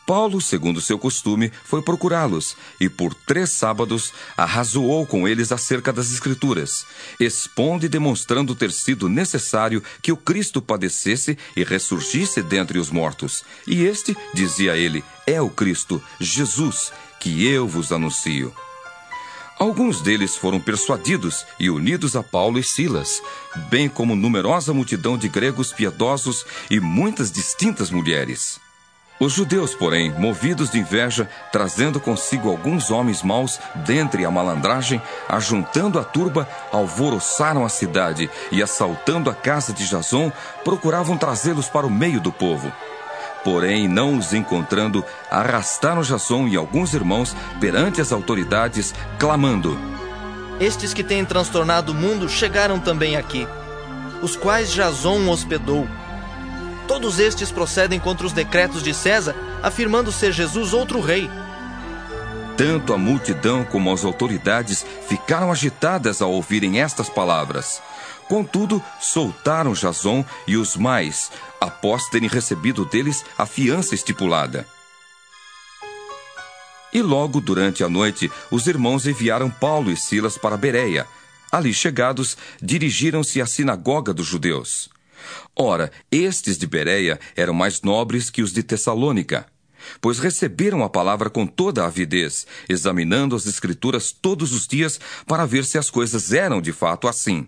[0.06, 6.12] Paulo, segundo seu costume, foi procurá-los e, por três sábados, arrazoou com eles acerca das
[6.12, 6.84] Escrituras,
[7.18, 13.42] expondo e demonstrando ter sido necessário que o Cristo padecesse e ressurgisse dentre os mortos.
[13.66, 18.54] E este, dizia ele, é o Cristo, Jesus, que eu vos anuncio.
[19.58, 23.20] Alguns deles foram persuadidos e unidos a Paulo e Silas,
[23.68, 28.60] bem como numerosa multidão de gregos piedosos e muitas distintas mulheres.
[29.18, 35.98] Os judeus, porém, movidos de inveja, trazendo consigo alguns homens maus dentre a malandragem, ajuntando
[35.98, 40.30] a turba, alvoroçaram a cidade e, assaltando a casa de Jason,
[40.62, 42.72] procuravam trazê-los para o meio do povo.
[43.44, 49.78] Porém, não os encontrando, arrastaram Jason e alguns irmãos perante as autoridades, clamando:
[50.60, 53.46] Estes que têm transtornado o mundo chegaram também aqui,
[54.22, 55.86] os quais Jason hospedou
[56.88, 61.30] Todos estes procedem contra os decretos de César, afirmando ser Jesus outro rei.
[62.56, 67.82] Tanto a multidão como as autoridades ficaram agitadas ao ouvirem estas palavras.
[68.26, 71.30] Contudo, soltaram Jason e os mais,
[71.60, 74.66] após terem recebido deles a fiança estipulada.
[76.92, 81.06] E logo durante a noite, os irmãos enviaram Paulo e Silas para Bereia.
[81.52, 84.88] Ali chegados, dirigiram-se à sinagoga dos judeus.
[85.54, 89.46] Ora, estes de Bereia eram mais nobres que os de Tessalônica,
[90.00, 95.46] pois receberam a palavra com toda a avidez, examinando as Escrituras todos os dias para
[95.46, 97.46] ver se as coisas eram de fato assim.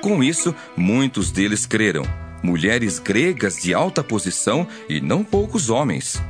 [0.00, 2.04] Com isso, muitos deles creram,
[2.42, 6.22] mulheres gregas de alta posição e não poucos homens.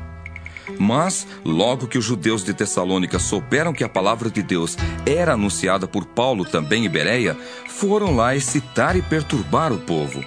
[0.79, 5.87] Mas, logo que os judeus de Tessalônica souberam que a palavra de Deus era anunciada
[5.87, 7.37] por Paulo também em Bereia,
[7.69, 10.25] foram lá excitar e perturbar o povo.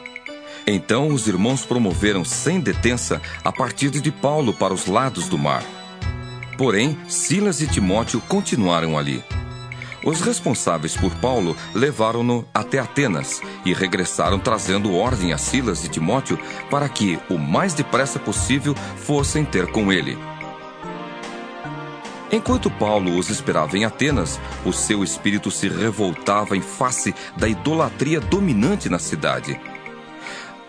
[0.66, 5.64] Então os irmãos promoveram sem detença a partida de Paulo para os lados do mar.
[6.58, 9.24] Porém, Silas e Timóteo continuaram ali.
[10.04, 16.38] Os responsáveis por Paulo levaram-no até Atenas e regressaram trazendo ordem a Silas e Timóteo
[16.70, 20.18] para que, o mais depressa possível, fossem ter com ele.
[22.32, 28.20] Enquanto Paulo os esperava em Atenas, o seu espírito se revoltava em face da idolatria
[28.20, 29.60] dominante na cidade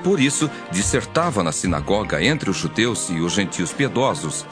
[0.04, 4.46] por isso, dissertava na sinagoga entre os judeus e os gentios piedosos,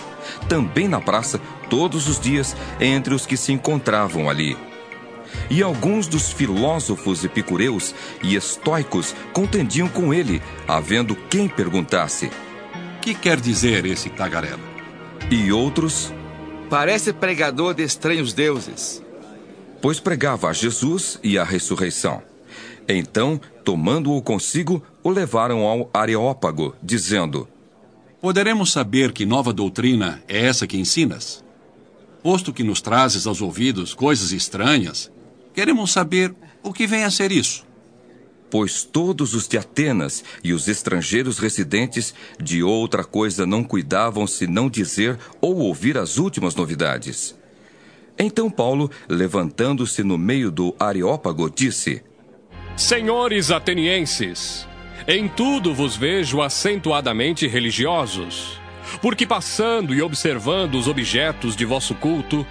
[0.48, 1.38] também na praça,
[1.68, 4.56] todos os dias, entre os que se encontravam ali.
[5.50, 12.30] E alguns dos filósofos epicureus e estoicos contendiam com ele, havendo quem perguntasse:
[13.00, 14.60] Que quer dizer esse tagarela?
[15.30, 16.12] E outros:
[16.70, 19.02] Parece pregador de estranhos deuses.
[19.80, 22.22] Pois pregava a Jesus e a ressurreição.
[22.88, 27.48] Então, tomando-o consigo, o levaram ao Areópago, dizendo:
[28.22, 31.44] Poderemos saber que nova doutrina é essa que ensinas?
[32.22, 35.10] Posto que nos trazes aos ouvidos coisas estranhas,
[35.54, 37.66] queremos saber o que vem a ser isso.
[38.50, 44.68] Pois todos os de Atenas e os estrangeiros residentes de outra coisa não cuidavam senão
[44.68, 47.34] dizer ou ouvir as últimas novidades.
[48.18, 52.02] Então Paulo, levantando-se no meio do Areópago, disse:
[52.76, 54.68] Senhores atenienses,
[55.08, 58.60] em tudo vos vejo acentuadamente religiosos,
[59.00, 62.46] porque passando e observando os objetos de vosso culto,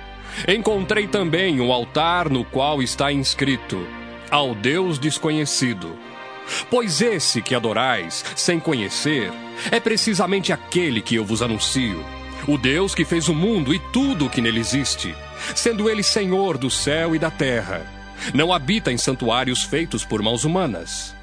[0.48, 3.86] encontrei também um altar no qual está inscrito:
[4.30, 5.98] Ao Deus desconhecido.
[6.70, 9.32] Pois esse que adorais, sem conhecer,
[9.72, 12.04] é precisamente aquele que eu vos anuncio.
[12.48, 15.16] O Deus que fez o mundo e tudo o que nele existe,
[15.56, 18.02] sendo ele Senhor do céu e da terra
[18.34, 21.16] não habita em santuários feitos por mãos humanas.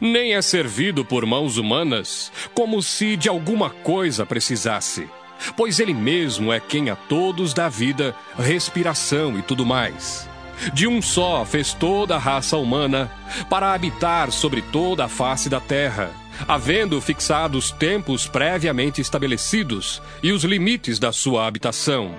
[0.00, 5.08] Nem é servido por mãos humanas, como se de alguma coisa precisasse.
[5.56, 10.28] Pois ele mesmo é quem a todos dá vida, respiração e tudo mais.
[10.72, 13.10] De um só fez toda a raça humana,
[13.50, 16.10] para habitar sobre toda a face da terra,
[16.46, 22.14] havendo fixados tempos previamente estabelecidos e os limites da sua habitação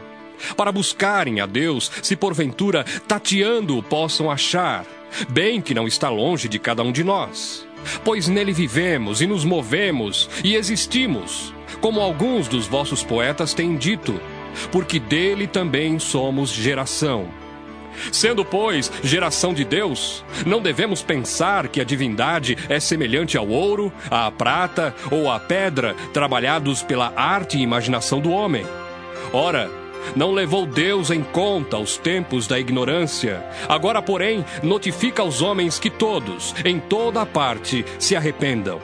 [0.56, 4.86] para buscarem a Deus, se porventura tateando possam achar,
[5.30, 7.66] bem que não está longe de cada um de nós.
[8.04, 14.20] Pois nele vivemos e nos movemos e existimos, como alguns dos vossos poetas têm dito,
[14.72, 17.28] porque dele também somos geração.
[18.12, 23.92] Sendo, pois, geração de Deus, não devemos pensar que a divindade é semelhante ao ouro,
[24.10, 28.66] à prata ou à pedra, trabalhados pela arte e imaginação do homem.
[29.32, 29.70] Ora,
[30.16, 33.44] não levou Deus em conta os tempos da ignorância.
[33.68, 38.80] Agora, porém, notifica aos homens que todos, em toda parte, se arrependam.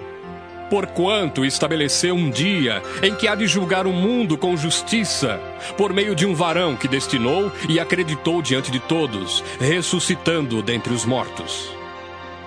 [0.70, 5.38] Porquanto estabeleceu um dia em que há de julgar o mundo com justiça,
[5.76, 11.04] por meio de um varão que destinou e acreditou diante de todos, ressuscitando dentre os
[11.04, 11.76] mortos.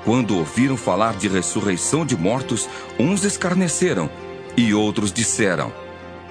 [0.05, 2.69] Quando ouviram falar de ressurreição de mortos,
[2.99, 4.09] uns escarneceram
[4.57, 5.84] e outros disseram: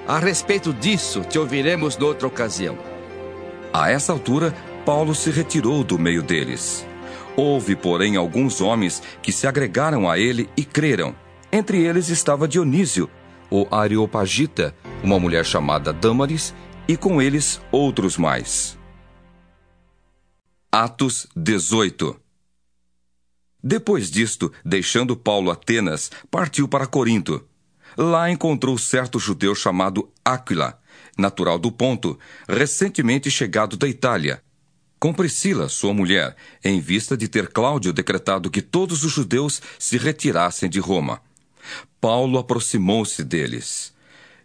[0.06, 2.78] A respeito disso, te ouviremos noutra ocasião.
[3.72, 4.54] A essa altura,
[4.86, 6.86] Paulo se retirou do meio deles.
[7.38, 11.16] Houve, porém, alguns homens que se agregaram a ele e creram.
[11.52, 13.10] Entre eles estava Dionísio,
[13.50, 16.54] o Areopagita, uma mulher chamada Dâmaris,
[16.86, 18.78] e com eles outros mais.
[20.70, 22.20] Atos 18
[23.64, 27.48] Depois disto, deixando Paulo Atenas, partiu para Corinto.
[27.98, 30.80] Lá encontrou certo judeu chamado Áquila,
[31.18, 32.18] natural do Ponto,
[32.48, 34.42] recentemente chegado da Itália
[35.04, 36.34] com Priscila, sua mulher,
[36.64, 41.20] em vista de ter Cláudio decretado que todos os judeus se retirassem de Roma.
[42.00, 43.92] Paulo aproximou-se deles.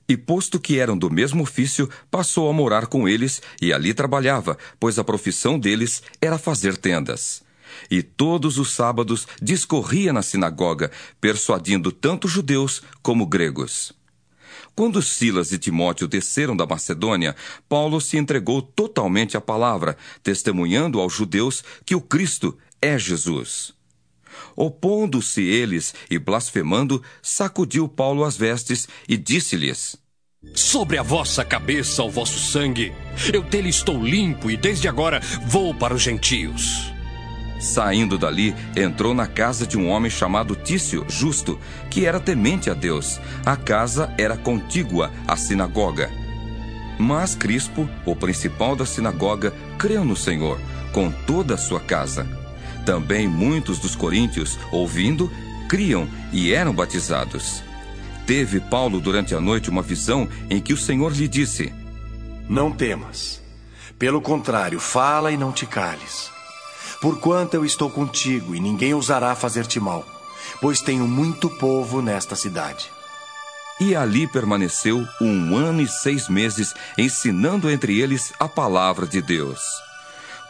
[0.09, 4.59] E, posto que eram do mesmo ofício, passou a morar com eles e ali trabalhava,
[4.81, 7.41] pois a profissão deles era fazer tendas.
[7.91, 10.91] E todos os sábados discorria na sinagoga,
[11.21, 13.93] persuadindo tanto judeus como gregos.
[14.75, 17.35] Quando Silas e Timóteo desceram da Macedônia,
[17.69, 23.75] Paulo se entregou totalmente à palavra, testemunhando aos judeus que o Cristo é Jesus.
[24.55, 29.97] Opondo-se eles e blasfemando, sacudiu Paulo as vestes e disse-lhes:
[30.55, 32.93] Sobre a vossa cabeça o vosso sangue,
[33.33, 36.93] eu dele estou limpo e desde agora vou para os gentios.
[37.59, 41.59] Saindo dali, entrou na casa de um homem chamado Tício, justo,
[41.91, 43.21] que era temente a Deus.
[43.45, 46.11] A casa era contígua à sinagoga.
[46.99, 50.61] Mas Crispo, o principal da sinagoga, creu no Senhor,
[50.93, 52.27] com toda a sua casa.
[52.87, 55.31] Também muitos dos coríntios, ouvindo,
[55.69, 57.63] criam e eram batizados.
[58.25, 61.73] Teve Paulo durante a noite uma visão em que o Senhor lhe disse:
[62.49, 63.43] Não temas.
[63.99, 66.38] Pelo contrário, fala e não te cales
[67.01, 70.05] Porquanto eu estou contigo e ninguém ousará fazer-te mal,
[70.61, 72.91] pois tenho muito povo nesta cidade.
[73.81, 79.61] E ali permaneceu um ano e seis meses, ensinando entre eles a palavra de Deus.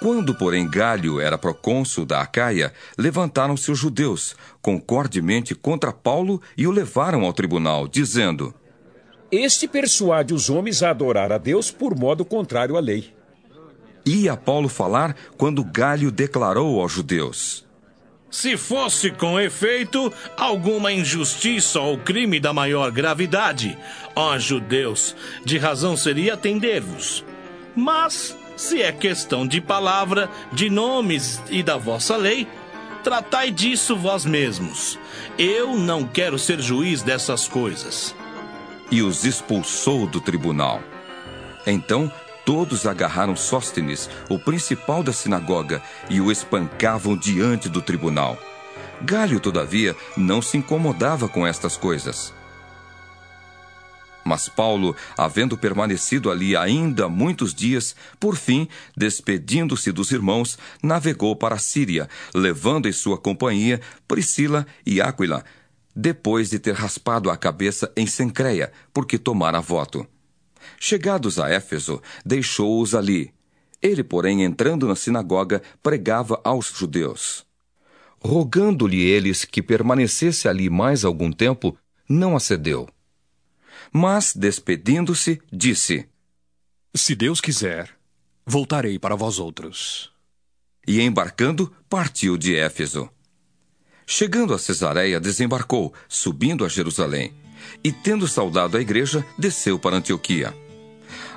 [0.01, 6.71] Quando, porém, Galho era procônsul da Acaia, levantaram-se os judeus, concordemente contra Paulo, e o
[6.71, 8.55] levaram ao tribunal, dizendo:
[9.31, 13.18] Este persuade os homens a adorar a Deus por modo contrário à lei.
[14.09, 17.67] Ia Paulo falar quando Galho declarou aos judeus:
[18.31, 23.77] Se fosse com efeito alguma injustiça ou crime da maior gravidade,
[24.17, 25.15] ó judeus,
[25.45, 27.23] de razão seria atender-vos.
[27.77, 32.49] Mas, se é questão de palavra, de nomes e da vossa lei,
[33.05, 34.99] tratai disso vós mesmos.
[35.39, 38.15] Eu não quero ser juiz dessas coisas.
[38.91, 40.83] E os expulsou do tribunal.
[41.67, 42.11] Então
[42.49, 48.39] Todos agarraram Sóstenes, o principal da sinagoga, e o espancavam diante do tribunal.
[49.03, 52.33] Galho, todavia, não se incomodava com estas coisas.
[54.25, 58.67] Mas Paulo, havendo permanecido ali ainda muitos dias, por fim,
[58.97, 65.45] despedindo-se dos irmãos, navegou para a Síria, levando em sua companhia Priscila e Áquila,
[65.95, 70.09] depois de ter raspado a cabeça em Sencreia, porque tomara voto.
[70.79, 73.33] Chegados a Éfeso, deixou-os ali.
[73.81, 77.47] Ele, porém, entrando na sinagoga, pregava aos judeus.
[78.21, 81.79] Rogando-lhe eles que permanecesse ali mais algum tempo,
[82.09, 82.89] não acedeu.
[83.93, 86.09] Mas, despedindo-se, disse:
[86.95, 87.91] Se Deus quiser,
[88.45, 90.11] voltarei para vós outros.
[90.87, 93.09] E embarcando, partiu de Éfeso.
[94.05, 97.33] Chegando a Cesareia, desembarcou, subindo a Jerusalém
[97.83, 100.55] e, tendo saudado a igreja, desceu para Antioquia.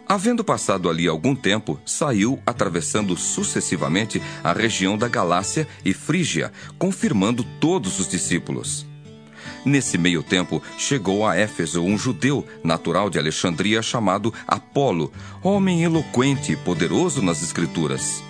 [0.08, 7.46] Havendo passado ali algum tempo, saiu atravessando sucessivamente a região da Galácia e Frígia, confirmando
[7.60, 8.86] todos os discípulos.
[9.64, 16.52] Nesse meio tempo, chegou a Éfeso um judeu, natural de Alexandria, chamado Apolo, homem eloquente
[16.52, 18.24] e poderoso nas Escrituras.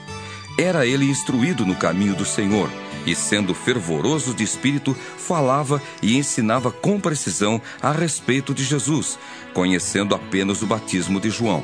[0.60, 2.70] Era ele instruído no caminho do Senhor
[3.06, 9.18] e, sendo fervoroso de espírito, falava e ensinava com precisão a respeito de Jesus,
[9.54, 11.64] conhecendo apenas o batismo de João.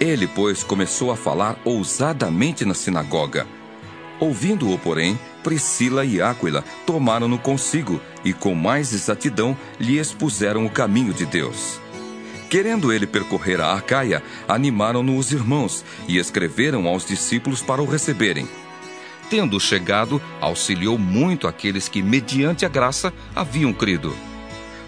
[0.00, 3.46] Ele, pois, começou a falar ousadamente na sinagoga.
[4.20, 11.12] Ouvindo-o, porém, Priscila e Áquila tomaram-no consigo e, com mais exatidão, lhe expuseram o caminho
[11.12, 11.80] de Deus.
[12.48, 18.48] Querendo ele percorrer a Acaia, animaram-no os irmãos e escreveram aos discípulos para o receberem.
[19.30, 24.14] Tendo chegado, auxiliou muito aqueles que, mediante a graça, haviam crido.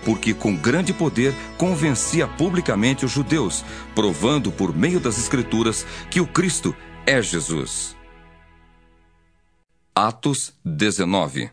[0.05, 6.27] porque com grande poder convencia publicamente os judeus, provando por meio das Escrituras que o
[6.29, 6.73] Cristo
[7.05, 7.97] é Jesus.
[9.93, 11.51] Atos 19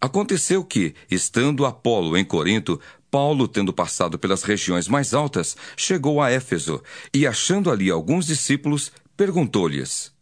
[0.00, 6.30] Aconteceu que, estando Apolo em Corinto, Paulo, tendo passado pelas regiões mais altas, chegou a
[6.30, 6.82] Éfeso
[7.14, 10.15] e, achando ali alguns discípulos, perguntou-lhes: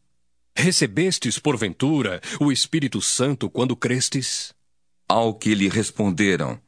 [0.56, 4.54] Recebestes, porventura, o Espírito Santo quando crestes?
[5.08, 6.60] Ao que lhe responderam: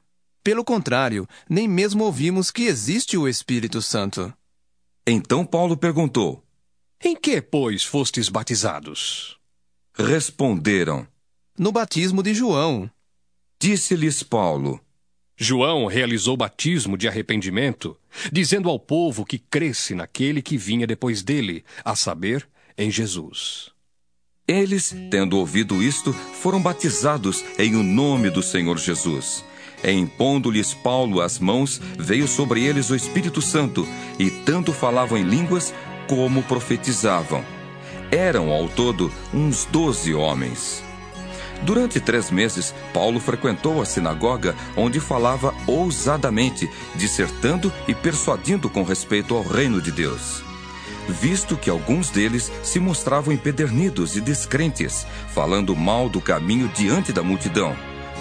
[0.42, 4.34] Pelo contrário, nem mesmo ouvimos que existe o Espírito Santo.
[5.06, 6.44] Então Paulo perguntou:
[7.02, 9.38] Em que, pois, fostes batizados?
[9.94, 11.06] Responderam:
[11.58, 12.90] No batismo de João.
[13.58, 14.78] Disse-lhes Paulo:
[15.38, 17.98] João realizou batismo de arrependimento,
[18.32, 22.46] dizendo ao povo que cresce naquele que vinha depois dele, a saber,
[22.76, 23.75] em Jesus.
[24.48, 29.44] Eles, tendo ouvido isto, foram batizados em o nome do Senhor Jesus.
[29.82, 33.86] E impondo-lhes Paulo as mãos, veio sobre eles o Espírito Santo,
[34.20, 35.74] e tanto falavam em línguas
[36.08, 37.44] como profetizavam.
[38.12, 40.80] Eram, ao todo, uns doze homens.
[41.62, 49.34] Durante três meses, Paulo frequentou a sinagoga, onde falava ousadamente, dissertando e persuadindo com respeito
[49.34, 50.45] ao reino de Deus.
[51.08, 57.22] Visto que alguns deles se mostravam empedernidos e descrentes, falando mal do caminho diante da
[57.22, 57.76] multidão,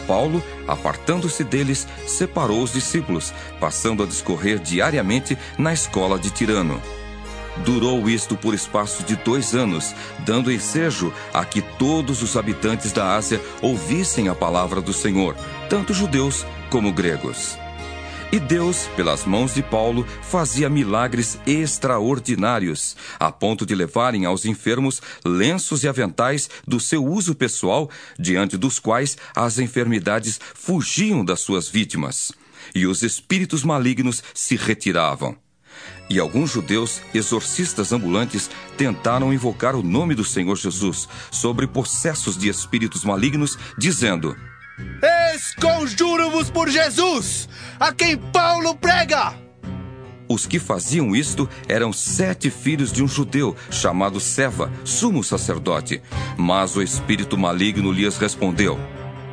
[0.05, 6.81] Paulo, apartando-se deles, separou os discípulos, passando a discorrer diariamente na escola de Tirano.
[7.63, 9.95] Durou isto por espaço de dois anos,
[10.25, 15.35] dando ensejo a que todos os habitantes da Ásia ouvissem a palavra do Senhor,
[15.69, 17.57] tanto judeus como gregos.
[18.31, 25.01] E Deus, pelas mãos de Paulo, fazia milagres extraordinários, a ponto de levarem aos enfermos
[25.23, 27.89] lenços e aventais do seu uso pessoal,
[28.19, 32.31] diante dos quais as enfermidades fugiam das suas vítimas,
[32.73, 35.37] e os espíritos malignos se retiravam.
[36.09, 42.49] E alguns judeus, exorcistas ambulantes, tentaram invocar o nome do Senhor Jesus sobre possessos de
[42.49, 44.35] espíritos malignos, dizendo:
[45.33, 47.47] Esconjuro-vos por Jesus,
[47.79, 49.33] a quem Paulo prega!
[50.27, 56.01] Os que faziam isto eram sete filhos de um judeu chamado Seva, sumo sacerdote.
[56.35, 58.79] Mas o espírito maligno lhes respondeu: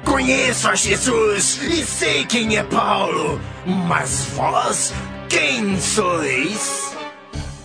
[0.04, 3.40] Conheço a Jesus e sei quem é Paulo,
[3.88, 4.92] mas vós,
[5.28, 7.01] quem sois?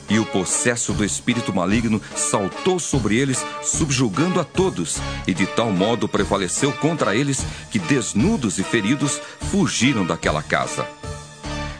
[0.09, 4.97] E o possesso do espírito maligno saltou sobre eles, subjugando a todos,
[5.27, 9.19] e de tal modo prevaleceu contra eles que, desnudos e feridos,
[9.51, 10.87] fugiram daquela casa.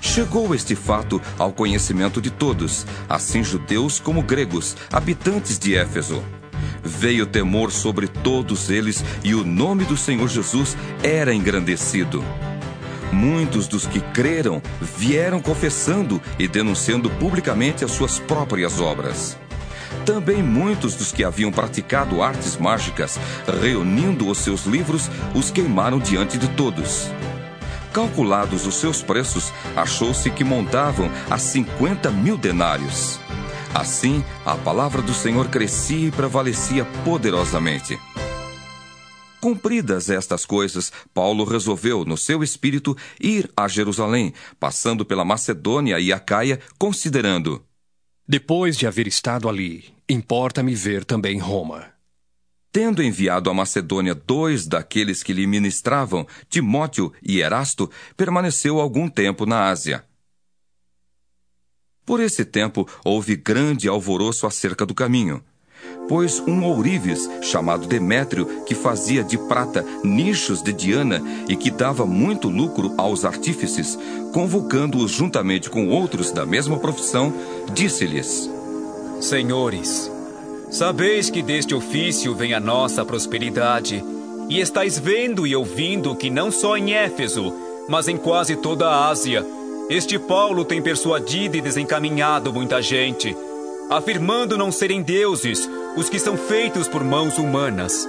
[0.01, 6.23] Chegou este fato ao conhecimento de todos, assim judeus como gregos, habitantes de Éfeso.
[6.83, 12.23] Veio temor sobre todos eles e o nome do Senhor Jesus era engrandecido.
[13.11, 19.37] Muitos dos que creram vieram confessando e denunciando publicamente as suas próprias obras.
[20.05, 23.19] Também muitos dos que haviam praticado artes mágicas,
[23.61, 27.09] reunindo os seus livros, os queimaram diante de todos.
[27.93, 33.19] Calculados os seus preços, achou-se que montavam a 50 mil denários.
[33.73, 37.99] Assim, a palavra do Senhor crescia e prevalecia poderosamente.
[39.39, 46.11] Cumpridas estas coisas, Paulo resolveu, no seu espírito, ir a Jerusalém, passando pela Macedônia e
[46.11, 47.63] Acaia, considerando:
[48.27, 51.85] Depois de haver estado ali, importa-me ver também Roma.
[52.71, 59.45] Tendo enviado à Macedônia dois daqueles que lhe ministravam, Timóteo e Erasto, permaneceu algum tempo
[59.45, 60.03] na Ásia.
[62.05, 65.43] Por esse tempo houve grande alvoroço acerca do caminho
[66.07, 72.05] pois um ourives chamado Demétrio, que fazia de prata nichos de Diana e que dava
[72.05, 73.97] muito lucro aos artífices,
[74.33, 77.33] convocando-os juntamente com outros da mesma profissão,
[77.73, 78.49] disse-lhes:
[79.19, 80.11] Senhores,
[80.69, 84.03] sabeis que deste ofício vem a nossa prosperidade,
[84.49, 87.53] e estáis vendo e ouvindo que não só em Éfeso,
[87.89, 89.45] mas em quase toda a Ásia,
[89.89, 93.35] este Paulo tem persuadido e desencaminhado muita gente
[93.89, 98.07] afirmando não serem deuses os que são feitos por mãos humanas.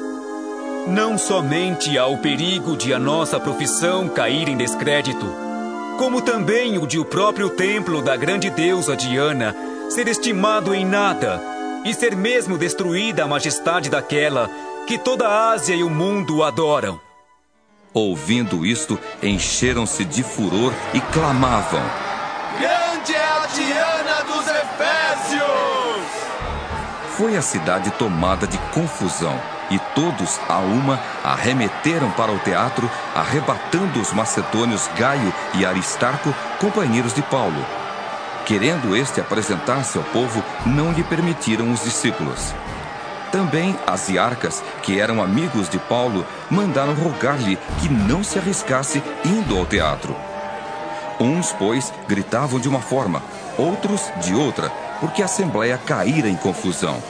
[0.86, 5.26] Não somente há o perigo de a nossa profissão cair em descrédito,
[5.98, 9.54] como também o de o próprio templo da grande deusa Diana
[9.90, 11.40] ser estimado em nada
[11.84, 14.50] e ser mesmo destruída a majestade daquela
[14.86, 17.00] que toda a Ásia e o mundo adoram.
[17.92, 21.82] Ouvindo isto, encheram-se de furor e clamavam:
[27.18, 29.36] Foi a cidade tomada de confusão
[29.72, 37.12] e todos, a uma, arremeteram para o teatro, arrebatando os macedônios Gaio e Aristarco, companheiros
[37.12, 37.66] de Paulo.
[38.46, 42.54] Querendo este apresentar-se ao povo, não lhe permitiram os discípulos.
[43.32, 49.58] Também as iarcas, que eram amigos de Paulo, mandaram rogar-lhe que não se arriscasse indo
[49.58, 50.14] ao teatro.
[51.18, 53.20] Uns, pois, gritavam de uma forma,
[53.58, 54.70] outros de outra,
[55.00, 57.02] porque a assembleia caíra em confusão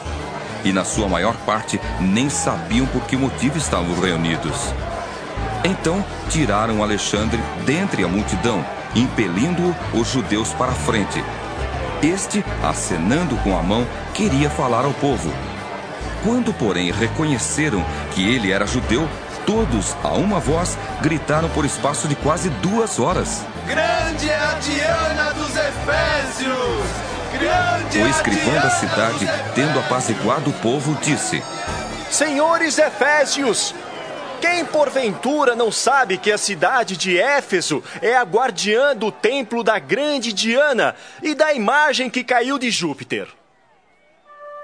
[0.64, 4.74] e, na sua maior parte, nem sabiam por que motivo estavam reunidos.
[5.64, 11.22] Então tiraram Alexandre dentre a multidão, impelindo-o os judeus para a frente.
[12.02, 15.32] Este, acenando com a mão, queria falar ao povo.
[16.22, 19.08] Quando, porém, reconheceram que ele era judeu,
[19.46, 23.44] todos, a uma voz, gritaram por espaço de quase duas horas.
[23.66, 27.17] Grande é a Diana dos Efésios!
[27.40, 31.40] O escrivão da cidade, tendo apaziguado o povo, disse:
[32.10, 33.72] Senhores Efésios,
[34.40, 39.78] quem porventura não sabe que a cidade de Éfeso é a guardiã do templo da
[39.78, 43.28] grande Diana e da imagem que caiu de Júpiter?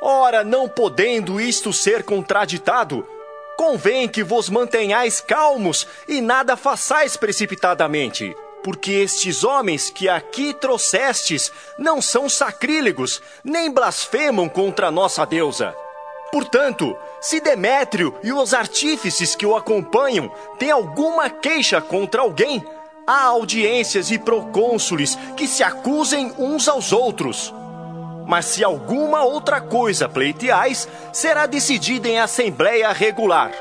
[0.03, 3.07] Ora, não podendo isto ser contraditado,
[3.57, 11.53] convém que vos mantenhais calmos e nada façais precipitadamente porque estes homens que aqui trouxestes
[11.78, 15.77] não são sacrílegos, nem blasfemam contra nossa deusa.
[16.32, 22.65] Portanto, se Demétrio e os artífices que o acompanham têm alguma queixa contra alguém,
[23.07, 27.53] há audiências e procônsules que se acusem uns aos outros.
[28.27, 33.53] Mas se alguma outra coisa pleiteais, será decidida em assembleia regular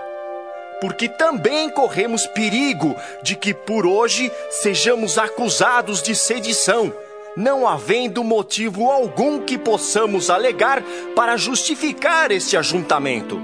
[0.83, 2.93] porque também corremos perigo
[3.23, 6.93] de que por hoje sejamos acusados de sedição,
[7.37, 10.83] não havendo motivo algum que possamos alegar
[11.15, 13.39] para justificar este ajuntamento.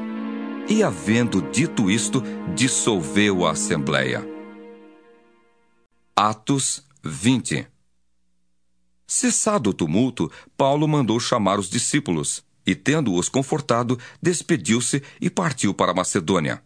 [0.67, 2.21] E havendo dito isto,
[2.53, 4.21] dissolveu a assembleia.
[6.13, 7.65] Atos 20
[9.07, 15.93] Cessado o tumulto, Paulo mandou chamar os discípulos e, tendo-os confortado, despediu-se e partiu para
[15.93, 16.61] Macedônia.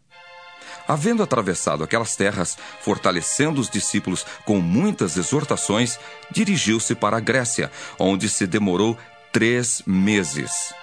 [0.88, 5.97] Havendo atravessado aquelas terras, fortalecendo os discípulos com muitas exortações,
[6.30, 8.97] dirigiu-se para a Grécia, onde se demorou
[9.31, 10.73] três meses.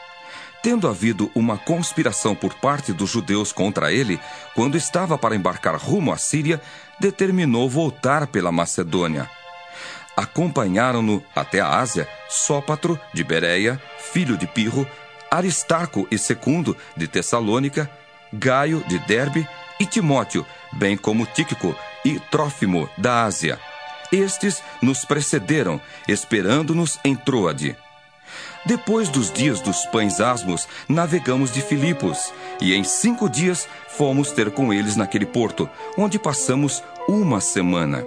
[0.63, 4.21] Tendo havido uma conspiração por parte dos judeus contra ele,
[4.55, 6.61] quando estava para embarcar rumo à Síria,
[6.99, 9.29] determinou voltar pela Macedônia.
[10.17, 13.81] Acompanharam-no até a Ásia Sópatro de Bereia,
[14.13, 14.87] filho de Pirro,
[15.31, 17.91] Aristarco e Secundo de Tessalônica,
[18.33, 19.49] Gaio de Derbe
[19.81, 21.75] e Timóteo, bem como Tíquico
[22.05, 23.59] e Trófimo da Ásia.
[24.13, 27.77] Estes nos precederam, esperando-nos em Troade.
[28.67, 34.51] Depois dos dias dos pães asmos, navegamos de Filipos, e em cinco dias fomos ter
[34.51, 38.05] com eles naquele porto, onde passamos uma semana.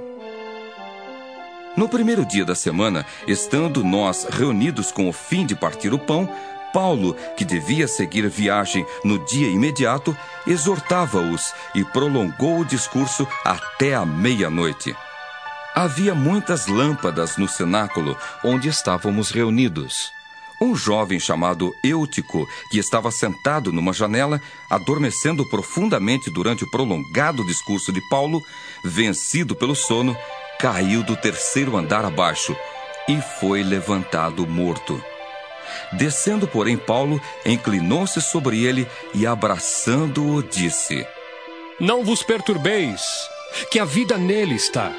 [1.76, 6.30] No primeiro dia da semana, estando nós reunidos com o fim de partir o pão,
[6.74, 10.18] Paulo, que devia seguir viagem no dia imediato,
[10.48, 14.96] exortava-os e prolongou o discurso até a meia-noite.
[15.76, 20.12] Havia muitas lâmpadas no cenáculo onde estávamos reunidos.
[20.62, 27.92] Um jovem chamado Eutico, que estava sentado numa janela, adormecendo profundamente durante o prolongado discurso
[27.92, 28.42] de Paulo,
[28.84, 30.16] vencido pelo sono,
[30.60, 32.56] caiu do terceiro andar abaixo
[33.08, 35.13] e foi levantado morto.
[35.98, 41.06] Descendo, porém, Paulo inclinou-se sobre ele e, abraçando-o, disse:
[41.80, 43.02] Não vos perturbeis,
[43.72, 44.92] que a vida nele está.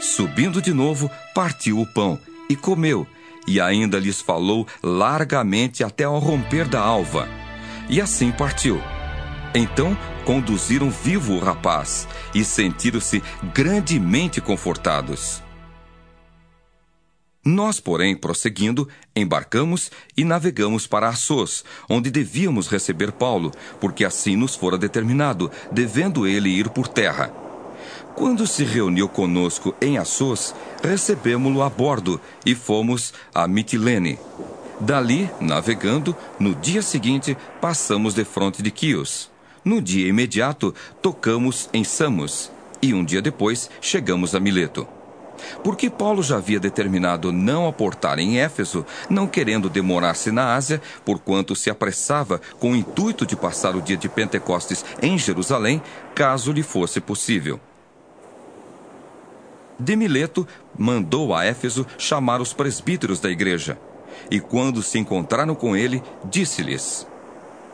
[0.00, 3.06] Subindo de novo, partiu o pão e comeu,
[3.46, 7.28] e ainda lhes falou largamente até ao romper da alva.
[7.88, 8.80] E assim partiu.
[9.54, 15.42] Então conduziram vivo o rapaz e sentiram-se grandemente confortados.
[17.44, 18.86] Nós, porém, prosseguindo,
[19.16, 23.50] embarcamos e navegamos para Assos, onde devíamos receber Paulo,
[23.80, 27.32] porque assim nos fora determinado, devendo ele ir por terra.
[28.14, 34.18] Quando se reuniu conosco em Assos, recebemos-lo a bordo e fomos a Mitilene.
[34.78, 39.30] Dali, navegando, no dia seguinte, passamos de fronte de Quios.
[39.64, 42.50] No dia imediato, tocamos em Samos,
[42.82, 44.99] e um dia depois chegamos a Mileto.
[45.62, 51.56] Porque Paulo já havia determinado não aportar em Éfeso, não querendo demorar-se na Ásia, porquanto
[51.56, 55.82] se apressava com o intuito de passar o dia de Pentecostes em Jerusalém,
[56.14, 57.60] caso lhe fosse possível.
[59.78, 60.46] De Mileto
[60.78, 63.78] mandou a Éfeso chamar os presbíteros da igreja.
[64.30, 67.06] E quando se encontraram com ele, disse-lhes: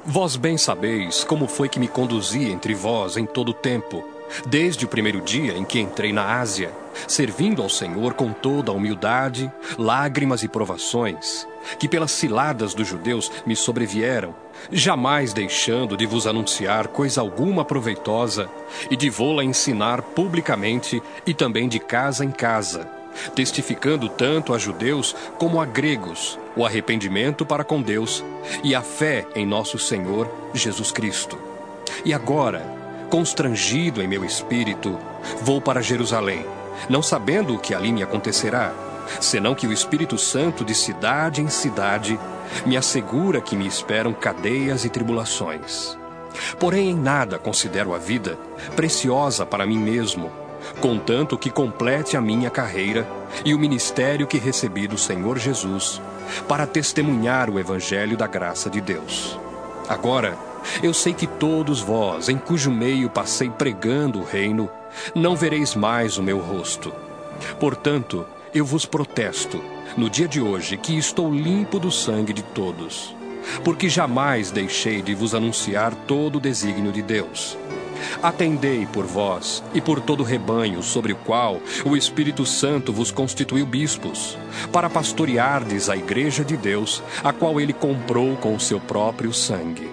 [0.05, 4.05] Vós bem sabeis como foi que me conduzi entre vós em todo o tempo,
[4.47, 6.70] desde o primeiro dia em que entrei na Ásia,
[7.06, 11.47] servindo ao Senhor com toda a humildade, lágrimas e provações,
[11.78, 14.35] que pelas ciladas dos judeus me sobrevieram,
[14.70, 18.48] jamais deixando de vos anunciar coisa alguma proveitosa
[18.90, 22.89] e de vô-la ensinar publicamente e também de casa em casa,
[23.35, 28.24] testificando tanto a judeus como a gregos o arrependimento para com Deus
[28.64, 31.39] e a fé em nosso Senhor Jesus Cristo.
[32.05, 32.62] E agora,
[33.10, 34.98] constrangido em meu espírito,
[35.43, 36.44] vou para Jerusalém,
[36.89, 38.73] não sabendo o que ali me acontecerá,
[39.20, 42.19] senão que o Espírito Santo de cidade em cidade
[42.65, 45.97] me assegura que me esperam cadeias e tribulações.
[46.59, 48.39] Porém, em nada considero a vida
[48.74, 50.31] preciosa para mim mesmo,
[50.81, 53.07] contanto que complete a minha carreira
[53.44, 56.01] e o ministério que recebi do Senhor Jesus,
[56.48, 59.39] para testemunhar o Evangelho da graça de Deus.
[59.89, 60.36] Agora,
[60.82, 64.69] eu sei que todos vós, em cujo meio passei pregando o reino,
[65.14, 66.93] não vereis mais o meu rosto.
[67.60, 69.62] Portanto, eu vos protesto,
[69.97, 73.14] no dia de hoje, que estou limpo do sangue de todos,
[73.62, 77.56] porque jamais deixei de vos anunciar todo o desígnio de Deus.
[78.23, 83.10] Atendei por vós e por todo o rebanho sobre o qual o Espírito Santo vos
[83.10, 84.39] constituiu bispos,
[84.73, 89.90] para pastoreardes a igreja de Deus, a qual ele comprou com o seu próprio sangue.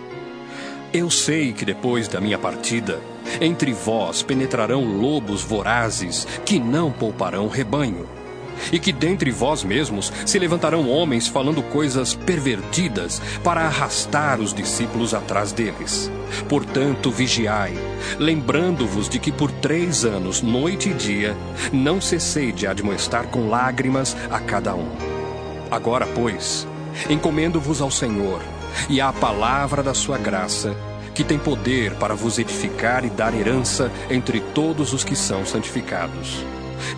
[0.91, 3.01] Eu sei que depois da minha partida,
[3.41, 8.07] entre vós penetrarão lobos vorazes que não pouparão rebanho
[8.71, 15.13] e que dentre vós mesmos se levantarão homens falando coisas pervertidas para arrastar os discípulos
[15.13, 16.11] atrás deles.
[16.47, 17.73] Portanto, vigiai,
[18.17, 21.35] lembrando-vos de que por três anos, noite e dia,
[21.71, 24.89] não cessei de admoestar com lágrimas a cada um.
[25.69, 26.67] Agora, pois,
[27.09, 28.41] encomendo-vos ao Senhor
[28.89, 30.75] e à palavra da sua graça,
[31.13, 36.43] que tem poder para vos edificar e dar herança entre todos os que são santificados.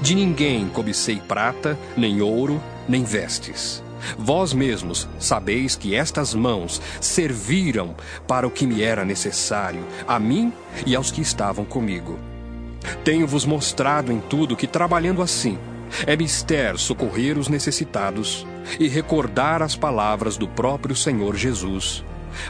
[0.02, 3.84] De ninguém cobicei prata, nem ouro, nem vestes.
[4.18, 7.96] Vós mesmos sabeis que estas mãos serviram
[8.28, 10.54] para o que me era necessário, a mim
[10.86, 12.20] e aos que estavam comigo.
[13.04, 15.58] Tenho-vos mostrado em tudo que, trabalhando assim,
[16.06, 18.46] é mister socorrer os necessitados
[18.80, 22.04] e recordar as palavras do próprio Senhor Jesus.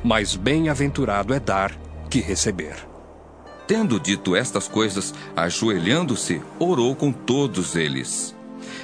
[0.03, 1.75] Mas bem-aventurado é dar
[2.09, 2.75] que receber.
[3.67, 8.35] Tendo dito estas coisas, ajoelhando-se, orou com todos eles.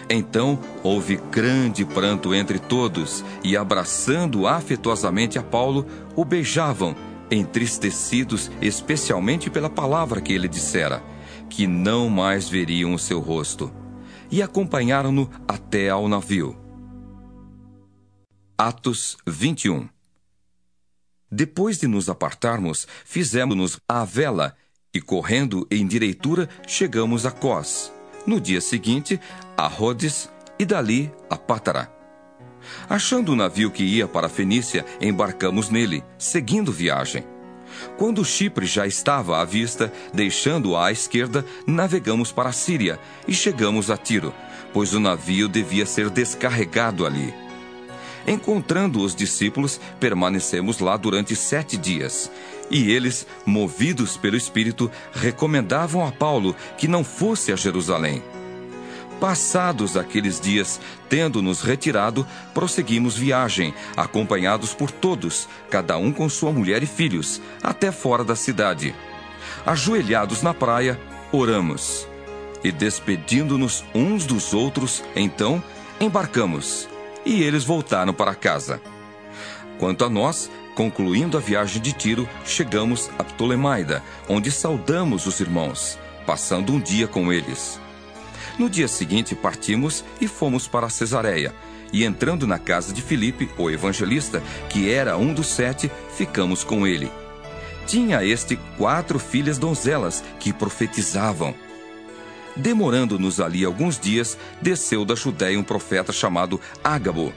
[0.10, 6.96] Então houve grande pranto entre todos, e abraçando afetuosamente a Paulo, o beijavam,
[7.30, 11.02] entristecidos especialmente pela palavra que ele dissera,
[11.50, 13.72] que não mais veriam o seu rosto.
[14.30, 16.58] E acompanharam-no até ao navio.
[18.58, 19.88] Atos 21
[21.32, 24.54] Depois de nos apartarmos, fizemos-nos à vela
[24.94, 27.94] e correndo em direitura chegamos a Cós.
[28.28, 29.18] No dia seguinte,
[29.56, 30.30] a Rhodes
[30.60, 31.90] e dali a Pátara.
[32.90, 37.24] Achando o navio que ia para a Fenícia, embarcamos nele, seguindo viagem.
[37.98, 43.90] Quando Chipre já estava à vista, deixando-o à esquerda, navegamos para a Síria e chegamos
[43.90, 44.34] a Tiro,
[44.74, 47.34] pois o navio devia ser descarregado ali.
[48.28, 52.30] Encontrando os discípulos, permanecemos lá durante sete dias
[52.72, 58.24] e eles, movidos pelo Espírito, recomendavam a Paulo que não fosse a Jerusalém.
[59.20, 62.26] Passados aqueles dias, tendo-nos retirado,
[62.56, 68.36] prosseguimos viagem, acompanhados por todos, cada um com sua mulher e filhos, até fora da
[68.36, 68.96] cidade.
[69.64, 71.00] Ajoelhados na praia,
[71.32, 72.08] oramos.
[72.64, 75.62] E despedindo-nos uns dos outros, então
[76.00, 76.90] embarcamos,
[77.26, 78.82] e eles voltaram para casa.
[79.80, 86.00] Quanto a nós, Concluindo a viagem de Tiro, chegamos a Ptolemaida, onde saudamos os irmãos,
[86.26, 87.80] passando um dia com eles.
[88.58, 91.54] No dia seguinte partimos e fomos para Cesareia,
[91.92, 96.88] e entrando na casa de Filipe, o evangelista, que era um dos sete, ficamos com
[96.88, 97.12] ele.
[97.86, 101.54] Tinha este quatro filhas donzelas que profetizavam.
[102.56, 107.34] Demorando-nos ali alguns dias, desceu da Judéia um profeta chamado Ágabo,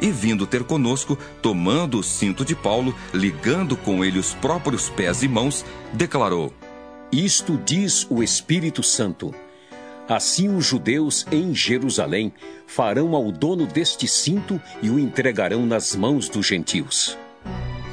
[0.00, 5.22] e vindo ter conosco, tomando o cinto de Paulo, ligando com ele os próprios pés
[5.22, 6.52] e mãos, declarou:
[7.10, 9.34] Isto diz o Espírito Santo.
[10.08, 12.32] Assim os judeus em Jerusalém
[12.66, 17.18] farão ao dono deste cinto e o entregarão nas mãos dos gentios.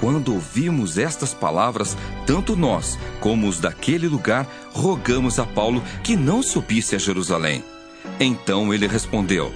[0.03, 1.95] Quando ouvimos estas palavras,
[2.27, 7.63] tanto nós como os daquele lugar rogamos a Paulo que não subisse a Jerusalém.
[8.19, 9.53] Então ele respondeu: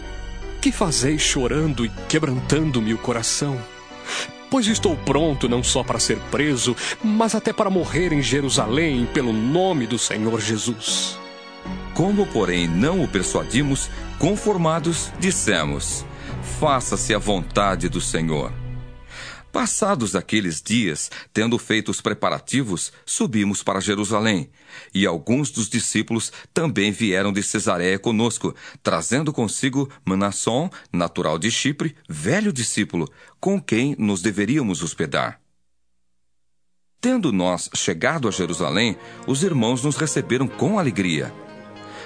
[0.62, 3.62] que fazeis chorando e quebrantando-me o coração?
[4.50, 9.34] Pois estou pronto não só para ser preso, mas até para morrer em Jerusalém pelo
[9.34, 11.20] nome do Senhor Jesus.
[11.94, 16.06] Como, porém, não o persuadimos, conformados, dissemos:
[16.58, 18.54] Faça-se a vontade do Senhor.
[19.58, 24.52] Passados aqueles dias, tendo feito os preparativos, subimos para Jerusalém.
[24.94, 28.54] E alguns dos discípulos também vieram de Cesareia conosco,
[28.84, 33.10] trazendo consigo Manasson, natural de Chipre, velho discípulo,
[33.40, 35.42] com quem nos deveríamos hospedar.
[37.02, 41.34] Tendo nós chegado a Jerusalém, os irmãos nos receberam com alegria.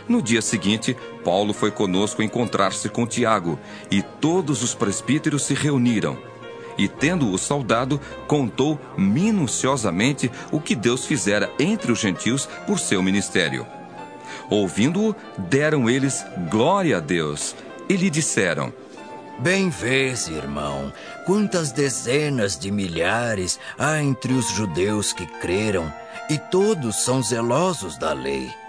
[0.07, 3.60] No dia seguinte, Paulo foi conosco encontrar-se com Tiago,
[3.91, 6.32] e todos os presbíteros se reuniram
[6.77, 13.65] e, tendo-o saudado, contou minuciosamente o que Deus fizera entre os gentios por seu ministério.
[14.49, 17.56] Ouvindo-o, deram eles glória a Deus
[17.89, 18.73] e lhe disseram:
[19.39, 20.91] Bem vês, irmão,
[21.26, 25.91] quantas dezenas de milhares há entre os judeus que creram,
[26.30, 28.61] e todos são zelosos da lei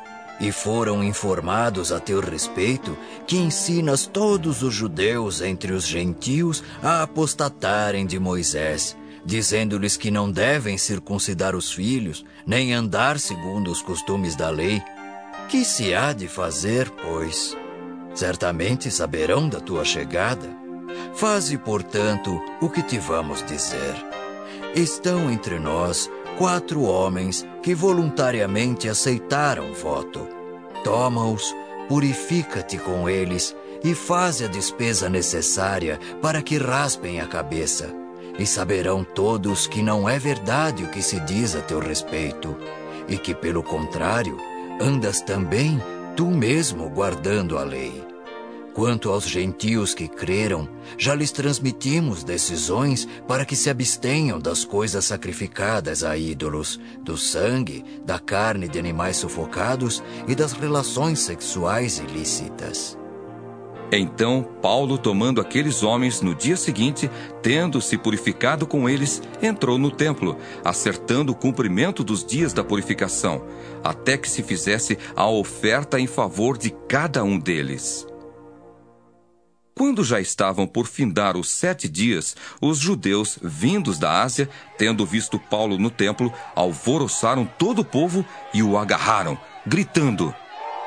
[0.43, 2.99] e foram informados a teu respeito
[3.29, 10.29] que ensinas todos os judeus entre os gentios a apostatarem de Moisés, dizendo-lhes que não
[10.29, 14.83] devem circuncidar os filhos, nem andar segundo os costumes da lei.
[15.49, 17.57] Que se há de fazer, pois?
[18.13, 20.51] Certamente saberão da tua chegada.
[21.15, 23.95] Faze, portanto, o que te vamos dizer.
[24.75, 26.11] Estão entre nós
[26.43, 30.27] quatro homens que voluntariamente aceitaram o voto.
[30.83, 31.55] Toma-os,
[31.89, 33.55] purifica-te com eles
[33.85, 37.95] e faze a despesa necessária para que raspem a cabeça.
[38.41, 42.57] E saberão todos que não é verdade o que se diz a teu respeito,
[43.07, 44.37] e que, pelo contrário,
[44.81, 45.81] andas também
[46.17, 48.12] tu mesmo guardando a lei.
[48.75, 50.67] Quanto aos gentios que creram,
[50.97, 57.85] já lhes transmitimos decisões para que se abstenham das coisas sacrificadas a ídolos, do sangue,
[58.05, 62.97] da carne de animais sufocados e das relações sexuais ilícitas.
[63.95, 67.11] Então Paulo, tomando aqueles homens no dia seguinte,
[67.43, 73.45] tendo se purificado com eles, entrou no templo, acertando o cumprimento dos dias da purificação,
[73.85, 78.07] até que se fizesse a oferta em favor de cada um deles.
[79.75, 85.39] Quando já estavam por findar os sete dias, os judeus, vindos da Ásia, tendo visto
[85.39, 90.35] Paulo no templo, alvoroçaram todo o povo e o agarraram, gritando: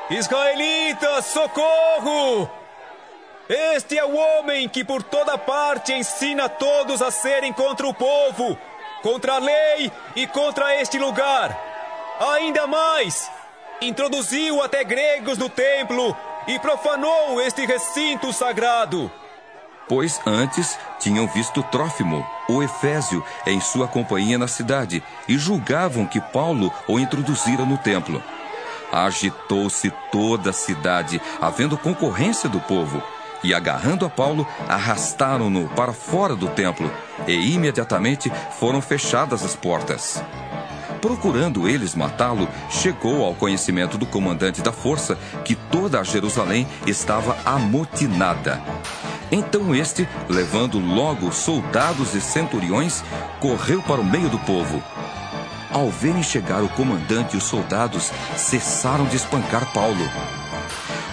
[0.08, 2.48] Israelitas, socorro!
[3.48, 8.56] Este é o homem que por toda parte ensina todos a serem contra o povo,
[9.02, 11.56] contra a lei e contra este lugar.
[12.34, 13.30] Ainda mais,
[13.80, 16.16] introduziu até gregos no templo
[16.46, 19.10] e profanou este recinto sagrado.
[19.88, 26.20] Pois antes tinham visto Trófimo, o Efésio, em sua companhia na cidade, e julgavam que
[26.20, 28.22] Paulo o introduzira no templo.
[28.90, 33.00] Agitou-se toda a cidade, havendo concorrência do povo,
[33.44, 36.90] e agarrando a Paulo, arrastaram-no para fora do templo,
[37.26, 40.20] e imediatamente foram fechadas as portas.
[41.06, 48.60] Procurando eles matá-lo, chegou ao conhecimento do comandante da força que toda Jerusalém estava amotinada.
[49.30, 53.04] Então este, levando logo soldados e centuriões,
[53.38, 54.82] correu para o meio do povo.
[55.70, 60.10] Ao verem chegar o comandante e os soldados, cessaram de espancar Paulo.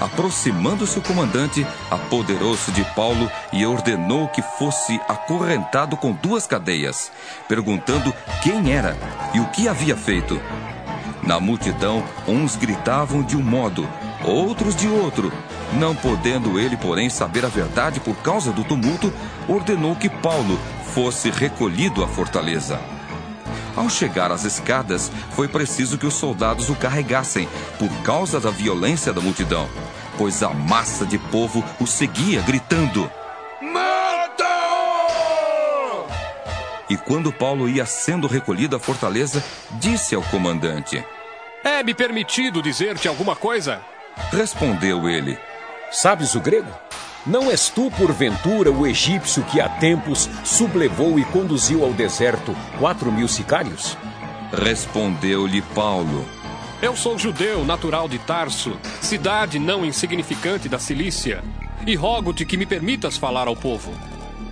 [0.03, 7.09] Aproximando-se o comandante, apoderou-se de Paulo e ordenou que fosse acorrentado com duas cadeias,
[7.47, 8.13] perguntando
[8.43, 8.97] quem era
[9.33, 10.41] e o que havia feito.
[11.25, 13.87] Na multidão, uns gritavam de um modo,
[14.25, 15.31] outros de outro.
[15.79, 19.11] Não podendo ele, porém, saber a verdade por causa do tumulto,
[19.47, 20.59] ordenou que Paulo
[20.93, 22.77] fosse recolhido à fortaleza.
[23.75, 27.47] Ao chegar às escadas, foi preciso que os soldados o carregassem,
[27.79, 29.67] por causa da violência da multidão,
[30.17, 33.09] pois a massa de povo o seguia, gritando:
[33.61, 34.43] Mata!
[36.89, 41.03] E quando Paulo ia sendo recolhido à fortaleza, disse ao comandante:
[41.63, 43.81] É-me permitido dizer-te alguma coisa?
[44.31, 45.37] Respondeu ele:
[45.91, 46.71] Sabes o grego?
[47.25, 53.09] Não és tu, porventura, o egípcio que há tempos sublevou e conduziu ao deserto quatro
[53.09, 53.97] mil sicários?
[54.51, 56.25] Respondeu-lhe Paulo:
[56.81, 61.41] Eu sou judeu, natural de Tarso, cidade não insignificante da Cilícia,
[61.87, 63.93] e rogo-te que me permitas falar ao povo.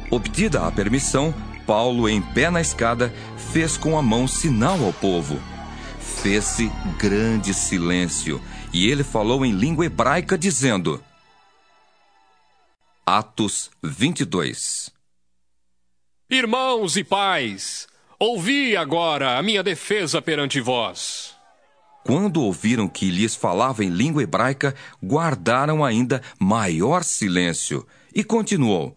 [0.10, 1.34] Obtida a permissão,
[1.68, 3.14] Paulo, em pé na escada,
[3.52, 5.38] fez com a mão sinal ao povo.
[6.00, 8.42] Fez-se grande silêncio,
[8.72, 11.04] e ele falou em língua hebraica, dizendo:
[13.14, 14.90] Atos 22
[16.30, 17.86] Irmãos e pais,
[18.18, 21.36] ouvi agora a minha defesa perante vós.
[22.06, 24.74] Quando ouviram que lhes falava em língua hebraica,
[25.04, 27.86] guardaram ainda maior silêncio.
[28.16, 28.96] E continuou: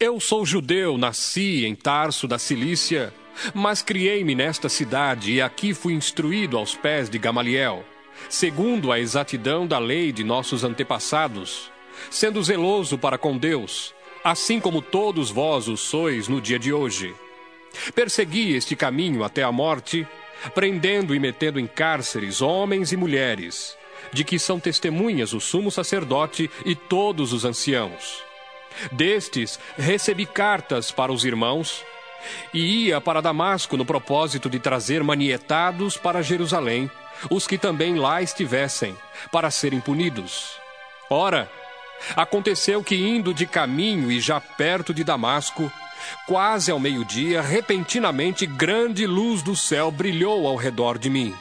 [0.00, 3.12] Eu sou judeu, nasci em Tarso da Cilícia,
[3.52, 7.84] mas criei-me nesta cidade e aqui fui instruído aos pés de Gamaliel,
[8.30, 11.70] segundo a exatidão da lei de nossos antepassados,
[12.10, 17.14] sendo zeloso para com Deus, assim como todos vós o sois no dia de hoje.
[17.94, 20.06] Persegui este caminho até a morte,
[20.54, 23.76] prendendo e metendo em cárceres homens e mulheres,
[24.12, 28.22] de que são testemunhas o sumo sacerdote e todos os anciãos.
[28.92, 31.84] Destes recebi cartas para os irmãos,
[32.52, 36.90] e ia para Damasco no propósito de trazer manietados para Jerusalém
[37.30, 38.96] os que também lá estivessem,
[39.32, 40.52] para serem punidos.
[41.08, 41.50] Ora,
[42.14, 45.70] aconteceu que indo de caminho e já perto de Damasco,
[46.26, 51.34] quase ao meio-dia, repentinamente grande luz do céu brilhou ao redor de mim.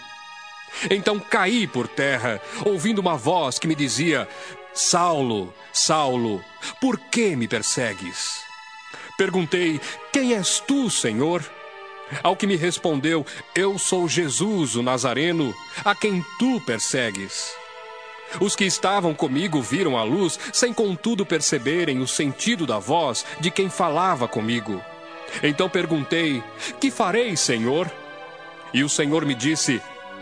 [0.90, 4.28] Então caí por terra, ouvindo uma voz que me dizia:
[4.74, 6.44] Saulo, Saulo,
[6.82, 8.42] por que me persegues?
[9.18, 9.80] Perguntei:
[10.12, 11.44] Quem és tu, Senhor?
[12.22, 13.26] Ao que me respondeu:
[13.56, 15.54] Eu sou Jesus, o Nazareno,
[15.84, 17.54] a quem tu persegues.
[18.40, 23.50] Os que estavam comigo viram a luz, sem contudo perceberem o sentido da voz de
[23.50, 24.82] quem falava comigo.
[25.42, 26.44] Então perguntei:
[26.80, 27.90] Que farei, Senhor?
[28.74, 29.82] E o Senhor me disse: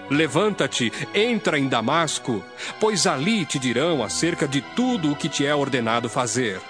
[0.09, 2.43] Levanta-te, entra em Damasco,
[2.79, 6.61] pois ali te dirão acerca de tudo o que te é ordenado fazer.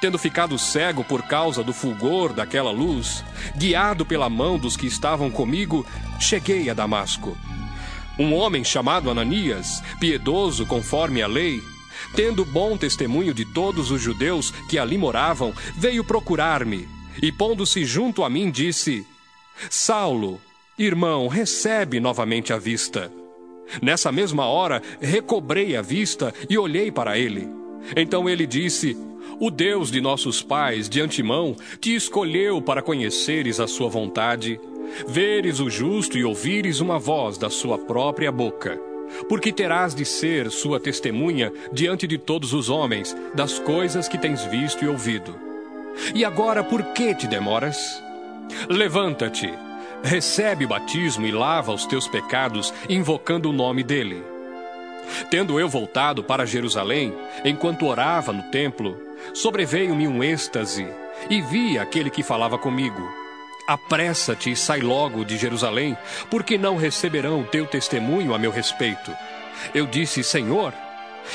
[0.00, 3.24] Tendo ficado cego por causa do fulgor daquela luz,
[3.56, 5.84] guiado pela mão dos que estavam comigo,
[6.20, 7.36] cheguei a Damasco.
[8.18, 11.62] Um homem chamado Ananias, piedoso conforme a lei,
[12.14, 16.88] tendo bom testemunho de todos os judeus que ali moravam, veio procurar-me
[17.22, 19.06] e, pondo-se junto a mim, disse:
[19.70, 20.40] Saulo,
[20.78, 23.12] irmão, recebe novamente a vista.
[23.80, 27.48] Nessa mesma hora, recobrei a vista e olhei para ele.
[27.96, 28.96] Então ele disse:
[29.44, 34.60] O Deus de nossos pais, de antemão, te escolheu para conheceres a sua vontade
[35.08, 38.80] veres o justo e ouvires uma voz da sua própria boca.
[39.28, 44.44] Porque terás de ser sua testemunha diante de todos os homens das coisas que tens
[44.44, 45.34] visto e ouvido.
[46.14, 47.76] E agora por que te demoras?
[48.68, 49.52] Levanta-te,
[50.04, 54.31] recebe o batismo e lava os teus pecados, invocando o nome dele.
[55.30, 57.14] Tendo eu voltado para Jerusalém,
[57.44, 58.98] enquanto orava no templo,
[59.34, 60.86] sobreveio-me um êxtase
[61.30, 63.22] e vi aquele que falava comigo
[63.66, 65.96] Apressa-te e sai logo de Jerusalém,
[66.28, 69.12] porque não receberão o teu testemunho a meu respeito.
[69.72, 70.74] Eu disse, Senhor,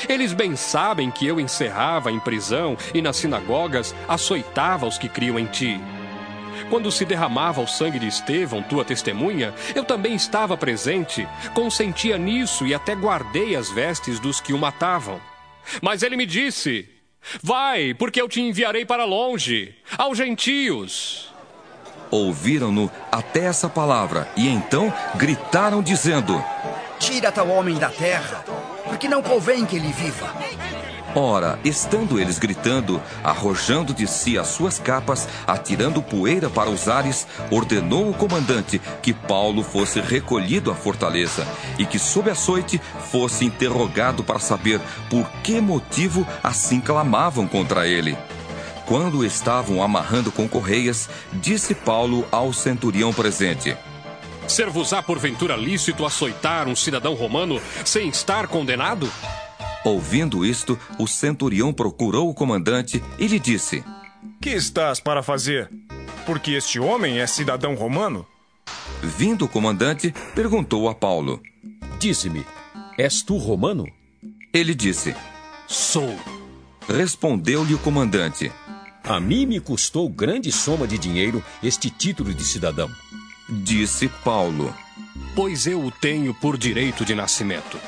[0.08, 5.38] eles bem sabem que eu encerrava em prisão e nas sinagogas açoitava os que criam
[5.38, 5.80] em ti.
[6.70, 12.66] Quando se derramava o sangue de Estevão, tua testemunha, eu também estava presente, consentia nisso
[12.66, 15.20] e até guardei as vestes dos que o matavam.
[15.80, 16.88] Mas ele me disse:
[17.42, 21.32] Vai, porque eu te enviarei para longe, aos gentios.
[22.10, 26.42] Ouviram-no até essa palavra e então gritaram, dizendo:
[26.98, 28.44] Tira tal homem da terra,
[28.84, 30.34] porque não convém que ele viva.
[31.14, 37.26] Ora, estando eles gritando, arrojando de si as suas capas, atirando poeira para os ares,
[37.50, 41.46] ordenou o comandante que Paulo fosse recolhido à fortaleza
[41.78, 42.80] e que, sob açoite,
[43.10, 48.16] fosse interrogado para saber por que motivo assim clamavam contra ele.
[48.84, 53.76] Quando estavam amarrando com correias, disse Paulo ao centurião presente:
[54.46, 59.10] Ser-vos-á porventura lícito açoitar um cidadão romano sem estar condenado?
[59.84, 63.84] Ouvindo isto, o centurião procurou o comandante e lhe disse:
[64.40, 65.70] Que estás para fazer?
[66.26, 68.26] Porque este homem é cidadão romano?
[69.02, 71.40] Vindo o comandante, perguntou a Paulo:
[71.98, 72.44] Dize-me,
[72.98, 73.86] és tu romano?
[74.52, 75.14] Ele disse:
[75.66, 76.18] Sou.
[76.88, 78.50] Respondeu-lhe o comandante:
[79.08, 82.90] a mim me custou grande soma de dinheiro este título de cidadão.
[83.48, 84.74] Disse Paulo:
[85.34, 87.80] Pois eu o tenho por direito de nascimento.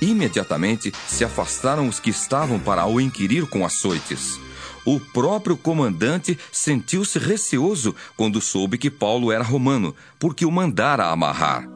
[0.00, 4.40] Imediatamente se afastaram os que estavam para o inquirir com açoites.
[4.84, 11.68] O próprio comandante sentiu-se receoso quando soube que Paulo era romano, porque o mandara amarrar.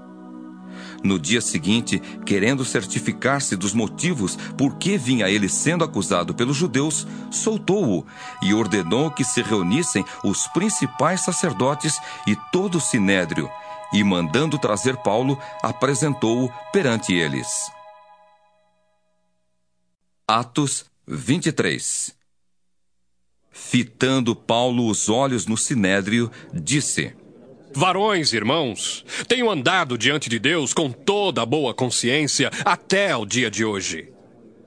[1.03, 7.07] No dia seguinte, querendo certificar-se dos motivos por que vinha ele sendo acusado pelos judeus,
[7.31, 8.07] soltou-o
[8.43, 13.51] e ordenou que se reunissem os principais sacerdotes e todo o sinédrio,
[13.93, 17.71] e mandando trazer Paulo, apresentou-o perante eles.
[20.27, 22.15] Atos 23
[23.53, 27.15] Fitando Paulo os olhos no sinédrio, disse:
[27.75, 33.51] Varões, irmãos, tenho andado diante de Deus com toda a boa consciência até o dia
[33.51, 34.11] de hoje.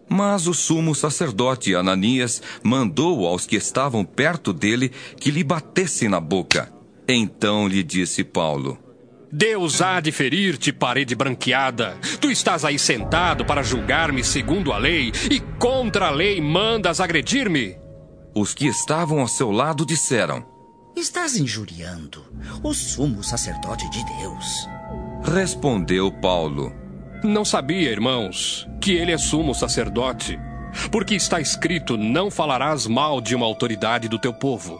[0.07, 6.19] Mas o sumo sacerdote Ananias mandou aos que estavam perto dele que lhe batessem na
[6.19, 6.71] boca.
[7.07, 8.77] Então lhe disse Paulo:
[9.31, 11.97] Deus há de ferir-te, parede branqueada.
[12.21, 17.77] Tu estás aí sentado para julgar-me segundo a lei, e contra a lei mandas agredir-me?
[18.33, 20.45] Os que estavam ao seu lado disseram:
[20.95, 22.25] Estás injuriando
[22.63, 24.67] o sumo sacerdote de Deus.
[25.23, 26.73] Respondeu Paulo:
[27.23, 30.39] Não sabia, irmãos, que ele é sumo sacerdote.
[30.91, 34.79] Porque está escrito: Não falarás mal de uma autoridade do teu povo.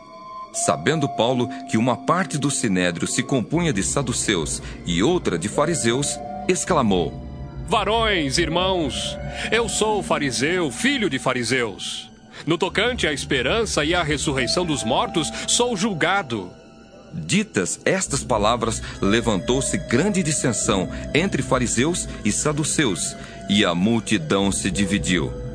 [0.53, 6.19] Sabendo Paulo que uma parte do sinédrio se compunha de saduceus e outra de fariseus,
[6.47, 7.27] exclamou:
[7.67, 9.17] Varões, irmãos,
[9.51, 12.09] eu sou fariseu, filho de fariseus.
[12.45, 16.49] No tocante à esperança e à ressurreição dos mortos, sou julgado.
[17.13, 23.15] Ditas estas palavras, levantou-se grande dissensão entre fariseus e saduceus,
[23.49, 25.46] e a multidão se dividiu.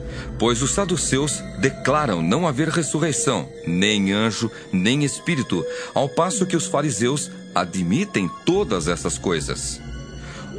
[0.42, 5.64] Pois os saduceus declaram não haver ressurreição, nem anjo, nem espírito,
[5.94, 9.80] ao passo que os fariseus admitem todas essas coisas.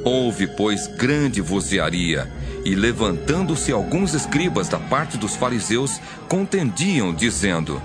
[0.05, 2.31] Houve, pois, grande vozearia,
[2.63, 5.99] e levantando-se alguns escribas da parte dos fariseus,
[6.29, 7.81] contendiam, dizendo: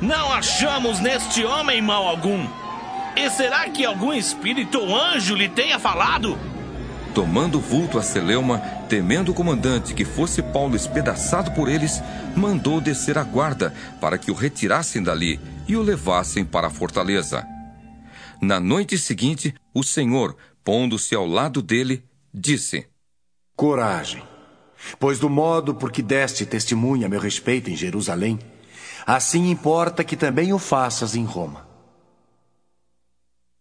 [0.00, 2.48] Não achamos neste homem mal algum.
[3.14, 6.36] E será que algum espírito ou anjo lhe tenha falado?
[7.14, 8.58] Tomando vulto a Celeuma,
[8.88, 12.02] temendo o comandante que fosse Paulo espedaçado por eles,
[12.36, 17.46] mandou descer a guarda para que o retirassem dali e o levassem para a fortaleza.
[18.40, 22.86] Na noite seguinte, o Senhor, pondo-se ao lado dele, disse:
[23.56, 24.22] Coragem,
[24.98, 28.38] pois do modo por que deste testemunha a meu respeito em Jerusalém,
[29.04, 31.67] assim importa que também o faças em Roma.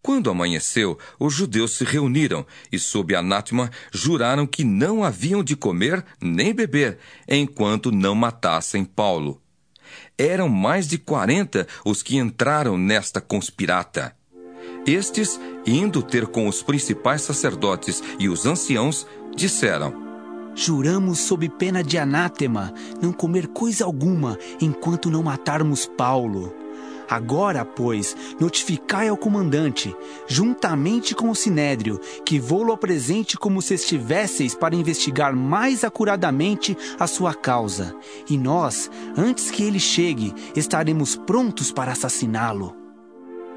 [0.02, 6.04] Quando amanheceu, os judeus se reuniram e, sob anátema, juraram que não haviam de comer
[6.22, 6.98] nem beber,
[7.28, 9.42] enquanto não matassem Paulo.
[10.18, 14.16] Eram mais de quarenta os que entraram nesta conspirata.
[14.86, 19.06] Estes, indo ter com os principais sacerdotes e os anciãos,
[19.36, 19.94] disseram:
[20.56, 26.67] Juramos sob pena de anátema não comer coisa alguma enquanto não matarmos Paulo.
[27.10, 29.96] Agora, pois, notificai ao comandante,
[30.28, 37.08] juntamente com o sinédrio, que vou-lo apresente como se estivesseis para investigar mais acuradamente a
[37.08, 37.96] sua causa.
[38.30, 42.76] E nós, antes que ele chegue, estaremos prontos para assassiná-lo.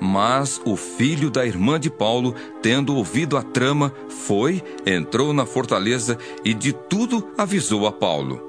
[0.01, 6.16] Mas o filho da irmã de Paulo, tendo ouvido a trama, foi, entrou na fortaleza
[6.43, 8.48] e de tudo avisou a Paulo.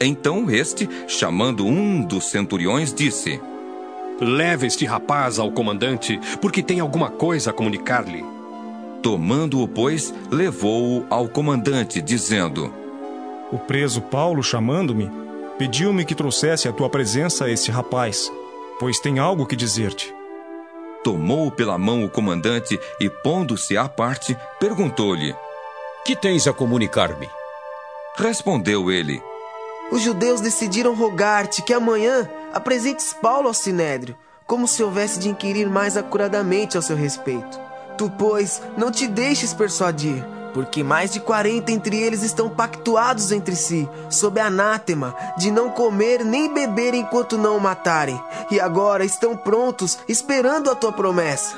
[0.00, 3.38] Então este, chamando um dos centuriões, disse:
[4.22, 8.24] Leve este rapaz ao comandante, porque tem alguma coisa a comunicar-lhe.
[9.02, 12.72] Tomando-o, pois, levou-o ao comandante, dizendo:
[13.50, 15.10] O preso Paulo, chamando-me,
[15.58, 18.30] pediu-me que trouxesse à tua presença este rapaz,
[18.78, 20.14] pois tem algo que dizer-te.
[21.02, 25.34] Tomou pela mão o comandante e, pondo-se à parte, perguntou-lhe:
[26.04, 27.28] Que tens a comunicar-me?
[28.14, 29.20] Respondeu ele:
[29.90, 34.16] Os judeus decidiram rogar-te que amanhã apresentes Paulo ao sinédrio,
[34.46, 37.60] como se houvesse de inquirir mais acuradamente ao seu respeito.
[37.96, 43.56] Tu, pois, não te deixes persuadir, porque mais de quarenta entre eles estão pactuados entre
[43.56, 48.20] si, sob anátema, de não comer nem beber enquanto não o matarem,
[48.50, 51.56] e agora estão prontos, esperando a tua promessa.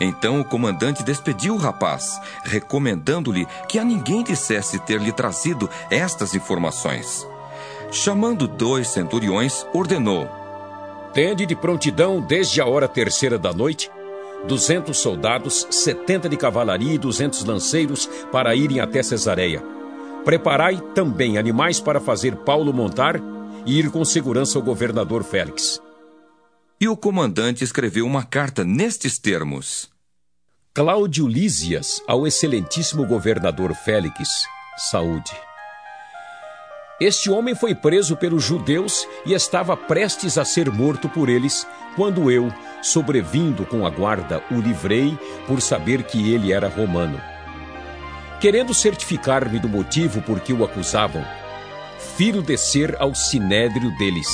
[0.00, 6.34] Então o comandante despediu o rapaz, recomendando-lhe que a ninguém dissesse ter lhe trazido estas
[6.34, 7.26] informações.
[7.92, 10.28] Chamando dois centuriões, ordenou:
[11.12, 13.90] Tende de prontidão desde a hora terceira da noite
[14.46, 19.62] duzentos soldados, setenta de cavalaria e duzentos lanceiros para irem até Cesareia.
[20.24, 23.20] Preparai também animais para fazer Paulo montar
[23.66, 25.80] e ir com segurança ao governador Félix.
[26.80, 29.90] E o comandante escreveu uma carta nestes termos:
[30.74, 34.28] Cláudio Lísias ao excelentíssimo governador Félix,
[34.90, 35.32] saúde.
[37.04, 41.66] Este homem foi preso pelos judeus e estava prestes a ser morto por eles,
[41.96, 42.48] quando eu,
[42.80, 47.20] sobrevindo com a guarda, o livrei por saber que ele era romano.
[48.40, 51.24] Querendo certificar-me do motivo por que o acusavam,
[52.16, 54.28] firo descer ao sinédrio deles.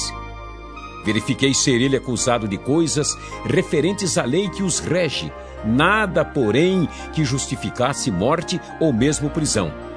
[1.07, 3.17] Verifiquei ser ele acusado de coisas
[3.47, 5.33] referentes à lei que os rege,
[5.65, 9.88] nada, porém, que justificasse morte ou mesmo prisão.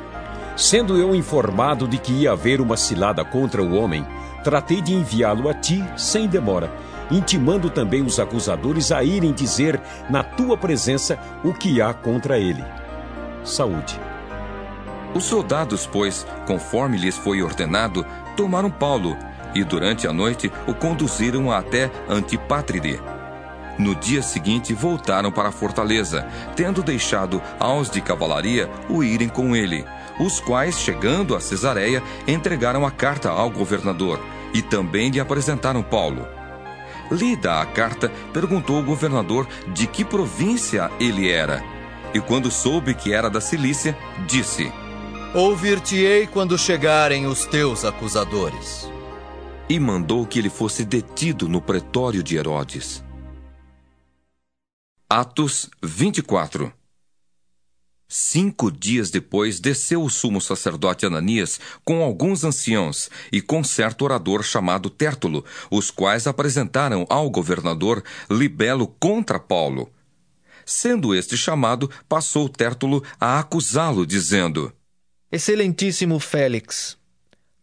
[0.61, 4.05] Sendo eu informado de que ia haver uma cilada contra o homem,
[4.43, 6.71] tratei de enviá-lo a ti sem demora,
[7.09, 12.63] intimando também os acusadores a irem dizer na tua presença o que há contra ele.
[13.43, 13.99] Saúde.
[15.15, 18.05] Os soldados, pois, conforme lhes foi ordenado,
[18.37, 19.17] tomaram Paulo
[19.55, 23.01] e durante a noite o conduziram até Antipátride.
[23.79, 29.55] No dia seguinte voltaram para a fortaleza, tendo deixado aos de cavalaria o irem com
[29.55, 29.83] ele,
[30.21, 34.19] os quais, chegando a Cesareia, entregaram a carta ao governador
[34.53, 36.27] e também lhe apresentaram Paulo.
[37.11, 41.63] Lida a carta, perguntou o governador de que província ele era.
[42.13, 44.71] E quando soube que era da Cilícia, disse:
[45.33, 48.89] Ouvir-te-ei quando chegarem os teus acusadores.
[49.67, 53.03] E mandou que ele fosse detido no pretório de Herodes.
[55.09, 56.71] Atos 24
[58.13, 64.43] Cinco dias depois, desceu o sumo sacerdote Ananias com alguns anciãos e com certo orador
[64.43, 69.89] chamado Tértulo, os quais apresentaram ao governador libelo contra Paulo.
[70.65, 74.73] Sendo este chamado, passou Tértulo a acusá-lo, dizendo:
[75.31, 76.97] Excelentíssimo Félix,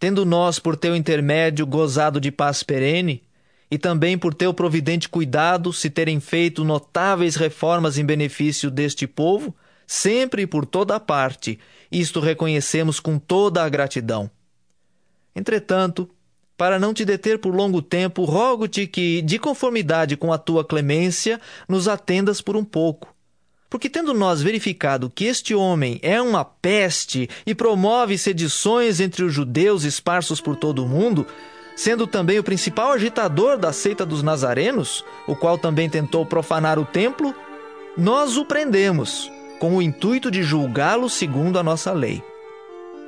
[0.00, 3.22] tendo nós por teu intermédio gozado de paz perene,
[3.70, 9.54] e também por teu providente cuidado se terem feito notáveis reformas em benefício deste povo,
[9.88, 11.58] sempre e por toda parte,
[11.90, 14.30] isto reconhecemos com toda a gratidão.
[15.34, 16.08] Entretanto,
[16.58, 21.40] para não te deter por longo tempo, rogo-te que, de conformidade com a tua clemência,
[21.66, 23.14] nos atendas por um pouco.
[23.70, 29.32] Porque, tendo nós verificado que este homem é uma peste e promove sedições entre os
[29.32, 31.26] judeus esparsos por todo o mundo,
[31.76, 36.84] sendo também o principal agitador da seita dos nazarenos, o qual também tentou profanar o
[36.84, 37.34] templo,
[37.96, 42.22] nós o prendemos com o intuito de julgá-lo segundo a nossa lei.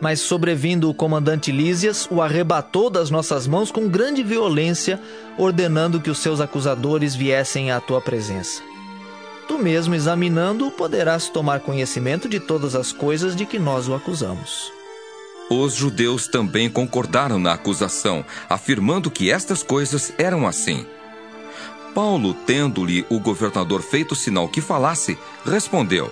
[0.00, 4.98] Mas, sobrevindo o comandante Lísias, o arrebatou das nossas mãos com grande violência,
[5.36, 8.62] ordenando que os seus acusadores viessem à tua presença.
[9.46, 14.72] Tu mesmo, examinando-o, poderás tomar conhecimento de todas as coisas de que nós o acusamos.
[15.50, 20.86] Os judeus também concordaram na acusação, afirmando que estas coisas eram assim.
[21.92, 26.10] Paulo, tendo-lhe o governador feito sinal que falasse, respondeu: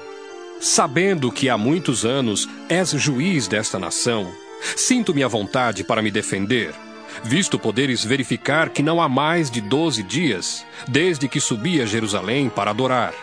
[0.61, 4.33] Sabendo que há muitos anos és juiz desta nação,
[4.77, 6.75] sinto-me à vontade para me defender,
[7.23, 12.49] visto poderes verificar que não há mais de doze dias desde que subi a Jerusalém
[12.49, 13.15] para adorar.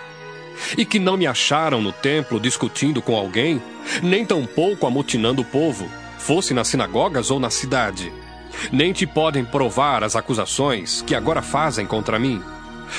[0.77, 3.61] E que não me acharam no templo discutindo com alguém,
[4.01, 8.13] nem tampouco amotinando o povo, fosse nas sinagogas ou na cidade.
[8.71, 12.41] Nem te podem provar as acusações que agora fazem contra mim.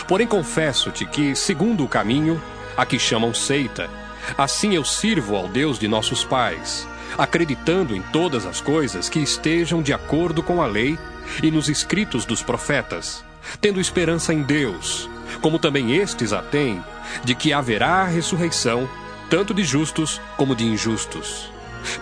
[0.06, 2.40] Porém, confesso-te que, segundo o caminho,
[2.76, 3.88] a que chamam seita,
[4.36, 6.86] Assim eu sirvo ao Deus de nossos pais,
[7.16, 10.98] acreditando em todas as coisas que estejam de acordo com a lei
[11.42, 13.24] e nos escritos dos profetas,
[13.60, 15.08] tendo esperança em Deus,
[15.40, 16.82] como também estes a têm,
[17.24, 18.88] de que haverá ressurreição,
[19.30, 21.50] tanto de justos como de injustos.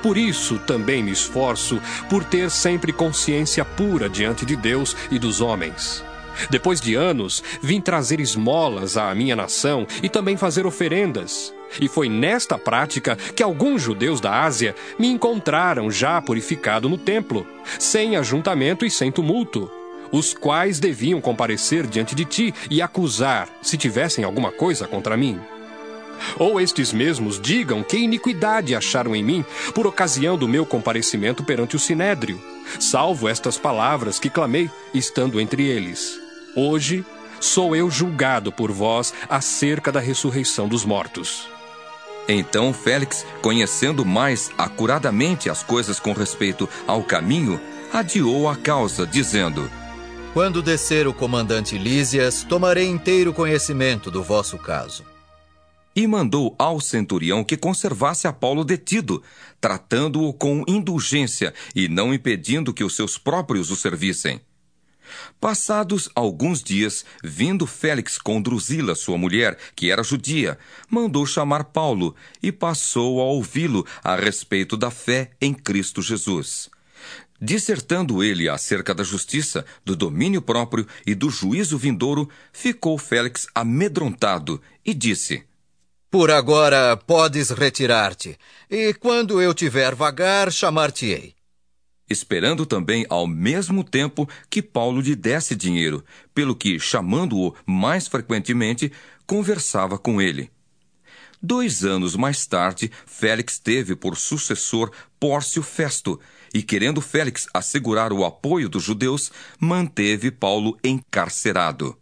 [0.03, 5.41] Por isso também me esforço por ter sempre consciência pura diante de Deus e dos
[5.41, 6.03] homens.
[6.51, 11.55] Depois de anos, vim trazer esmolas à minha nação e também fazer oferendas.
[11.81, 17.47] E foi nesta prática que alguns judeus da Ásia me encontraram já purificado no templo,
[17.79, 19.71] sem ajuntamento e sem tumulto,
[20.13, 25.41] os quais deviam comparecer diante de ti e acusar, se tivessem alguma coisa contra mim.
[26.39, 31.75] Ou estes mesmos digam que iniquidade acharam em mim por ocasião do meu comparecimento perante
[31.75, 32.41] o sinédrio,
[32.79, 36.24] salvo estas palavras que clamei, estando entre eles.
[36.57, 37.05] Hoje
[37.41, 41.49] sou eu julgado por vós acerca da ressurreição dos mortos.
[42.29, 47.61] Então Félix, conhecendo mais acuradamente as coisas com respeito ao caminho,
[47.93, 49.69] adiou a causa, dizendo:
[50.33, 55.05] Quando descer o comandante Lísias, tomarei inteiro conhecimento do vosso caso.
[55.97, 59.23] E mandou ao centurião que conservasse a Paulo detido,
[59.61, 64.41] tratando-o com indulgência e não impedindo que os seus próprios o servissem.
[65.41, 70.59] Passados alguns dias, vindo Félix com Drusila, sua mulher, que era judia,
[70.89, 76.71] mandou chamar Paulo e passou a ouvi-lo a respeito da fé em Cristo Jesus.
[77.41, 84.63] Dissertando ele acerca da justiça, do domínio próprio e do juízo vindouro, ficou Félix amedrontado
[84.85, 85.43] e disse:
[86.11, 88.39] Por agora podes retirar-te,
[88.71, 91.34] e quando eu tiver vagar, chamar-te-ei
[92.09, 98.93] esperando também ao mesmo tempo que Paulo lhe desse dinheiro, pelo que, chamando-o mais frequentemente,
[99.27, 100.51] conversava com ele.
[101.43, 106.19] Dois anos mais tarde, Félix teve por sucessor Pórcio Festo,
[106.55, 111.99] e querendo Félix assegurar o apoio dos judeus, manteve Paulo encarcerado.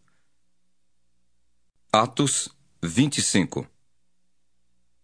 [1.93, 2.49] Atos
[2.83, 3.72] 25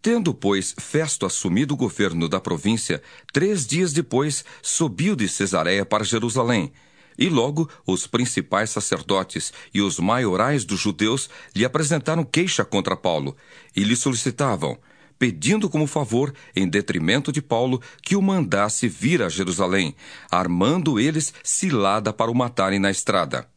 [0.01, 3.03] Tendo, pois, Festo assumido o governo da província,
[3.33, 6.73] três dias depois subiu de Cesareia para Jerusalém.
[7.19, 13.37] E logo os principais sacerdotes e os maiorais dos judeus lhe apresentaram queixa contra Paulo
[13.75, 14.79] e lhe solicitavam,
[15.19, 19.97] pedindo como favor, em detrimento de Paulo, que o mandasse vir a Jerusalém,
[20.31, 23.49] armando eles cilada para o matarem na estrada.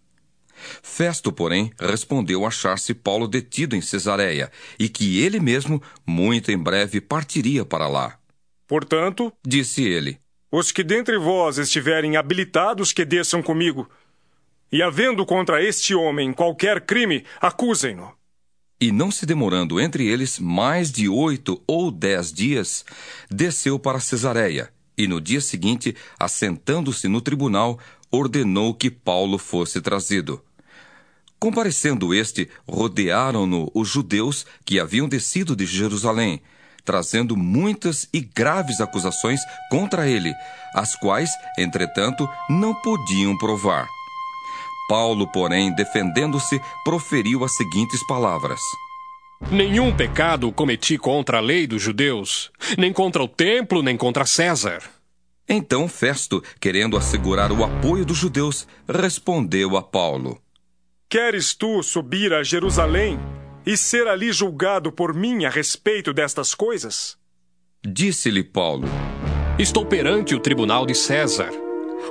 [0.82, 7.02] Festo, porém, respondeu achar-se Paulo detido em Cesareia e que ele mesmo, muito em breve,
[7.02, 8.18] partiria para lá.
[8.68, 10.20] Portanto, disse ele,
[10.52, 13.90] os que dentre vós estiverem habilitados que desçam comigo,
[14.72, 18.14] e havendo contra este homem qualquer crime, acusem-no.
[18.80, 22.84] E não se demorando entre eles mais de oito ou dez dias,
[23.30, 27.80] desceu para Cesareia, e no dia seguinte, assentando-se no tribunal,
[28.12, 30.44] ordenou que Paulo fosse trazido.
[31.42, 36.40] Comparecendo este, rodearam-no os judeus que haviam descido de Jerusalém,
[36.86, 39.40] trazendo muitas e graves acusações
[39.72, 40.32] contra ele,
[40.76, 43.88] as quais, entretanto, não podiam provar.
[44.88, 48.60] Paulo, porém, defendendo-se, proferiu as seguintes palavras:
[49.50, 54.84] Nenhum pecado cometi contra a lei dos judeus, nem contra o templo, nem contra César.
[55.50, 60.40] Então Festo, querendo assegurar o apoio dos judeus, respondeu a Paulo:
[61.12, 63.20] Queres tu subir a Jerusalém
[63.66, 67.18] e ser ali julgado por mim a respeito destas coisas?
[67.86, 68.88] Disse-lhe Paulo:
[69.60, 71.52] Estou perante o tribunal de César,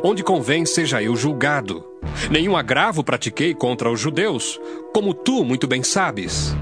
[0.05, 1.83] onde convém seja eu julgado.
[2.31, 4.61] Nenhum agravo pratiquei contra os judeus,
[4.93, 6.55] como tu muito bem sabes.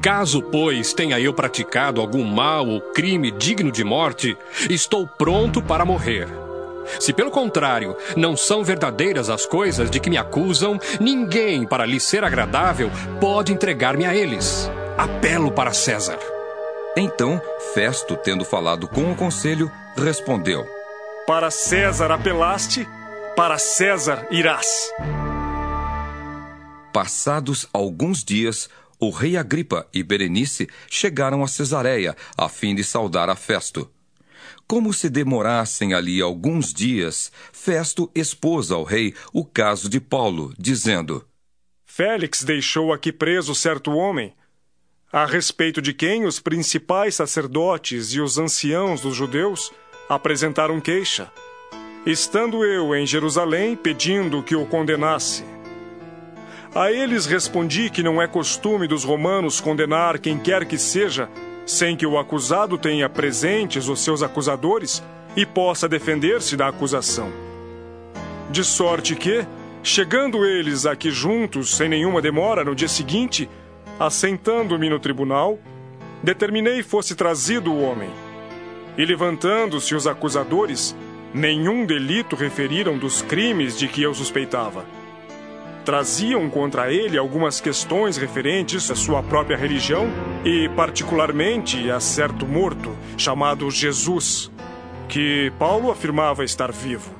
[0.00, 4.34] Caso, pois, tenha eu praticado algum mal ou crime digno de morte,
[4.70, 6.43] estou pronto para morrer.
[7.00, 12.00] Se pelo contrário não são verdadeiras as coisas de que me acusam, ninguém, para lhe
[12.00, 12.90] ser agradável,
[13.20, 14.70] pode entregar-me a eles.
[14.96, 16.18] Apelo para César.
[16.96, 17.40] Então,
[17.74, 20.64] Festo, tendo falado com o conselho, respondeu:
[21.26, 22.86] Para César apelaste,
[23.36, 24.66] para César irás.
[26.92, 33.28] Passados alguns dias, o rei Agripa e Berenice chegaram a Cesareia, a fim de saudar
[33.28, 33.90] a Festo.
[34.66, 41.24] Como se demorassem ali alguns dias, Festo expôs ao rei o caso de Paulo, dizendo:
[41.84, 44.32] Félix deixou aqui preso certo homem,
[45.12, 49.70] a respeito de quem os principais sacerdotes e os anciãos dos judeus
[50.08, 51.30] apresentaram queixa,
[52.04, 55.44] estando eu em Jerusalém pedindo que o condenasse.
[56.74, 61.28] A eles respondi que não é costume dos romanos condenar quem quer que seja
[61.66, 65.02] sem que o acusado tenha presentes os seus acusadores
[65.36, 67.32] e possa defender-se da acusação.
[68.50, 69.44] De sorte que,
[69.82, 73.48] chegando eles aqui juntos, sem nenhuma demora, no dia seguinte,
[73.98, 75.58] assentando-me no tribunal,
[76.22, 78.10] determinei fosse trazido o homem.
[78.96, 80.94] E levantando-se os acusadores,
[81.32, 84.84] nenhum delito referiram dos crimes de que eu suspeitava
[85.84, 90.08] traziam contra ele algumas questões referentes à sua própria religião
[90.44, 94.50] e, particularmente, a certo morto chamado Jesus,
[95.08, 97.14] que Paulo afirmava estar vivo.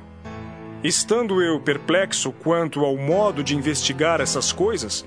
[0.83, 5.05] Estando eu perplexo quanto ao modo de investigar essas coisas,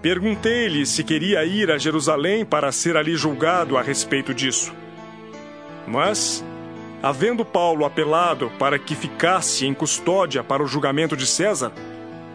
[0.00, 4.72] perguntei-lhe se queria ir a Jerusalém para ser ali julgado a respeito disso.
[5.86, 6.44] Mas,
[7.02, 11.72] havendo Paulo apelado para que ficasse em custódia para o julgamento de César,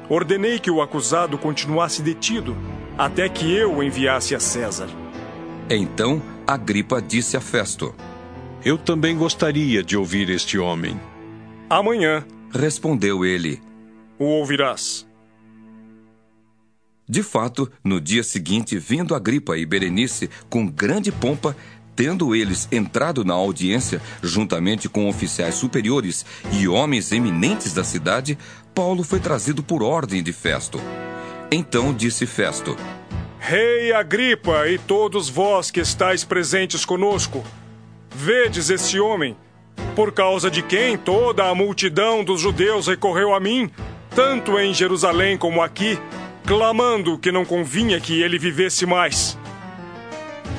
[0.10, 2.56] ordenei que o acusado continuasse detido
[2.98, 4.88] até que eu o enviasse a César.
[5.70, 7.94] Então Agripa disse a Festo:
[8.64, 11.00] Eu também gostaria de ouvir este homem.
[11.70, 13.62] Amanhã, respondeu ele,
[14.18, 15.06] o ouvirás.
[17.10, 21.56] De fato, no dia seguinte, vindo Agripa e Berenice com grande pompa,
[21.98, 28.38] tendo eles entrado na audiência, juntamente com oficiais superiores e homens eminentes da cidade,
[28.74, 30.80] Paulo foi trazido por ordem de Festo.
[31.52, 32.78] Então disse Festo:
[33.40, 37.44] Rei Agripa e todos vós que estáis presentes conosco,
[38.16, 39.36] vedes este homem,
[39.96, 43.72] por causa de quem toda a multidão dos judeus recorreu a mim,
[44.16, 45.98] tanto em Jerusalém como aqui,
[46.46, 49.36] clamando que não convinha que ele vivesse mais.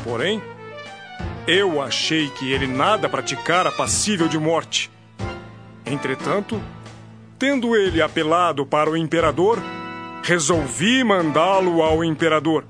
[0.02, 0.42] Porém,
[1.48, 4.88] eu achei que ele nada praticara passível de morte.
[5.84, 6.60] Entretanto,
[7.38, 9.62] Tendo ele apelado para o imperador,
[10.24, 12.64] resolvi mandá-lo ao imperador.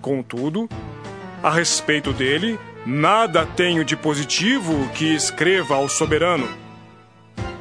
[0.00, 0.68] Contudo,
[1.42, 6.48] A respeito dele, nada tenho de positivo que escreva ao soberano.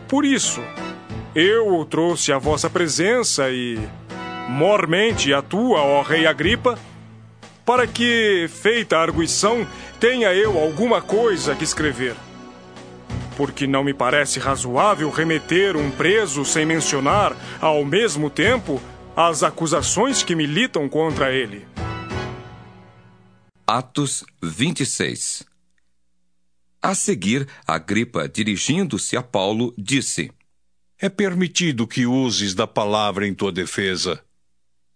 [0.08, 0.61] Por isso,
[1.35, 3.77] eu o trouxe à vossa presença e,
[4.50, 6.80] mormente a tua, ó rei Agripa,
[7.66, 9.68] para que, feita a arguição,
[10.00, 12.16] tenha eu alguma coisa que escrever.
[13.35, 18.82] Porque não me parece razoável remeter um preso sem mencionar, ao mesmo tempo,
[19.16, 21.66] as acusações que militam contra ele.
[23.68, 25.44] Atos 26
[26.80, 30.32] A seguir, Agripa, dirigindo-se a Paulo, disse:
[31.00, 34.22] É permitido que uses da palavra em tua defesa.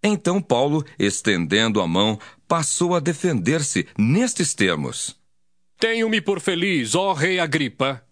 [0.04, 2.18] Então Paulo, estendendo a mão,
[2.50, 5.16] passou a defender-se nestes termos:
[5.80, 8.04] Tenho-me por feliz, ó Rei Agripa,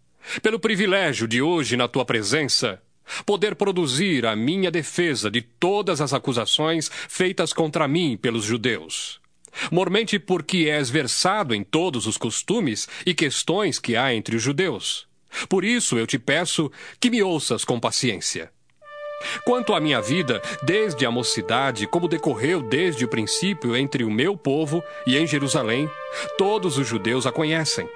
[0.44, 2.82] pelo privilégio de hoje, na tua presença,
[3.26, 9.20] poder produzir a minha defesa de todas as acusações feitas contra mim pelos judeus.
[9.72, 15.08] Mormente porque és versado em todos os costumes e questões que há entre os judeus.
[15.50, 18.52] Por isso eu te peço que me ouças com paciência.
[19.44, 24.38] Quanto à minha vida, desde a mocidade, como decorreu desde o princípio entre o meu
[24.38, 25.90] povo e em Jerusalém,
[26.38, 27.90] todos os judeus a conhecem.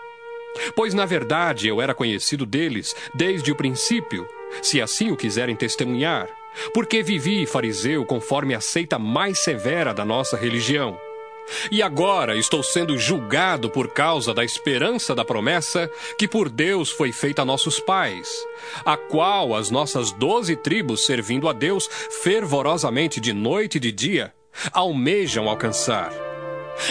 [0.76, 4.28] Pois, na verdade, eu era conhecido deles desde o princípio,
[4.62, 6.28] se assim o quiserem testemunhar,
[6.74, 11.00] porque vivi fariseu conforme a seita mais severa da nossa religião.
[11.72, 17.12] E agora estou sendo julgado por causa da esperança da promessa que por Deus foi
[17.12, 18.30] feita a nossos pais,
[18.86, 21.90] a qual as nossas doze tribos, servindo a Deus
[22.24, 24.34] fervorosamente de noite e de dia,
[24.72, 26.12] almejam alcançar.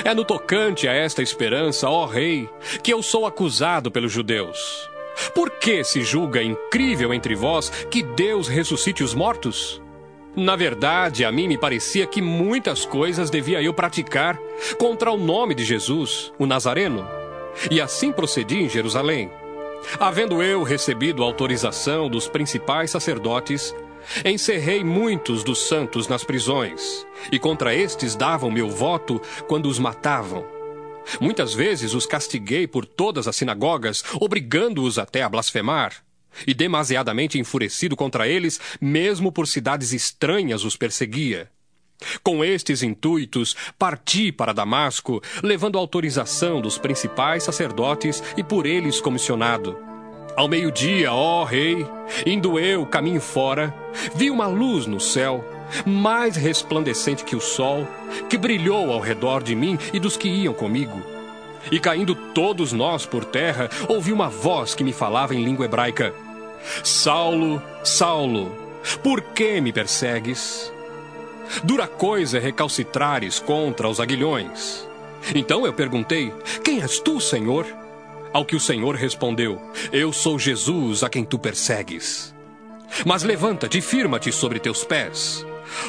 [0.04, 2.48] É no tocante a esta esperança, ó Rei,
[2.82, 4.88] que eu sou acusado pelos judeus.
[5.34, 9.82] Por que se julga incrível entre vós que Deus ressuscite os mortos?
[10.36, 14.38] Na verdade, a mim me parecia que muitas coisas devia eu praticar
[14.78, 17.06] contra o nome de Jesus, o Nazareno.
[17.70, 19.30] E assim procedi em Jerusalém.
[19.98, 23.74] Havendo eu recebido autorização dos principais sacerdotes,
[24.24, 30.44] encerrei muitos dos santos nas prisões, e contra estes davam meu voto quando os matavam.
[31.20, 36.04] Muitas vezes os castiguei por todas as sinagogas, obrigando-os até a blasfemar
[36.46, 41.50] e demasiadamente enfurecido contra eles, mesmo por cidades estranhas os perseguia.
[42.22, 49.76] Com estes intuitos, parti para Damasco, levando autorização dos principais sacerdotes e por eles comissionado.
[50.36, 51.86] Ao meio-dia, ó rei,
[52.24, 53.74] indo eu caminho fora,
[54.14, 55.44] vi uma luz no céu,
[55.84, 57.86] mais resplandecente que o sol,
[58.28, 61.19] que brilhou ao redor de mim e dos que iam comigo.
[61.70, 66.14] E caindo todos nós por terra, ouvi uma voz que me falava em língua hebraica:
[66.82, 68.54] Saulo, Saulo,
[69.02, 70.72] por que me persegues?
[71.64, 74.86] Dura coisa é recalcitrares contra os aguilhões.
[75.34, 76.32] Então eu perguntei:
[76.64, 77.66] Quem és tu, Senhor?
[78.32, 79.60] Ao que o Senhor respondeu:
[79.92, 82.34] Eu sou Jesus a quem tu persegues.
[83.04, 85.46] Mas levanta-te e firma-te sobre teus pés,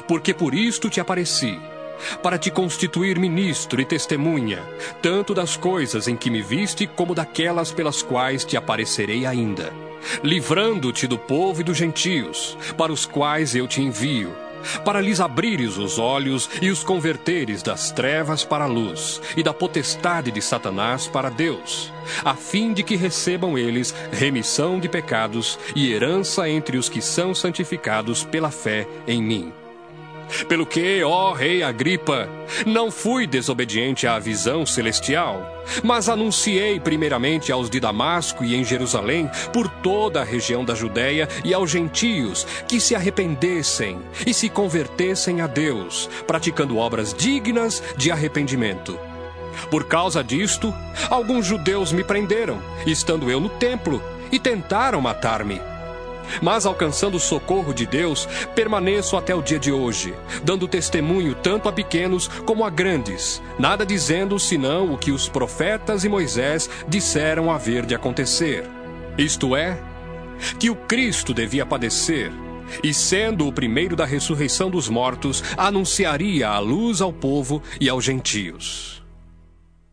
[0.07, 1.59] porque por isto te apareci
[2.21, 4.63] para te constituir ministro e testemunha,
[5.01, 9.71] tanto das coisas em que me viste como daquelas pelas quais te aparecerei ainda,
[10.23, 14.35] livrando-te do povo e dos gentios, para os quais eu te envio,
[14.85, 19.53] para lhes abrires os olhos e os converteres das trevas para a luz e da
[19.53, 21.91] potestade de Satanás para Deus,
[22.23, 27.33] a fim de que recebam eles remissão de pecados e herança entre os que são
[27.33, 29.60] santificados pela fé em mim.
[30.47, 32.29] Pelo que, ó rei Agripa,
[32.65, 39.29] não fui desobediente à visão celestial, mas anunciei primeiramente aos de Damasco e em Jerusalém,
[39.53, 45.41] por toda a região da Judéia e aos gentios, que se arrependessem e se convertessem
[45.41, 48.97] a Deus, praticando obras dignas de arrependimento.
[49.69, 50.73] Por causa disto,
[51.09, 54.01] alguns judeus me prenderam, estando eu no templo,
[54.31, 55.70] e tentaram matar-me.
[56.41, 61.67] Mas alcançando o socorro de Deus, permaneço até o dia de hoje, dando testemunho tanto
[61.67, 67.51] a pequenos como a grandes, nada dizendo senão o que os profetas e Moisés disseram
[67.51, 68.63] haver de acontecer.
[69.17, 69.79] Isto é,
[70.59, 72.31] que o Cristo devia padecer,
[72.83, 78.03] e sendo o primeiro da ressurreição dos mortos, anunciaria a luz ao povo e aos
[78.03, 79.01] gentios.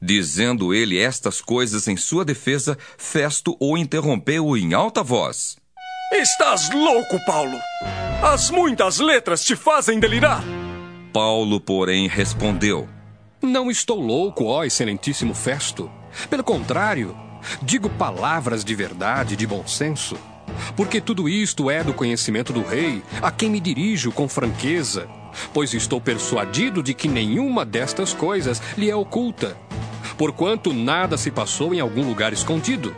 [0.01, 5.57] Dizendo ele estas coisas em sua defesa, Festo o interrompeu em alta voz.
[6.13, 7.59] Estás louco, Paulo!
[8.23, 10.43] As muitas letras te fazem delirar!
[11.13, 12.89] Paulo, porém, respondeu:
[13.43, 15.91] Não estou louco, ó excelentíssimo Festo.
[16.31, 17.15] Pelo contrário,
[17.61, 20.17] digo palavras de verdade e de bom senso.
[20.75, 25.07] Porque tudo isto é do conhecimento do rei, a quem me dirijo com franqueza,
[25.53, 29.57] pois estou persuadido de que nenhuma destas coisas lhe é oculta.
[30.17, 32.97] porquanto nada se passou em algum lugar escondido.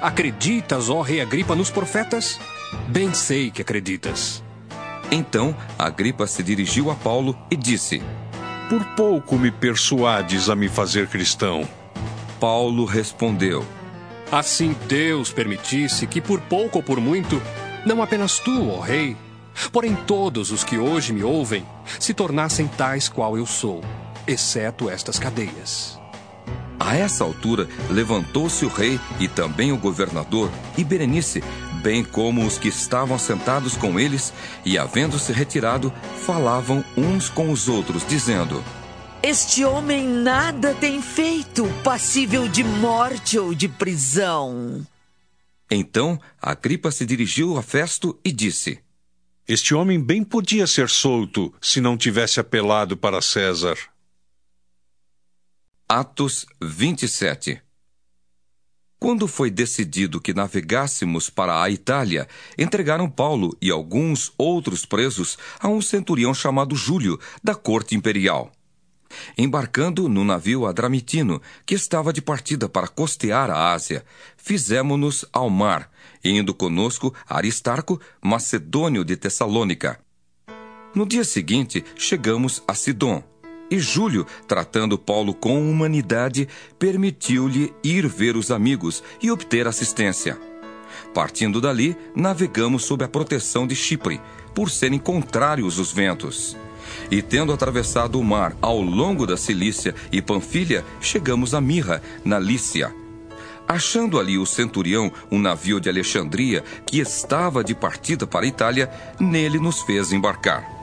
[0.00, 2.38] Acreditas, ó rei Agripa, nos profetas?
[2.88, 4.42] Bem sei que acreditas.
[5.10, 8.02] Então Agripa se dirigiu a Paulo e disse:
[8.68, 11.68] Por pouco me persuades a me fazer cristão.
[12.38, 13.64] Paulo respondeu:
[14.30, 17.42] Assim Deus permitisse que por pouco ou por muito,
[17.84, 19.16] não apenas tu, ó rei,
[19.72, 21.66] porém todos os que hoje me ouvem,
[21.98, 23.82] se tornassem tais qual eu sou,
[24.26, 25.99] exceto estas cadeias.
[26.80, 31.44] A essa altura, levantou-se o rei e também o governador e Berenice,
[31.82, 34.32] bem como os que estavam sentados com eles,
[34.64, 35.92] e havendo-se retirado,
[36.24, 38.64] falavam uns com os outros, dizendo:
[39.22, 44.80] Este homem nada tem feito, passível de morte ou de prisão.
[45.70, 48.78] Então, Agripa se dirigiu a Festo e disse:
[49.46, 53.76] Este homem bem podia ser solto se não tivesse apelado para César.
[55.92, 57.60] Atos 27
[58.96, 65.66] Quando foi decidido que navegássemos para a Itália, entregaram Paulo e alguns outros presos a
[65.66, 68.52] um centurião chamado Júlio, da corte imperial.
[69.36, 74.04] Embarcando no navio Adramitino, que estava de partida para costear a Ásia,
[74.36, 75.90] fizemo-nos ao mar,
[76.22, 79.98] indo conosco Aristarco, macedônio de Tessalônica.
[80.94, 83.24] No dia seguinte, chegamos a Sidom
[83.70, 90.36] e Júlio, tratando Paulo com humanidade, permitiu-lhe ir ver os amigos e obter assistência.
[91.14, 94.20] Partindo dali, navegamos sob a proteção de Chipre,
[94.54, 96.56] por serem contrários os ventos.
[97.10, 102.38] E tendo atravessado o mar ao longo da Cilícia e Panfilha, chegamos a Mirra, na
[102.38, 102.92] Lícia.
[103.68, 108.90] Achando ali o centurião, um navio de Alexandria, que estava de partida para a Itália,
[109.20, 110.79] nele nos fez embarcar.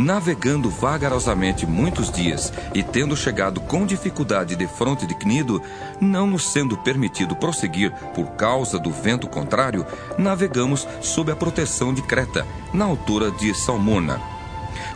[0.00, 5.62] Navegando vagarosamente muitos dias e tendo chegado com dificuldade de fronte de Cnido,
[6.00, 9.84] não nos sendo permitido prosseguir por causa do vento contrário,
[10.16, 14.18] navegamos sob a proteção de Creta, na altura de Salmona.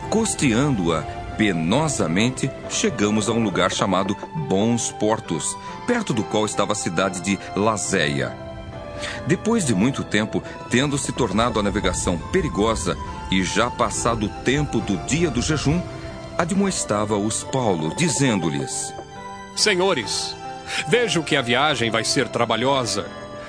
[0.09, 1.03] Costeando-a
[1.37, 4.17] penosamente, chegamos a um lugar chamado
[4.49, 8.35] Bons Portos, perto do qual estava a cidade de Lazéia.
[9.27, 12.97] Depois de muito tempo, tendo se tornado a navegação perigosa
[13.31, 15.81] e já passado o tempo do dia do jejum,
[16.37, 18.93] admoestava-os Paulo, dizendo-lhes:
[19.55, 20.35] Senhores,
[20.87, 23.07] vejo que a viagem vai ser trabalhosa,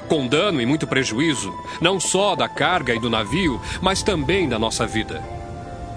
[0.09, 4.59] com dano e muito prejuízo, não só da carga e do navio, mas também da
[4.59, 5.23] nossa vida.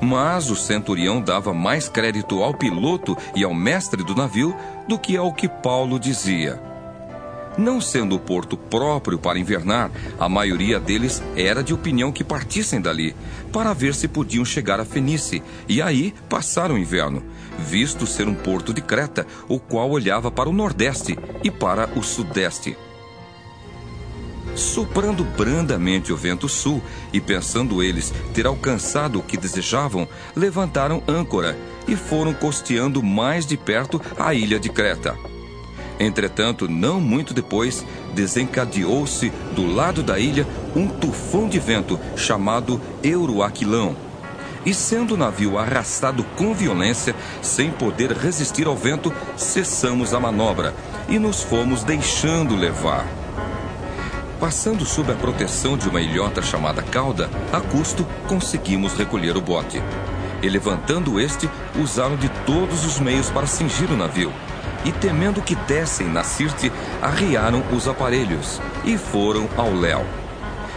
[0.02, 4.56] Mas o centurião dava mais crédito ao piloto e ao mestre do navio
[4.88, 6.69] do que ao que Paulo dizia.
[7.60, 12.80] Não sendo o porto próprio para invernar, a maioria deles era de opinião que partissem
[12.80, 13.14] dali,
[13.52, 17.22] para ver se podiam chegar a Fenice, e aí passar o inverno,
[17.58, 22.02] visto ser um porto de Creta, o qual olhava para o nordeste e para o
[22.02, 22.78] sudeste.
[24.56, 26.82] Soprando brandamente o vento sul,
[27.12, 31.58] e pensando eles ter alcançado o que desejavam, levantaram âncora
[31.90, 35.29] e foram costeando mais de perto a ilha de Creta.
[36.00, 43.96] Entretanto, não muito depois, desencadeou-se do lado da ilha um tufão de vento chamado Euroaquilão.
[44.66, 50.74] E sendo o navio arrastado com violência, sem poder resistir ao vento, cessamos a manobra
[51.10, 53.06] e nos fomos deixando levar.
[54.40, 59.82] Passando sob a proteção de uma ilhota chamada cauda, a custo conseguimos recolher o bote.
[60.42, 64.32] E levantando este, usaram de todos os meios para cingir o navio
[64.86, 70.06] e temendo que dessem na Sirte, arriaram os aparelhos e foram ao Léo.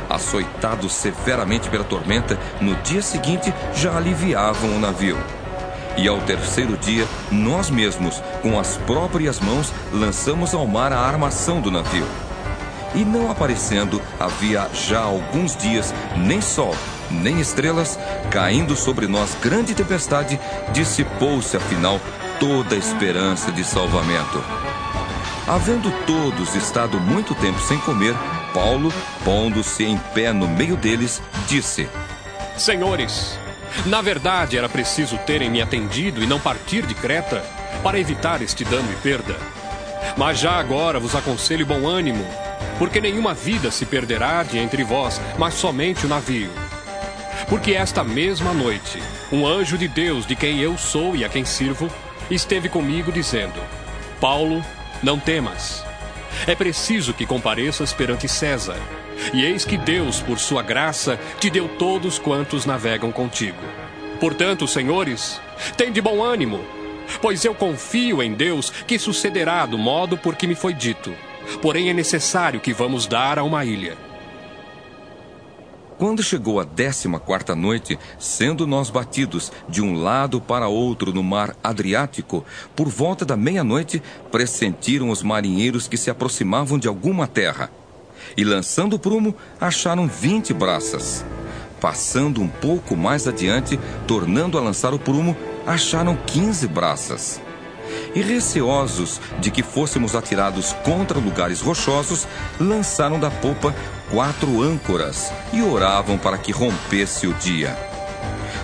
[0.09, 5.19] Açoitados severamente pela tormenta, no dia seguinte já aliviavam o navio.
[5.97, 11.61] E ao terceiro dia, nós mesmos, com as próprias mãos, lançamos ao mar a armação
[11.61, 12.07] do navio.
[12.95, 16.75] E não aparecendo, havia já alguns dias nem sol,
[17.11, 17.99] nem estrelas,
[18.31, 20.39] caindo sobre nós grande tempestade,
[20.73, 22.01] dissipou-se afinal
[22.43, 24.43] toda a esperança de salvamento.
[25.47, 28.17] Havendo todos estado muito tempo sem comer,
[28.53, 28.93] Paulo,
[29.25, 31.89] pondo-se em pé no meio deles, disse:
[32.59, 33.39] Senhores,
[33.87, 37.45] na verdade era preciso terem me atendido e não partir de Creta
[37.81, 39.37] para evitar este dano e perda.
[40.17, 42.27] Mas já agora vos aconselho bom ânimo,
[42.77, 46.51] porque nenhuma vida se perderá de entre vós, mas somente o navio.
[47.49, 51.45] Porque esta mesma noite, um anjo de Deus, de quem eu sou e a quem
[51.45, 51.89] sirvo,
[52.31, 53.61] esteve comigo dizendo:
[54.21, 54.65] Paulo,
[55.03, 55.85] não temas.
[56.47, 58.79] É preciso que compareças perante César.
[59.33, 63.59] E eis que Deus, por sua graça, te deu todos quantos navegam contigo.
[64.19, 65.41] Portanto, senhores,
[65.77, 66.65] tem de bom ânimo,
[67.21, 71.15] pois eu confio em Deus que sucederá do modo por que me foi dito.
[71.61, 73.97] Porém, é necessário que vamos dar a uma ilha.
[76.03, 81.23] Quando chegou a décima quarta noite, sendo nós batidos de um lado para outro no
[81.23, 87.71] mar Adriático, por volta da meia-noite, pressentiram os marinheiros que se aproximavam de alguma terra.
[88.37, 91.25] E lançando o prumo, acharam vinte braças.
[91.81, 97.41] Passando um pouco mais adiante, tornando a lançar o prumo, acharam quinze braças.
[98.15, 102.27] E receosos de que fôssemos atirados contra lugares rochosos,
[102.61, 103.75] lançaram da popa
[104.11, 107.77] quatro âncoras e oravam para que rompesse o dia.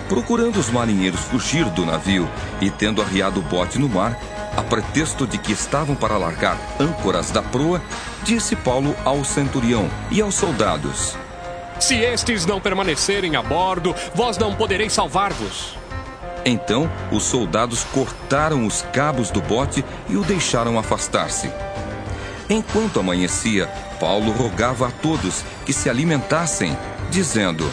[0.07, 2.27] Procurando os marinheiros fugir do navio
[2.59, 4.19] e tendo arriado o bote no mar,
[4.57, 7.81] a pretexto de que estavam para largar âncoras da proa,
[8.23, 11.15] disse Paulo ao centurião e aos soldados:
[11.79, 15.77] Se estes não permanecerem a bordo, vós não podereis salvar-vos.
[16.45, 21.51] Então os soldados cortaram os cabos do bote e o deixaram afastar-se.
[22.49, 23.67] Enquanto amanhecia,
[23.99, 26.75] Paulo rogava a todos que se alimentassem,
[27.11, 27.69] dizendo: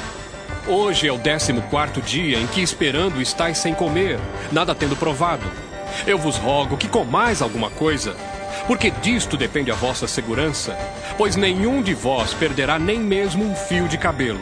[0.66, 4.18] Hoje é o décimo quarto dia em que esperando estáis sem comer,
[4.50, 5.46] nada tendo provado.
[6.06, 8.16] Eu vos rogo que comais alguma coisa,
[8.66, 10.76] porque disto depende a vossa segurança,
[11.16, 14.40] pois nenhum de vós perderá nem mesmo um fio de cabelo.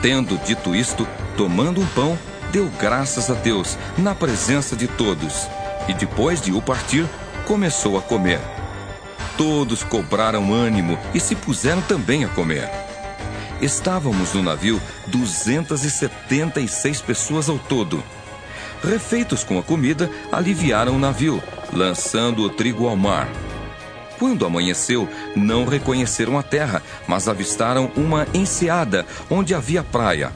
[0.00, 1.06] Tendo dito isto,
[1.36, 2.18] tomando um pão,
[2.56, 5.46] deu graças a Deus na presença de todos,
[5.86, 7.06] e depois de o partir,
[7.44, 8.40] começou a comer.
[9.36, 12.70] Todos cobraram ânimo e se puseram também a comer.
[13.60, 18.02] Estávamos no navio 276 pessoas ao todo.
[18.82, 23.28] Refeitos com a comida, aliviaram o navio, lançando o trigo ao mar.
[24.18, 30.32] Quando amanheceu, não reconheceram a terra, mas avistaram uma enseada onde havia praia.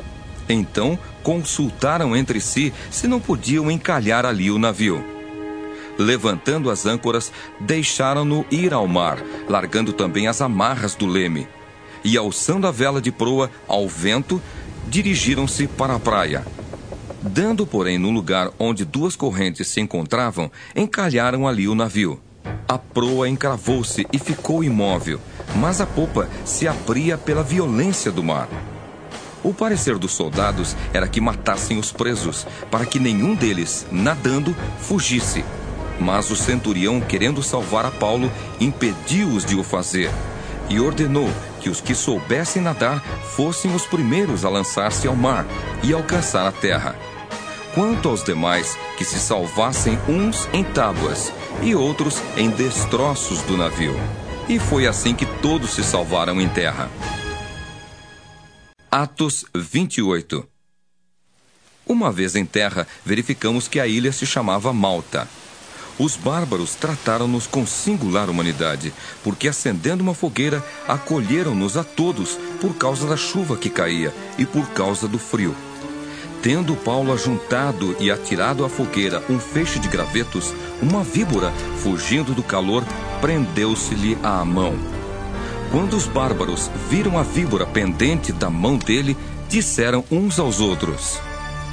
[0.50, 0.98] Então
[1.30, 5.04] consultaram entre si se não podiam encalhar ali o navio
[5.96, 11.46] levantando as âncoras, deixaram-no ir ao mar, largando também as amarras do leme.
[12.02, 14.40] E alçando a vela de proa ao vento,
[14.88, 16.46] dirigiram-se para a praia.
[17.20, 22.18] Dando, porém, no lugar onde duas correntes se encontravam, encalharam ali o navio.
[22.66, 25.20] A proa encravou-se e ficou imóvel,
[25.56, 28.48] mas a popa se abria pela violência do mar.
[29.42, 35.44] O parecer dos soldados era que matassem os presos, para que nenhum deles, nadando, fugisse.
[35.98, 40.10] Mas o centurião, querendo salvar a Paulo, impediu-os de o fazer
[40.68, 41.28] e ordenou
[41.60, 43.02] que os que soubessem nadar
[43.34, 45.44] fossem os primeiros a lançar-se ao mar
[45.82, 46.94] e alcançar a terra.
[47.74, 53.94] Quanto aos demais, que se salvassem uns em tábuas e outros em destroços do navio.
[54.48, 56.88] E foi assim que todos se salvaram em terra.
[58.92, 60.44] Atos 28
[61.86, 65.28] Uma vez em terra, verificamos que a ilha se chamava Malta.
[65.96, 73.06] Os bárbaros trataram-nos com singular humanidade, porque acendendo uma fogueira, acolheram-nos a todos por causa
[73.06, 75.54] da chuva que caía e por causa do frio.
[76.42, 80.52] Tendo Paulo ajuntado e atirado à fogueira um feixe de gravetos,
[80.82, 82.84] uma víbora, fugindo do calor,
[83.20, 84.99] prendeu-se-lhe à mão.
[85.70, 89.16] Quando os bárbaros viram a víbora pendente da mão dele,
[89.48, 91.20] disseram uns aos outros: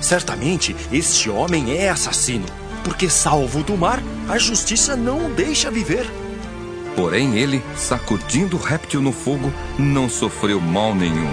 [0.02, 2.46] Certamente este homem é assassino
[2.88, 6.10] porque salvo do mar, a justiça não o deixa viver.
[6.96, 11.30] Porém, ele, sacudindo o réptil no fogo, não sofreu mal nenhum.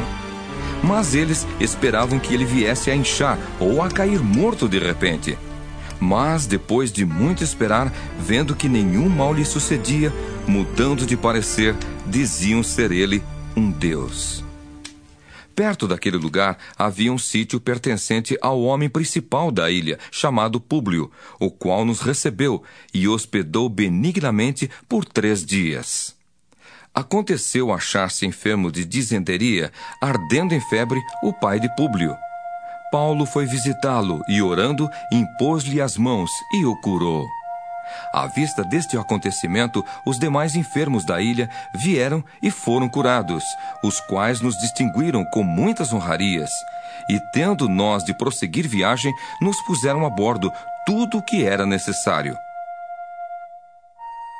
[0.82, 5.38] Mas eles esperavam que ele viesse a inchar ou a cair morto de repente.
[6.00, 10.12] Mas, depois de muito esperar, vendo que nenhum mal lhe sucedia,
[10.48, 11.76] mudando de parecer,
[12.06, 13.22] diziam ser ele
[13.56, 14.44] um Deus.
[15.54, 21.50] Perto daquele lugar havia um sítio pertencente ao homem principal da ilha, chamado Públio, o
[21.50, 26.16] qual nos recebeu e hospedou benignamente por três dias.
[26.92, 32.16] Aconteceu achar-se enfermo de disenteria, ardendo em febre, o pai de Públio.
[32.90, 37.26] Paulo foi visitá-lo e, orando, impôs-lhe as mãos e o curou.
[38.12, 43.44] À vista deste acontecimento, os demais enfermos da ilha vieram e foram curados,
[43.82, 46.50] os quais nos distinguiram com muitas honrarias.
[47.08, 50.52] E tendo nós de prosseguir viagem, nos puseram a bordo
[50.86, 52.36] tudo o que era necessário.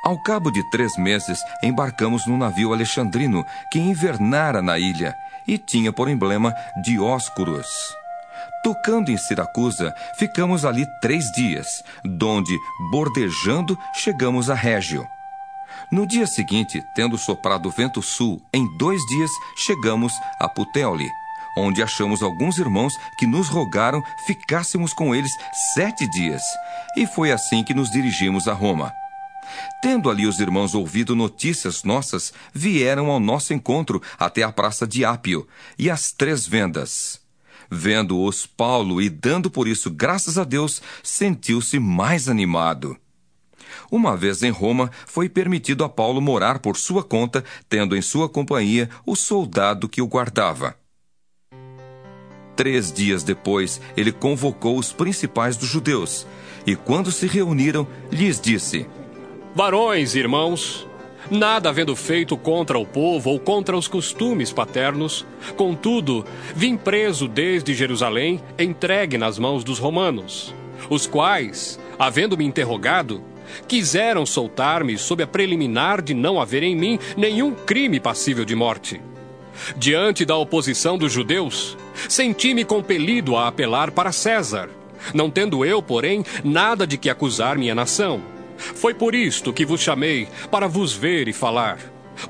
[0.05, 5.15] Ao cabo de três meses, embarcamos num navio alexandrino que invernara na ilha
[5.47, 6.53] e tinha por emblema
[6.83, 8.04] Dióscuros.
[8.65, 11.67] Tocando em Siracusa, ficamos ali três dias,
[12.03, 12.57] donde,
[12.89, 15.07] bordejando, chegamos a Régio.
[15.91, 21.07] No dia seguinte, tendo soprado vento sul, em dois dias chegamos a Puteoli,
[21.55, 25.31] onde achamos alguns irmãos que nos rogaram ficássemos com eles
[25.75, 26.41] sete dias.
[26.97, 28.91] E foi assim que nos dirigimos a Roma.
[29.79, 35.05] Tendo ali os irmãos ouvido notícias nossas, vieram ao nosso encontro até a praça de
[35.05, 37.23] Ápio e as três vendas.
[37.69, 42.97] Vendo-os Paulo e dando por isso graças a Deus, sentiu-se mais animado.
[43.91, 48.27] Uma vez em Roma, foi permitido a Paulo morar por sua conta, tendo em sua
[48.27, 50.75] companhia o soldado que o guardava.
[52.55, 56.25] Três dias depois, ele convocou os principais dos judeus,
[56.65, 58.87] e quando se reuniram, lhes disse:
[59.53, 60.87] Varões, irmãos,
[61.29, 67.73] nada havendo feito contra o povo ou contra os costumes paternos, contudo, vim preso desde
[67.73, 70.53] Jerusalém, entregue nas mãos dos romanos,
[70.89, 73.23] os quais, havendo me interrogado,
[73.67, 79.01] quiseram soltar-me sob a preliminar de não haver em mim nenhum crime passível de morte.
[79.77, 81.77] Diante da oposição dos judeus,
[82.09, 84.69] senti-me compelido a apelar para César,
[85.13, 89.81] não tendo eu, porém, nada de que acusar minha nação foi por isto que vos
[89.81, 91.79] chamei, para vos ver e falar,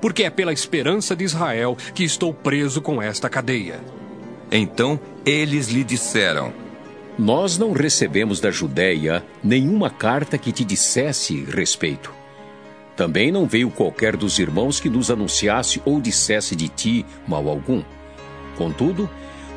[0.02, 3.80] porque é pela esperança de Israel que estou preso com esta cadeia.
[4.52, 6.54] Então eles lhe disseram:
[7.18, 12.14] Nós não recebemos da Judéia nenhuma carta que te dissesse respeito.
[12.96, 17.84] Também não veio qualquer dos irmãos que nos anunciasse ou dissesse de ti mal algum.
[18.56, 19.10] Contudo,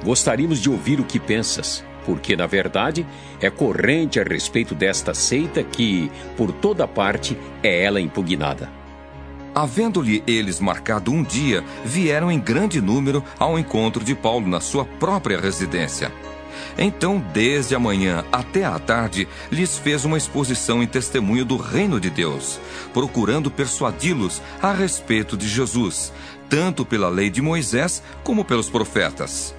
[0.02, 3.06] gostaríamos de ouvir o que pensas porque, na verdade,
[3.38, 8.70] é corrente a respeito desta seita que, por toda parte, é ela impugnada.
[9.54, 14.86] Havendo-lhe eles marcado um dia, vieram em grande número ao encontro de Paulo na sua
[14.86, 16.10] própria residência.
[16.78, 22.00] Então, desde a manhã até a tarde, lhes fez uma exposição em testemunho do reino
[22.00, 22.58] de Deus,
[22.94, 26.10] procurando persuadi-los a respeito de Jesus,
[26.48, 29.57] tanto pela lei de Moisés como pelos profetas.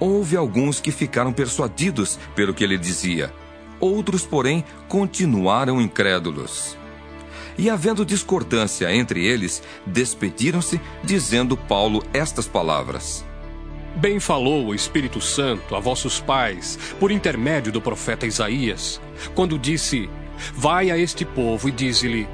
[0.00, 3.32] Houve alguns que ficaram persuadidos pelo que ele dizia.
[3.80, 6.76] Outros, porém, continuaram incrédulos.
[7.56, 13.24] E havendo discordância entre eles, despediram-se, dizendo Paulo estas palavras:
[13.96, 19.00] Bem falou o Espírito Santo a vossos pais, por intermédio do profeta Isaías,
[19.34, 20.08] quando disse:
[20.54, 22.28] Vai a este povo e dize-lhe: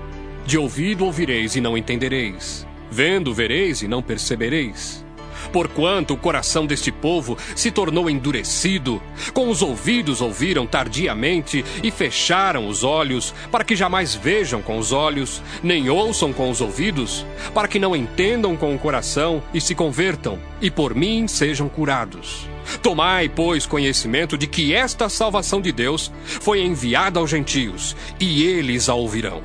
[0.45, 5.04] De ouvido ouvireis e não entendereis, vendo vereis e não percebereis
[5.53, 9.03] porquanto o coração deste povo se tornou endurecido.
[9.33, 14.93] Com os ouvidos ouviram tardiamente e fecharam os olhos, para que jamais vejam com os
[14.93, 19.75] olhos, nem ouçam com os ouvidos, para que não entendam com o coração e se
[19.75, 22.49] convertam, e por mim sejam curados.
[22.83, 28.89] Tomai, pois, conhecimento de que esta salvação de Deus foi enviada aos gentios, e eles
[28.89, 29.43] a ouvirão.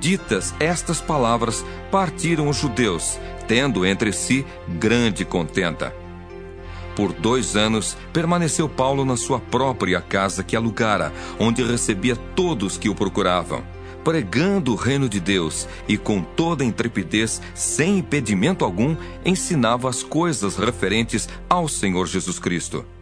[0.00, 5.94] Ditas estas palavras, partiram os judeus, tendo entre si grande contenta.
[6.94, 12.88] Por dois anos permaneceu Paulo na sua própria casa que alugara, onde recebia todos que
[12.88, 13.62] o procuravam,
[14.02, 20.56] pregando o reino de Deus e com toda intrepidez, sem impedimento algum, ensinava as coisas
[20.56, 22.95] referentes ao Senhor Jesus Cristo.